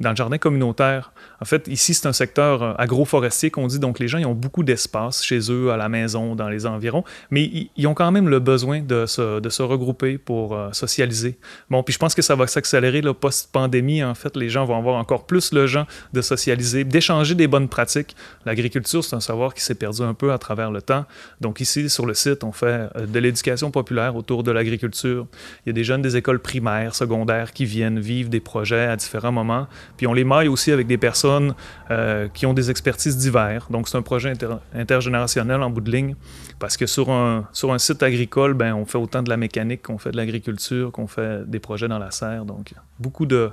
dans 0.00 0.10
le 0.10 0.16
jardin 0.16 0.36
communautaire. 0.36 1.12
En 1.42 1.44
fait, 1.44 1.68
ici, 1.68 1.92
c'est 1.92 2.06
un 2.06 2.12
secteur 2.12 2.62
euh, 2.62 2.74
agroforestier 2.78 3.50
qu'on 3.50 3.66
dit. 3.66 3.78
Donc, 3.78 3.98
les 3.98 4.08
gens 4.08 4.18
ils 4.18 4.26
ont 4.26 4.34
beaucoup 4.34 4.62
d'espace 4.62 5.22
chez 5.22 5.40
eux, 5.50 5.70
à 5.70 5.76
la 5.76 5.88
maison, 5.88 6.34
dans 6.34 6.48
les 6.48 6.66
environs, 6.66 7.04
mais 7.30 7.68
ils, 7.76 7.86
ont 7.86 7.94
quand 7.94 8.10
même 8.10 8.28
le 8.28 8.38
besoin 8.38 8.80
de 8.80 9.06
se, 9.06 9.62
regrouper 9.62 10.18
pour 10.18 10.58
socialiser. 10.72 11.36
Bon, 11.70 11.82
puis 11.82 11.92
je 11.92 11.98
pense 11.98 12.14
que 12.14 12.22
ça 12.22 12.34
va 12.34 12.46
s'accélérer 12.46 13.00
post-pandémie. 13.14 14.02
En 14.04 14.14
fait, 14.14 14.36
les 14.36 14.48
gens 14.48 14.64
vont 14.64 14.76
avoir 14.76 14.96
encore 14.96 15.26
plus 15.26 15.52
le 15.52 15.66
genre 15.66 15.86
de 16.12 16.20
socialiser, 16.20 16.84
d'échanger 16.84 17.34
des 17.34 17.46
bonnes 17.46 17.68
pratiques. 17.68 18.16
L'agriculture, 18.44 19.04
c'est 19.04 19.16
un 19.16 19.20
savoir 19.20 19.54
qui 19.54 19.62
s'est 19.62 19.74
perdu 19.74 20.02
un 20.02 20.14
peu 20.14 20.32
à 20.32 20.38
travers 20.38 20.70
le 20.70 20.82
temps. 20.82 21.04
Donc 21.40 21.60
ici, 21.60 21.88
sur 21.88 22.06
le 22.06 22.14
site, 22.14 22.44
on 22.44 22.52
fait 22.52 22.88
euh, 22.96 23.06
de 23.06 23.18
l'éducation 23.18 23.70
populaire 23.70 24.16
autour 24.16 24.42
de 24.42 24.50
l'agriculture. 24.50 25.26
Il 25.64 25.68
y 25.68 25.70
a 25.70 25.72
des 25.72 25.84
jeunes 25.84 26.02
des 26.02 26.16
écoles 26.16 26.40
primaires, 26.40 26.94
secondaires 26.94 27.52
qui 27.52 27.64
viennent 27.64 28.00
vivre 28.00 28.28
des 28.28 28.40
projets 28.40 28.86
à 28.86 28.96
différents 28.96 29.32
moments. 29.32 29.66
Puis 29.96 30.06
on 30.06 30.12
les 30.12 30.24
maille 30.24 30.48
aussi 30.48 30.72
avec 30.72 30.86
des 30.86 30.98
personnes 30.98 31.31
euh, 31.90 32.28
qui 32.28 32.46
ont 32.46 32.54
des 32.54 32.70
expertises 32.70 33.16
diverses. 33.16 33.70
Donc 33.70 33.88
c'est 33.88 33.96
un 33.96 34.02
projet 34.02 34.32
intergénérationnel 34.74 35.62
en 35.62 35.70
bout 35.70 35.80
de 35.80 35.90
ligne 35.90 36.14
parce 36.58 36.76
que 36.76 36.86
sur 36.86 37.10
un, 37.10 37.48
sur 37.52 37.72
un 37.72 37.78
site 37.78 38.02
agricole, 38.02 38.54
ben, 38.54 38.74
on 38.74 38.84
fait 38.84 38.98
autant 38.98 39.22
de 39.22 39.28
la 39.28 39.36
mécanique 39.36 39.82
qu'on 39.82 39.98
fait 39.98 40.12
de 40.12 40.16
l'agriculture, 40.16 40.92
qu'on 40.92 41.06
fait 41.06 41.48
des 41.48 41.58
projets 41.58 41.88
dans 41.88 41.98
la 41.98 42.10
serre. 42.10 42.44
Donc, 42.44 42.72
beaucoup, 42.98 43.26
de, 43.26 43.50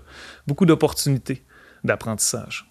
beaucoup 0.47 0.65
d'opportunités 0.65 1.43
d'apprentissage. 1.83 2.69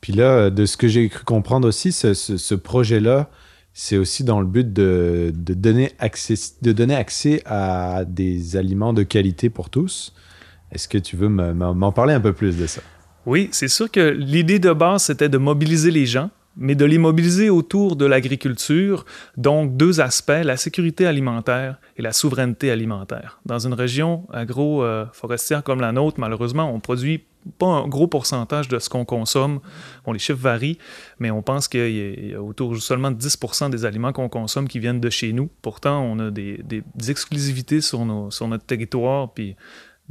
Puis 0.00 0.12
là, 0.12 0.50
de 0.50 0.66
ce 0.66 0.76
que 0.76 0.88
j'ai 0.88 1.08
cru 1.08 1.24
comprendre 1.24 1.68
aussi, 1.68 1.92
ce, 1.92 2.14
ce, 2.14 2.54
projet-là, 2.54 3.30
c'est 3.72 3.96
aussi 3.96 4.24
dans 4.24 4.40
le 4.40 4.46
but 4.46 4.72
de, 4.72 5.32
de, 5.34 5.54
donner 5.54 5.92
accès, 5.98 6.34
de 6.60 6.72
donner 6.72 6.96
accès 6.96 7.42
à 7.46 8.04
des 8.04 8.56
aliments 8.56 8.92
de 8.92 9.04
qualité 9.04 9.48
pour 9.48 9.70
tous. 9.70 10.12
Est-ce 10.72 10.88
que 10.88 10.98
tu 10.98 11.16
veux 11.16 11.28
m'en 11.28 11.92
parler 11.92 12.14
un 12.14 12.20
peu 12.20 12.32
plus 12.32 12.56
de 12.56 12.66
ça? 12.66 12.82
Oui, 13.26 13.48
c'est 13.52 13.68
sûr 13.68 13.90
que 13.90 14.00
l'idée 14.00 14.58
de 14.58 14.72
base, 14.72 15.04
c'était 15.04 15.28
de 15.28 15.38
mobiliser 15.38 15.90
les 15.90 16.06
gens 16.06 16.30
mais 16.56 16.74
de 16.74 16.84
les 16.84 16.98
mobiliser 16.98 17.50
autour 17.50 17.96
de 17.96 18.04
l'agriculture, 18.04 19.04
donc 19.36 19.76
deux 19.76 20.00
aspects, 20.00 20.42
la 20.44 20.56
sécurité 20.56 21.06
alimentaire 21.06 21.78
et 21.96 22.02
la 22.02 22.12
souveraineté 22.12 22.70
alimentaire. 22.70 23.40
Dans 23.46 23.58
une 23.58 23.74
région 23.74 24.26
agro-forestière 24.32 25.62
comme 25.62 25.80
la 25.80 25.92
nôtre, 25.92 26.20
malheureusement, 26.20 26.72
on 26.72 26.80
produit 26.80 27.24
pas 27.58 27.66
un 27.66 27.88
gros 27.88 28.06
pourcentage 28.06 28.68
de 28.68 28.78
ce 28.78 28.88
qu'on 28.88 29.04
consomme. 29.04 29.60
Bon, 30.04 30.12
les 30.12 30.20
chiffres 30.20 30.38
varient, 30.38 30.78
mais 31.18 31.30
on 31.32 31.42
pense 31.42 31.66
qu'il 31.66 32.28
y, 32.28 32.34
a 32.34 32.40
autour 32.40 32.76
seulement 32.80 33.10
de 33.10 33.18
10% 33.18 33.70
des 33.70 33.84
aliments 33.84 34.12
qu'on 34.12 34.28
consomme 34.28 34.68
qui 34.68 34.78
viennent 34.78 35.00
de 35.00 35.10
chez 35.10 35.32
nous. 35.32 35.48
Pourtant, 35.60 36.02
on 36.02 36.18
a 36.20 36.30
des, 36.30 36.62
exclusivités 37.08 37.80
sur, 37.80 38.06
sur 38.30 38.46
notre 38.46 38.64
territoire, 38.64 39.32
puis 39.32 39.56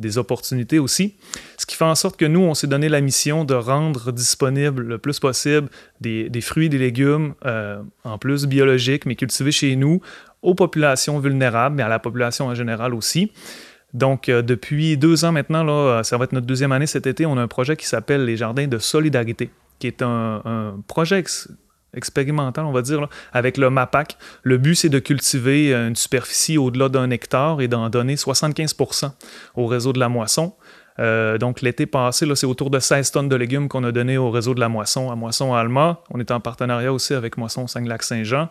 des 0.02 0.18
opportunités 0.18 0.80
aussi. 0.80 1.16
Ce 1.58 1.66
qui 1.66 1.76
fait 1.76 1.86
en 1.86 1.96
sorte 1.96 2.18
que 2.18 2.26
nous, 2.26 2.42
on 2.42 2.54
s'est 2.54 2.68
donné 2.68 2.90
la 2.90 3.00
mission 3.00 3.46
de 3.46 3.54
rendre 3.54 4.12
disponible 4.12 4.84
le 4.84 4.98
plus 4.98 5.20
possible 5.20 5.70
des, 6.02 6.30
fruits 6.42 6.66
et 6.66 6.70
des 6.70 6.78
légumes, 6.78 7.34
euh, 7.46 7.82
en 8.04 8.18
plus 8.18 8.46
biologiques, 8.46 9.06
mais 9.06 9.16
cultivés 9.16 9.52
chez 9.52 9.76
nous, 9.76 10.02
aux 10.42 10.56
populations 10.56 11.20
vulnérables, 11.20 11.76
mais 11.76 11.84
à 11.84 11.90
la 11.90 12.00
population 12.00 12.48
en 12.48 12.56
général 12.56 12.94
aussi. 12.94 13.32
Donc, 13.94 14.28
euh, 14.28 14.42
depuis 14.42 14.98
deux 14.98 15.24
ans 15.26 15.32
maintenant, 15.32 15.64
là, 15.64 16.04
ça 16.04 16.18
va 16.18 16.26
être 16.26 16.34
notre 16.34 16.48
deuxième 16.48 16.72
année 16.72 16.88
cet 16.88 17.08
été, 17.08 17.26
on 17.26 17.38
a 17.38 17.42
un 17.42 17.48
projet 17.48 17.76
qui 17.78 17.86
s'appelle 17.86 18.26
les 18.26 18.38
Jardins 18.38 18.68
de 18.68 18.80
Solidarité, 18.80 19.50
qui 19.80 19.88
est 19.88 20.02
un 20.02 20.82
projet 20.88 21.24
expérimental, 21.94 22.66
on 22.66 22.72
va 22.72 22.82
dire, 22.82 23.08
avec 23.34 23.58
le 23.58 23.70
MAPAC. 23.70 24.18
Le 24.44 24.58
but, 24.58 24.76
c'est 24.76 24.90
de 24.90 25.00
cultiver 25.00 25.74
une 25.74 25.96
superficie 25.96 26.58
au-delà 26.58 26.90
d'un 26.90 27.10
hectare 27.10 27.62
et 27.62 27.68
d'en 27.68 27.90
donner 27.90 28.16
75% 28.16 29.12
au 29.56 29.66
réseau 29.68 29.94
de 29.94 30.00
la 30.00 30.10
moisson. 30.10 30.54
Euh, 31.00 31.38
donc, 31.38 31.62
l'été 31.62 31.86
passé, 31.86 32.28
c'est 32.36 32.46
autour 32.46 32.70
de 32.70 32.80
16 32.80 33.12
tonnes 33.12 33.30
de 33.30 33.36
légumes 33.36 33.68
qu'on 33.68 33.84
a 33.84 33.92
donné 33.92 34.18
au 34.18 34.30
réseau 34.30 34.54
de 34.54 34.60
la 34.60 34.70
moisson, 34.70 35.12
à 35.12 35.16
Moisson 35.16 35.54
Alma. 35.54 36.02
On 36.10 36.20
est 36.20 36.32
en 36.32 36.40
partenariat 36.40 36.94
aussi 36.94 37.14
avec 37.14 37.38
Moisson 37.38 37.68
Saint-Lac-Saint-Jean. 37.68 38.50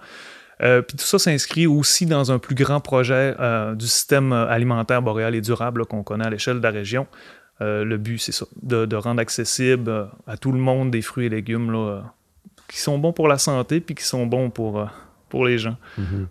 Euh, 0.62 0.82
puis 0.82 0.96
tout 0.96 1.06
ça 1.06 1.18
s'inscrit 1.18 1.66
aussi 1.66 2.04
dans 2.04 2.32
un 2.32 2.38
plus 2.38 2.54
grand 2.54 2.80
projet 2.80 3.34
euh, 3.40 3.74
du 3.74 3.86
système 3.86 4.32
alimentaire 4.32 5.00
boréal 5.00 5.34
et 5.34 5.40
durable 5.40 5.86
qu'on 5.86 6.02
connaît 6.02 6.26
à 6.26 6.30
l'échelle 6.30 6.58
de 6.58 6.62
la 6.62 6.70
région. 6.70 7.06
le 7.60 7.96
but, 7.96 8.18
c'est 8.18 8.32
ça, 8.32 8.46
de, 8.62 8.84
de, 8.84 8.96
rendre 8.96 9.20
accessible 9.20 10.08
à 10.26 10.36
tout 10.36 10.52
le 10.52 10.58
monde 10.58 10.90
des 10.90 11.02
fruits 11.02 11.26
et 11.26 11.28
légumes 11.28 11.70
là, 11.70 12.12
qui 12.70 12.78
sont 12.78 12.98
bons 12.98 13.12
pour 13.12 13.28
la 13.28 13.38
santé 13.38 13.80
puis 13.80 13.94
qui 13.94 14.04
sont 14.04 14.26
bons 14.26 14.50
pour, 14.50 14.78
euh, 14.78 14.86
pour 15.28 15.44
les 15.44 15.58
gens. 15.58 15.76
Mhm. 15.98 16.28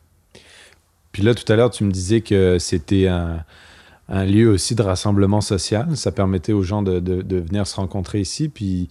Puis 1.11 1.23
là, 1.23 1.35
tout 1.35 1.51
à 1.51 1.55
l'heure, 1.55 1.69
tu 1.69 1.83
me 1.83 1.91
disais 1.91 2.21
que 2.21 2.57
c'était 2.59 3.07
un, 3.07 3.43
lieu 4.25 4.49
aussi 4.49 4.73
de 4.73 4.81
rassemblement 4.81 5.41
social. 5.41 5.95
Ça 5.97 6.11
permettait 6.11 6.53
aux 6.53 6.63
gens 6.63 6.81
de, 6.81 6.99
de, 6.99 7.37
venir 7.37 7.67
se 7.67 7.75
rencontrer 7.75 8.19
ici. 8.21 8.47
Puis, 8.47 8.89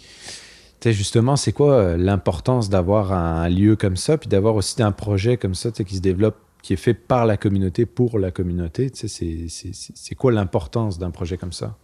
justement, 0.84 1.36
c'est 1.36 1.52
quoi 1.52 1.74
euh, 1.74 1.96
l'importance 1.96 2.68
d'avoir 2.68 3.12
un, 3.12 3.48
lieu 3.48 3.76
comme 3.76 3.96
ça, 3.96 4.18
puis 4.18 4.28
d'avoir 4.28 4.54
aussi 4.56 4.82
un 4.82 4.92
projet 4.92 5.36
comme 5.36 5.54
ça 5.54 5.70
qui 5.70 5.96
se 5.96 6.00
développe, 6.00 6.36
qui 6.62 6.72
est 6.72 6.76
fait 6.76 6.94
par 6.94 7.24
la 7.24 7.36
communauté, 7.36 7.86
pour 7.86 8.18
la 8.18 8.30
communauté? 8.30 8.90
C'est 8.92 10.14
quoi 10.16 10.32
l'importance 10.32 10.98
d'un 10.98 11.10
projet 11.10 11.36
comme 11.36 11.52
ça? 11.52 11.76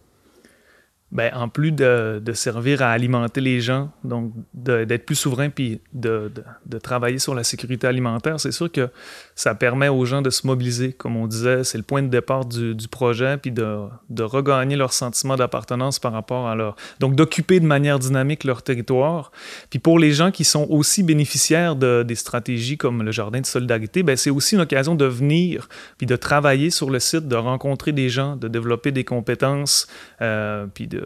Ben, 1.15 1.31
en 1.33 1.47
plus 1.47 1.71
de, 1.71 2.21
servir 2.33 2.81
à 2.81 2.89
alimenter 2.89 3.39
les 3.39 3.61
gens, 3.61 3.89
donc 4.03 4.33
d'être 4.53 5.05
plus 5.05 5.15
souverain 5.15 5.49
puis 5.49 5.79
de, 5.93 6.29
travailler 6.83 7.19
sur 7.19 7.33
la 7.33 7.45
sécurité 7.45 7.87
alimentaire, 7.87 8.37
c'est 8.37 8.51
sûr 8.51 8.69
que 8.69 8.89
ça 9.33 9.55
permet 9.55 9.87
aux 9.87 10.03
gens 10.03 10.21
de 10.21 10.29
se 10.29 10.45
mobiliser. 10.45 10.91
Comme 10.91 11.15
on 11.15 11.25
disait, 11.25 11.63
c'est 11.63 11.77
le 11.77 11.85
point 11.85 12.03
de 12.03 12.09
départ 12.09 12.43
du, 12.43 12.75
projet, 12.91 13.37
puis 13.37 13.51
de, 13.51 13.77
regagner 14.19 14.75
leur 14.75 14.91
sentiment 14.91 15.37
d'appartenance 15.37 15.99
par 15.99 16.11
rapport 16.11 16.49
à 16.49 16.55
leur... 16.55 16.75
Donc 16.99 17.15
d'occuper 17.15 17.61
de 17.61 17.65
manière 17.65 17.97
dynamique 17.97 18.43
leur 18.43 18.61
territoire. 18.61 19.31
Puis 19.69 19.79
pour 19.79 19.99
les 19.99 20.11
gens 20.11 20.31
qui 20.31 20.43
sont 20.43 20.67
aussi 20.69 21.01
bénéficiaires 21.01 21.77
de, 21.77 22.03
des 22.03 22.15
stratégies 22.15 22.77
comme 22.77 23.03
le 23.03 23.13
Jardin 23.13 23.39
de 23.39 23.45
solidarité, 23.45 24.03
ben, 24.03 24.17
c'est 24.17 24.31
aussi 24.31 24.55
une 24.55 24.61
occasion 24.61 24.95
de 24.95 25.05
venir, 25.05 25.69
puis 25.97 26.07
de 26.07 26.17
travailler 26.17 26.71
sur 26.71 26.89
le 26.89 26.99
site, 26.99 27.29
de 27.29 27.37
rencontrer 27.37 27.93
des 27.93 28.09
gens, 28.09 28.35
de 28.35 28.49
développer 28.49 28.91
des 28.91 29.05
compétences, 29.05 29.87
euh, 30.21 30.65
puis 30.73 30.87
de 30.87 31.04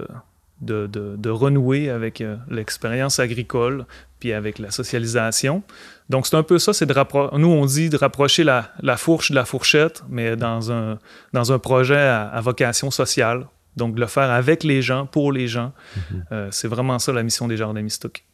de, 0.61 0.87
de, 0.87 1.29
renouer 1.29 1.89
avec 1.89 2.21
euh, 2.21 2.35
l'expérience 2.49 3.19
agricole, 3.19 3.85
puis 4.19 4.33
avec 4.33 4.59
la 4.59 4.71
socialisation. 4.71 5.63
Donc, 6.09 6.27
c'est 6.27 6.35
un 6.35 6.43
peu 6.43 6.59
ça, 6.59 6.73
c'est 6.73 6.85
de 6.85 7.37
nous, 7.37 7.47
on 7.47 7.65
dit 7.65 7.89
de 7.89 7.97
rapprocher 7.97 8.43
la, 8.43 8.71
la, 8.81 8.97
fourche 8.97 9.31
de 9.31 9.35
la 9.35 9.45
fourchette, 9.45 10.03
mais 10.09 10.35
dans 10.35 10.71
un, 10.71 10.99
dans 11.33 11.51
un 11.53 11.59
projet 11.59 11.99
à, 11.99 12.39
vocation 12.41 12.91
sociale. 12.91 13.47
Donc, 13.77 13.95
de 13.95 14.01
le 14.01 14.07
faire 14.07 14.29
avec 14.31 14.63
les 14.63 14.81
gens, 14.81 15.05
pour 15.05 15.31
les 15.31 15.47
gens. 15.47 15.71
Mhm. 15.95 16.23
Euh, 16.31 16.47
c'est 16.51 16.67
vraiment 16.67 16.99
ça 16.99 17.13
la 17.13 17.23
mission 17.23 17.47
des 17.47 17.55
Jardins 17.55 17.81
Mistouk. 17.81 18.25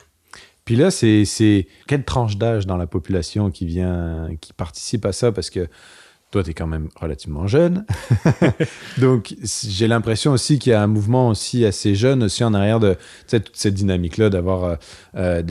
Puis 0.63 0.75
là, 0.75 0.89
c'est 0.89 1.67
quelle 1.86 2.04
tranche 2.04 2.38
d'âge 2.38 2.65
dans 2.65 2.78
la 2.78 2.88
population 2.88 3.51
qui 3.51 3.67
vient, 3.67 4.30
qui 4.41 4.51
participe 4.54 5.06
à 5.06 5.12
ça? 5.12 5.32
Parce 5.32 5.51
que 5.51 5.67
toi, 6.32 6.44
tu 6.44 6.50
es 6.50 6.54
quand 6.54 6.68
même 6.68 6.90
relativement 7.00 7.48
jeune. 7.48 7.86
Donc, 8.98 9.36
j'ai 9.44 9.88
l'impression 9.88 10.32
aussi 10.32 10.60
qu'il 10.60 10.72
y 10.72 10.74
a 10.74 10.82
un 10.82 10.88
mouvement 10.88 11.30
aussi 11.30 11.66
assez 11.66 11.96
jeune 11.96 12.24
aussi 12.24 12.44
en 12.44 12.54
arrière 12.54 12.80
de 12.80 12.98
toute 13.30 13.52
cette 13.54 13.74
dynamique-là, 13.74 14.30
d'avoir 14.30 14.64
euh, 14.64 14.76
euh, 15.16 15.42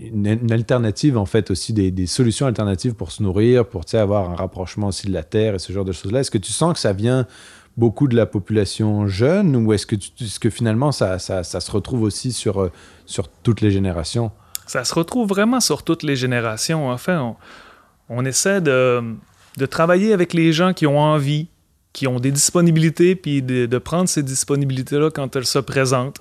une, 0.00 0.52
alternative, 0.52 1.16
en 1.16 1.26
fait, 1.26 1.50
aussi 1.50 1.72
des, 1.72 2.06
solutions 2.06 2.46
alternatives 2.46 2.94
pour 2.94 3.12
se 3.12 3.22
nourrir, 3.22 3.66
pour 3.66 3.82
avoir 3.94 4.30
un 4.30 4.36
rapprochement 4.36 4.88
aussi 4.88 5.06
de 5.06 5.12
la 5.12 5.24
terre 5.24 5.54
et 5.54 5.58
ce 5.58 5.72
genre 5.72 5.84
de 5.84 5.92
choses-là. 5.92 6.20
Est-ce 6.20 6.30
que 6.30 6.38
tu 6.38 6.52
sens 6.52 6.74
que 6.74 6.78
ça 6.78 6.92
vient 6.92 7.26
beaucoup 7.76 8.08
de 8.08 8.16
la 8.16 8.26
population 8.26 9.06
jeune 9.06 9.56
ou 9.56 9.72
est-ce 9.72 9.86
que, 9.86 10.50
finalement 10.50 10.92
ça, 10.92 11.18
ça, 11.18 11.42
se 11.42 11.70
retrouve 11.70 12.02
aussi 12.02 12.32
sur, 12.32 12.60
euh, 12.60 12.72
sur 13.06 13.28
toutes 13.28 13.62
les 13.62 13.70
générations? 13.70 14.30
Ça 14.66 14.84
se 14.84 14.94
retrouve 14.94 15.28
vraiment 15.28 15.60
sur 15.60 15.82
toutes 15.82 16.02
les 16.02 16.14
générations. 16.14 16.90
Enfin, 16.90 17.20
on, 17.20 17.36
on 18.08 18.24
essaie 18.24 18.60
de 18.60 19.16
de 19.58 19.66
travailler 19.66 20.12
avec 20.12 20.32
les 20.32 20.52
gens 20.52 20.72
qui 20.72 20.86
ont 20.86 20.98
envie, 20.98 21.48
qui 21.92 22.06
ont 22.06 22.20
des 22.20 22.30
disponibilités, 22.30 23.14
puis 23.14 23.42
de, 23.42 23.78
prendre 23.78 24.08
ces 24.08 24.22
disponibilités-là 24.22 25.10
quand 25.10 25.36
elles 25.36 25.46
se 25.46 25.58
présentent. 25.58 26.20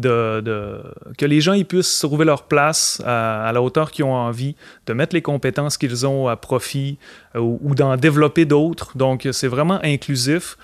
que 0.00 1.26
les 1.26 1.40
gens 1.40 1.52
ils 1.52 1.66
puissent 1.66 1.98
trouver 1.98 2.24
leur 2.24 2.44
place 2.44 3.02
à, 3.04 3.50
la 3.52 3.60
hauteur 3.60 3.90
qu'ils 3.90 4.04
ont 4.04 4.14
envie, 4.14 4.56
de 4.86 4.92
mettre 4.94 5.14
les 5.14 5.22
compétences 5.22 5.76
qu'ils 5.76 6.06
ont 6.06 6.28
à 6.28 6.36
profit 6.36 6.98
euh, 7.36 7.40
ou, 7.40 7.74
d'en 7.74 7.96
développer 7.96 8.44
d'autres. 8.44 8.96
Donc, 8.96 9.28
c'est 9.32 9.48
vraiment 9.48 9.78
inclusif. 9.84 10.56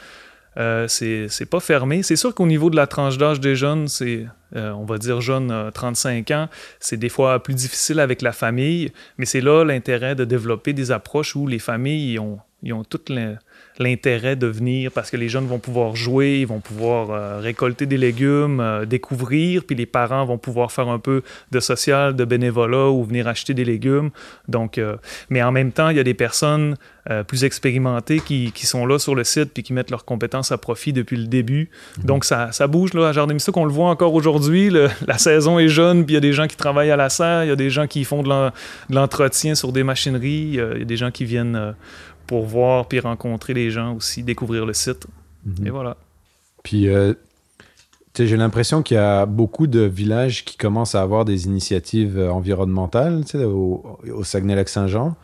Euh, 0.57 0.87
c'est 0.89 1.51
pas 1.51 1.61
fermé. 1.61 2.03
C'est 2.03 2.17
sûr 2.17 2.35
qu'au 2.35 2.47
niveau 2.47 2.71
de 2.71 2.77
la 2.77 2.87
tranche 2.87 3.19
d'âge 3.19 3.41
des 3.41 3.57
jeunes, 3.57 3.89
c'est, 3.89 4.27
euh, 4.55 4.71
on 4.73 4.85
va 4.85 4.99
dire 4.99 5.21
jeunes 5.21 5.71
35 5.73 6.31
ans, 6.31 6.49
c'est 6.81 6.97
des 6.97 7.09
fois 7.09 7.43
plus 7.43 7.55
difficile 7.55 8.01
avec 8.01 8.23
la 8.23 8.33
famille, 8.33 8.93
mais 9.19 9.27
c'est 9.27 9.41
là 9.41 9.65
l'intérêt 9.65 10.15
de 10.15 10.25
développer 10.25 10.73
des 10.73 10.91
approches 10.93 11.35
où 11.35 11.47
les 11.47 11.59
familles 11.59 12.19
ont, 12.19 12.39
ils 12.63 12.73
ont 12.73 12.85
toutes 12.85 13.11
les 13.11 13.35
l'intérêt 13.79 14.37
de 14.37 14.47
venir 14.47 14.93
parce 14.93 15.11
que 15.11 15.16
les 15.16 15.29
jeunes 15.29 15.47
vont 15.47 15.59
pouvoir 15.59 15.97
jouer, 15.97 16.39
ils 16.41 16.47
vont 16.47 16.61
pouvoir 16.61 17.11
euh, 17.11 17.41
récolter 17.41 17.87
des 17.87 17.97
légumes, 17.97 18.61
euh, 18.61 18.85
découvrir, 18.85 19.64
puis 19.64 19.75
les 19.75 19.87
parents 19.87 20.25
vont 20.25 20.39
pouvoir 20.39 20.70
faire 20.70 20.89
un 20.89 21.01
peu 21.01 21.22
de 21.51 21.61
social, 21.61 22.14
de 22.14 22.25
bénévolat 22.25 22.91
ou 22.91 23.05
venir 23.05 23.27
acheter 23.27 23.53
des 23.53 23.64
légumes. 23.64 24.11
Donc, 24.47 24.79
euh, 24.79 24.97
mais 25.29 25.43
en 25.43 25.51
même 25.51 25.72
temps, 25.72 25.89
il 25.89 25.97
y 25.97 26.01
a 26.01 26.05
des 26.05 26.14
personnes 26.14 26.77
plus 27.27 27.45
expérimentées 27.45 28.18
qui, 28.18 28.51
qui, 28.53 28.64
sont 28.64 28.87
là 28.87 28.99
sur 28.99 29.14
le 29.14 29.25
site 29.25 29.53
puis 29.53 29.62
qui 29.62 29.75
mettent 29.75 29.91
leurs 29.91 30.07
compétences 30.07 30.53
à 30.53 30.57
profit 30.57 30.95
depuis 30.95 31.18
le 31.18 31.27
début. 31.27 31.68
Mhm. 31.99 32.05
Donc, 32.07 32.25
ça, 32.25 32.51
ça, 32.51 32.66
bouge 32.66 32.95
là, 32.95 33.09
à 33.09 33.12
Jardin 33.12 33.35
Mystique. 33.35 33.55
On 33.59 33.66
le 33.66 33.70
voit 33.70 33.91
encore 33.91 34.14
aujourd'hui. 34.14 34.70
La 35.07 35.18
saison 35.18 35.59
est 35.59 35.68
jeune, 35.68 36.07
puis 36.07 36.12
il 36.12 36.14
y 36.14 36.16
a 36.16 36.22
des 36.22 36.33
gens 36.33 36.47
qui 36.47 36.57
travaillent 36.57 36.91
à 36.91 36.97
la 36.97 37.11
serre, 37.11 37.45
il 37.45 37.49
y 37.49 37.51
a 37.51 37.57
des 37.57 37.68
gens 37.68 37.87
qui 37.87 38.05
font 38.05 38.22
de 38.22 38.51
l'entretien 38.89 39.55
sur 39.55 39.70
des 39.70 39.83
machineries, 39.83 40.49
il 40.53 40.55
y 40.55 40.61
a 40.61 40.85
des 40.85 40.97
gens 40.97 41.11
qui 41.11 41.27
viennent 41.27 41.75
pour 42.27 42.45
voir 42.45 42.87
puis 42.87 43.01
rencontrer 43.01 43.55
les 43.55 43.70
gens 43.70 43.95
aussi, 43.95 44.22
découvrir 44.22 44.66
le 44.66 44.72
site. 44.72 45.07
Mhm. 45.45 45.66
Et 45.66 45.70
voilà. 45.70 45.97
Puis, 46.62 46.89
euh, 46.89 47.14
j'ai 48.18 48.37
l'impression 48.37 48.83
qu'il 48.83 48.97
y 48.97 49.01
a 49.01 49.27
beaucoup 49.27 49.66
de 49.66 49.81
villages 49.81 50.45
qui 50.45 50.57
commencent 50.57 50.95
à 50.95 51.03
avoir 51.03 51.25
des 51.25 51.47
initiatives 51.47 52.18
euh, 52.18 52.31
environnementales 52.31 53.25
au, 53.35 53.99
au 54.12 54.25
Saguenay-Lac-Saint-Jean. 54.25 55.16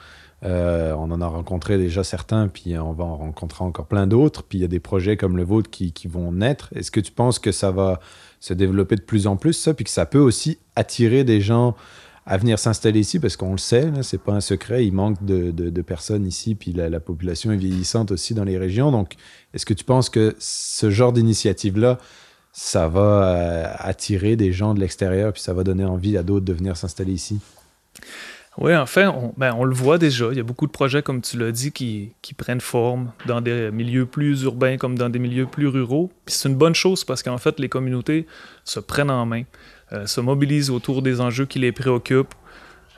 Euh, 0.42 0.94
on 0.94 1.10
en 1.10 1.20
a 1.20 1.26
rencontré 1.26 1.76
déjà 1.76 2.02
certains, 2.02 2.48
puis 2.48 2.78
on 2.78 2.92
va 2.92 3.04
en 3.04 3.16
rencontrer 3.16 3.64
encore 3.64 3.86
plein 3.86 4.06
d'autres. 4.06 4.42
Puis 4.42 4.58
il 4.58 4.60
y 4.62 4.64
a 4.64 4.68
des 4.68 4.80
projets 4.80 5.16
comme 5.16 5.36
le 5.36 5.44
vôtre 5.44 5.70
qui, 5.70 5.92
qui 5.92 6.08
vont 6.08 6.32
naître. 6.32 6.70
Est-ce 6.74 6.90
que 6.90 7.00
tu 7.00 7.12
penses 7.12 7.38
que 7.38 7.52
ça 7.52 7.70
va 7.70 8.00
se 8.40 8.54
développer 8.54 8.96
de 8.96 9.02
plus 9.02 9.26
en 9.26 9.36
plus, 9.36 9.52
ça, 9.52 9.74
puis 9.74 9.84
que 9.84 9.90
ça 9.90 10.06
peut 10.06 10.18
aussi 10.18 10.58
attirer 10.76 11.24
des 11.24 11.42
gens 11.42 11.76
à 12.30 12.36
venir 12.36 12.60
s'installer 12.60 13.00
ici 13.00 13.18
parce 13.18 13.36
qu'on 13.36 13.50
le 13.50 13.58
sait, 13.58 13.90
c'est 14.02 14.22
pas 14.22 14.32
un 14.32 14.40
secret, 14.40 14.86
il 14.86 14.92
manque 14.92 15.20
de, 15.24 15.50
de, 15.50 15.82
personnes 15.82 16.24
ici, 16.24 16.54
puis 16.54 16.72
la, 16.72 17.00
population 17.00 17.50
est 17.50 17.56
vieillissante 17.56 18.12
aussi 18.12 18.34
dans 18.34 18.44
les 18.44 18.56
régions. 18.56 18.92
Donc, 18.92 19.14
est-ce 19.52 19.66
que 19.66 19.74
tu 19.74 19.82
penses 19.82 20.10
que 20.10 20.36
ce 20.38 20.90
genre 20.90 21.12
d'initiative-là, 21.12 21.98
ça 22.52 22.86
va 22.86 23.00
euh, 23.00 23.64
attirer 23.78 24.36
des 24.36 24.52
gens 24.52 24.74
de 24.74 24.80
l'extérieur, 24.80 25.32
puis 25.32 25.42
ça 25.42 25.54
va 25.54 25.64
donner 25.64 25.84
envie 25.84 26.16
à 26.16 26.22
d'autres 26.22 26.44
de 26.44 26.52
venir 26.52 26.76
s'installer 26.76 27.14
ici? 27.14 27.40
Oui, 28.58 28.76
en 28.76 28.86
fait, 28.86 29.06
on, 29.06 29.34
ben, 29.36 29.52
on, 29.58 29.64
le 29.64 29.74
voit 29.74 29.98
déjà. 29.98 30.28
Il 30.30 30.36
y 30.36 30.40
a 30.40 30.44
beaucoup 30.44 30.66
de 30.68 30.72
projets, 30.72 31.02
comme 31.02 31.22
tu 31.22 31.36
l'as 31.36 31.50
dit, 31.50 31.72
qui, 31.72 32.12
qui, 32.22 32.34
prennent 32.34 32.60
forme 32.60 33.10
dans 33.26 33.40
des 33.40 33.72
milieux 33.72 34.06
plus 34.06 34.42
urbains 34.42 34.76
comme 34.76 34.96
dans 34.96 35.08
des 35.08 35.18
milieux 35.18 35.46
plus 35.46 35.66
ruraux. 35.66 36.12
Puis 36.26 36.34
c'est 36.36 36.48
une 36.48 36.56
bonne 36.56 36.74
chose 36.74 37.04
parce 37.04 37.24
qu'en 37.24 37.38
fait, 37.38 37.58
les 37.58 37.68
communautés 37.68 38.26
se 38.64 38.78
prennent 38.78 39.10
en 39.10 39.26
main. 39.26 39.42
Euh, 39.92 40.06
se 40.06 40.20
mobilisent 40.20 40.70
autour 40.70 41.02
des 41.02 41.20
enjeux 41.20 41.46
qui 41.46 41.58
les 41.58 41.72
préoccupent. 41.72 42.34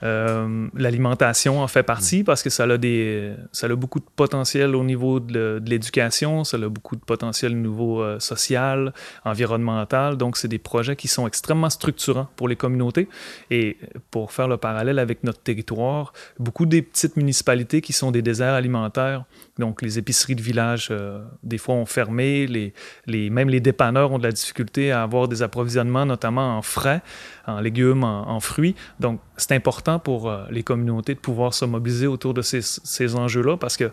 Euh, 0.02 0.68
l'alimentation 0.74 1.60
en 1.60 1.68
fait 1.68 1.84
partie 1.84 2.24
parce 2.24 2.42
que 2.42 2.50
ça 2.50 2.64
a, 2.64 2.76
des, 2.76 3.34
ça 3.52 3.66
a 3.66 3.74
beaucoup 3.76 4.00
de 4.00 4.04
potentiel 4.16 4.74
au 4.74 4.82
niveau 4.82 5.20
de 5.20 5.62
l'éducation, 5.64 6.44
ça 6.44 6.56
a 6.56 6.68
beaucoup 6.68 6.96
de 6.96 7.00
potentiel 7.00 7.52
au 7.52 7.56
niveau 7.56 8.02
euh, 8.02 8.18
social, 8.18 8.92
environnemental. 9.24 10.16
Donc, 10.16 10.36
c'est 10.36 10.48
des 10.48 10.58
projets 10.58 10.96
qui 10.96 11.08
sont 11.08 11.26
extrêmement 11.26 11.70
structurants 11.70 12.28
pour 12.36 12.48
les 12.48 12.56
communautés. 12.56 13.08
Et 13.50 13.78
pour 14.10 14.32
faire 14.32 14.48
le 14.48 14.56
parallèle 14.56 14.98
avec 14.98 15.24
notre 15.24 15.40
territoire, 15.40 16.12
beaucoup 16.38 16.66
des 16.66 16.82
petites 16.82 17.16
municipalités 17.16 17.80
qui 17.80 17.92
sont 17.92 18.10
des 18.10 18.22
déserts 18.22 18.54
alimentaires, 18.54 19.24
donc 19.58 19.82
les 19.82 19.98
épiceries 19.98 20.34
de 20.34 20.42
village, 20.42 20.88
euh, 20.90 21.22
des 21.42 21.58
fois 21.58 21.74
ont 21.74 21.86
fermé, 21.86 22.46
les, 22.46 22.72
les, 23.06 23.30
même 23.30 23.48
les 23.48 23.60
dépanneurs 23.60 24.12
ont 24.12 24.18
de 24.18 24.24
la 24.24 24.32
difficulté 24.32 24.90
à 24.92 25.02
avoir 25.02 25.28
des 25.28 25.42
approvisionnements, 25.42 26.06
notamment 26.06 26.56
en 26.56 26.62
frais 26.62 27.02
en 27.46 27.60
légumes, 27.60 28.04
en, 28.04 28.40
fruits. 28.40 28.74
Donc, 29.00 29.20
c'est 29.42 29.54
important 29.54 29.98
pour 29.98 30.30
euh, 30.30 30.44
les 30.50 30.62
communautés 30.62 31.14
de 31.14 31.18
pouvoir 31.18 31.52
se 31.52 31.64
mobiliser 31.64 32.06
autour 32.06 32.32
de 32.32 32.42
ces, 32.42 33.16
enjeux-là 33.16 33.56
parce 33.56 33.76
que 33.76 33.90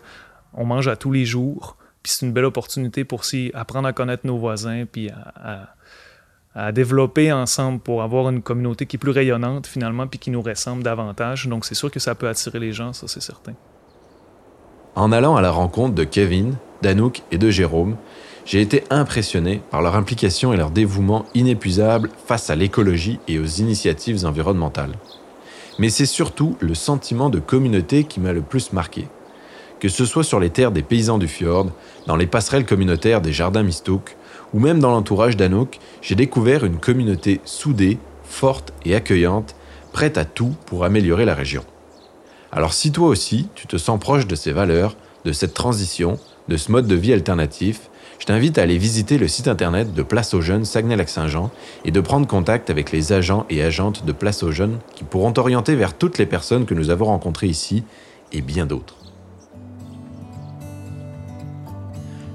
on 0.54 0.64
mange 0.64 0.88
à 0.88 0.96
tous 0.96 1.12
les 1.12 1.24
jours. 1.24 1.76
Puis 2.02 2.12
c'est 2.12 2.24
une 2.24 2.32
belle 2.32 2.44
opportunité 2.44 3.04
pour 3.04 3.24
s'y 3.24 3.50
apprendre 3.52 3.86
à 3.86 3.92
connaître 3.92 4.26
nos 4.26 4.38
voisins, 4.38 4.84
puis 4.90 5.10
à, 5.10 5.74
à, 6.54 6.72
développer 6.72 7.30
ensemble 7.30 7.78
pour 7.78 8.02
avoir 8.02 8.30
une 8.30 8.42
communauté 8.42 8.86
qui 8.86 8.96
est 8.96 8.98
plus 8.98 9.10
rayonnante 9.10 9.66
finalement, 9.66 10.06
puis 10.06 10.18
qui 10.18 10.30
nous 10.30 10.40
ressemble 10.40 10.82
davantage. 10.82 11.46
Donc 11.46 11.64
c'est 11.64 11.74
sûr 11.74 11.90
que 11.90 12.00
ça 12.00 12.14
peut 12.14 12.28
attirer 12.28 12.58
les 12.58 12.72
gens, 12.72 12.92
ça 12.92 13.06
c'est 13.06 13.22
certain. 13.22 13.52
En 14.94 15.12
allant 15.12 15.36
à 15.36 15.42
la 15.42 15.50
rencontre 15.50 15.94
de 15.94 16.04
Kevin, 16.04 16.56
d'Anouk 16.82 17.22
et 17.30 17.38
de 17.38 17.50
Jérôme, 17.50 17.96
j'ai 18.44 18.60
été 18.60 18.84
impressionné 18.90 19.62
par 19.70 19.82
leur 19.82 19.94
implication 19.94 20.52
et 20.52 20.56
leur 20.56 20.70
dévouement 20.70 21.26
inépuisable 21.34 22.10
face 22.26 22.50
à 22.50 22.56
l'écologie 22.56 23.20
et 23.28 23.38
aux 23.38 23.46
initiatives 23.46 24.24
environnementales. 24.24 24.94
Mais 25.80 25.88
c'est 25.88 26.04
surtout 26.04 26.58
le 26.60 26.74
sentiment 26.74 27.30
de 27.30 27.38
communauté 27.38 28.04
qui 28.04 28.20
m'a 28.20 28.34
le 28.34 28.42
plus 28.42 28.74
marqué. 28.74 29.08
Que 29.78 29.88
ce 29.88 30.04
soit 30.04 30.24
sur 30.24 30.38
les 30.38 30.50
terres 30.50 30.72
des 30.72 30.82
paysans 30.82 31.16
du 31.16 31.26
fjord, 31.26 31.68
dans 32.06 32.16
les 32.16 32.26
passerelles 32.26 32.66
communautaires 32.66 33.22
des 33.22 33.32
jardins 33.32 33.62
Mistouk, 33.62 34.18
ou 34.52 34.60
même 34.60 34.78
dans 34.78 34.90
l'entourage 34.90 35.38
d'Anouk, 35.38 35.78
j'ai 36.02 36.16
découvert 36.16 36.66
une 36.66 36.76
communauté 36.76 37.40
soudée, 37.46 37.98
forte 38.24 38.74
et 38.84 38.94
accueillante, 38.94 39.56
prête 39.94 40.18
à 40.18 40.26
tout 40.26 40.54
pour 40.66 40.84
améliorer 40.84 41.24
la 41.24 41.34
région. 41.34 41.64
Alors 42.52 42.74
si 42.74 42.92
toi 42.92 43.08
aussi, 43.08 43.48
tu 43.54 43.66
te 43.66 43.78
sens 43.78 43.98
proche 43.98 44.26
de 44.26 44.34
ces 44.34 44.52
valeurs, 44.52 44.98
de 45.24 45.32
cette 45.32 45.54
transition, 45.54 46.18
de 46.48 46.58
ce 46.58 46.70
mode 46.70 46.88
de 46.88 46.94
vie 46.94 47.14
alternatif, 47.14 47.89
je 48.20 48.26
t'invite 48.26 48.58
à 48.58 48.62
aller 48.62 48.76
visiter 48.76 49.16
le 49.16 49.26
site 49.26 49.48
internet 49.48 49.94
de 49.94 50.02
Place 50.02 50.34
aux 50.34 50.42
Jeunes 50.42 50.66
Saguenay-Lac-Saint-Jean 50.66 51.50
et 51.86 51.90
de 51.90 52.00
prendre 52.00 52.26
contact 52.26 52.68
avec 52.68 52.92
les 52.92 53.12
agents 53.12 53.46
et 53.48 53.62
agentes 53.62 54.04
de 54.04 54.12
Place 54.12 54.42
aux 54.42 54.52
Jeunes 54.52 54.78
qui 54.94 55.04
pourront 55.04 55.32
t'orienter 55.32 55.74
vers 55.74 55.96
toutes 55.96 56.18
les 56.18 56.26
personnes 56.26 56.66
que 56.66 56.74
nous 56.74 56.90
avons 56.90 57.06
rencontrées 57.06 57.46
ici 57.46 57.82
et 58.32 58.42
bien 58.42 58.66
d'autres. 58.66 58.96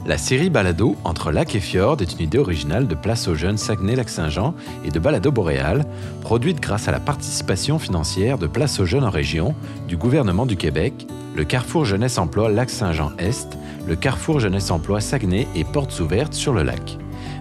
La 0.05 0.19
série 0.19 0.51
Balado 0.51 0.95
entre 1.03 1.31
lac 1.31 1.55
et 1.55 1.59
fjord 1.59 1.97
est 2.01 2.13
une 2.13 2.21
idée 2.21 2.37
originale 2.37 2.87
de 2.87 2.93
Place 2.93 3.27
aux 3.27 3.33
Jeunes 3.33 3.57
Saguenay-Lac-Saint-Jean 3.57 4.53
et 4.83 4.91
de 4.91 4.99
Balado 4.99 5.31
Boréal, 5.31 5.83
produite 6.21 6.59
grâce 6.61 6.87
à 6.87 6.91
la 6.91 6.99
participation 6.99 7.79
financière 7.79 8.37
de 8.37 8.45
Place 8.45 8.79
aux 8.79 8.85
Jeunes 8.85 9.03
en 9.03 9.09
région, 9.09 9.55
du 9.87 9.97
gouvernement 9.97 10.45
du 10.45 10.57
Québec, 10.57 11.07
le 11.35 11.43
Carrefour 11.43 11.85
Jeunesse 11.85 12.19
Emploi 12.19 12.49
Lac-Saint-Jean-Est 12.49 13.57
le 13.87 13.95
Carrefour 13.95 14.39
Jeunesse 14.39 14.71
Emploi 14.71 14.99
Saguenay 14.99 15.47
et 15.55 15.63
Portes 15.63 15.99
Ouvertes 15.99 16.33
sur 16.33 16.53
le 16.53 16.63
lac. 16.63 16.97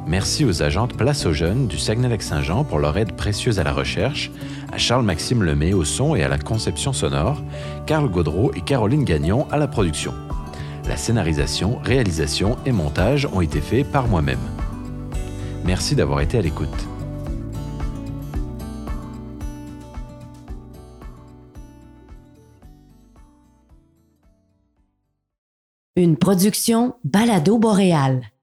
Merci 0.06 0.44
aux 0.44 0.62
agentes 0.62 0.96
Place 0.96 1.24
aux 1.24 1.32
Jeunes 1.32 1.66
du 1.66 1.78
Saguenay-Lac-Saint-Jean 1.78 2.64
pour 2.64 2.78
leur 2.78 2.96
aide 2.98 3.12
précieuse 3.12 3.58
à 3.58 3.64
la 3.64 3.72
recherche, 3.72 4.30
à 4.72 4.78
Charles-Maxime 4.78 5.42
Lemay 5.42 5.72
au 5.72 5.84
son 5.84 6.14
et 6.14 6.22
à 6.22 6.28
la 6.28 6.38
conception 6.38 6.92
sonore, 6.92 7.42
Carl 7.86 8.08
Gaudreau 8.08 8.52
et 8.54 8.60
Caroline 8.60 9.04
Gagnon 9.04 9.46
à 9.50 9.56
la 9.56 9.68
production. 9.68 10.12
La 10.86 10.98
scénarisation, 10.98 11.78
réalisation 11.82 12.58
et 12.66 12.72
montage 12.72 13.26
ont 13.32 13.40
été 13.40 13.60
faits 13.60 13.90
par 13.90 14.06
moi-même. 14.06 14.38
Merci 15.64 15.94
d'avoir 15.94 16.20
été 16.20 16.36
à 16.36 16.42
l'écoute. 16.42 16.68
Une 25.96 26.16
production 26.16 26.96
Balado 27.04 27.58
Boréal. 27.58 28.33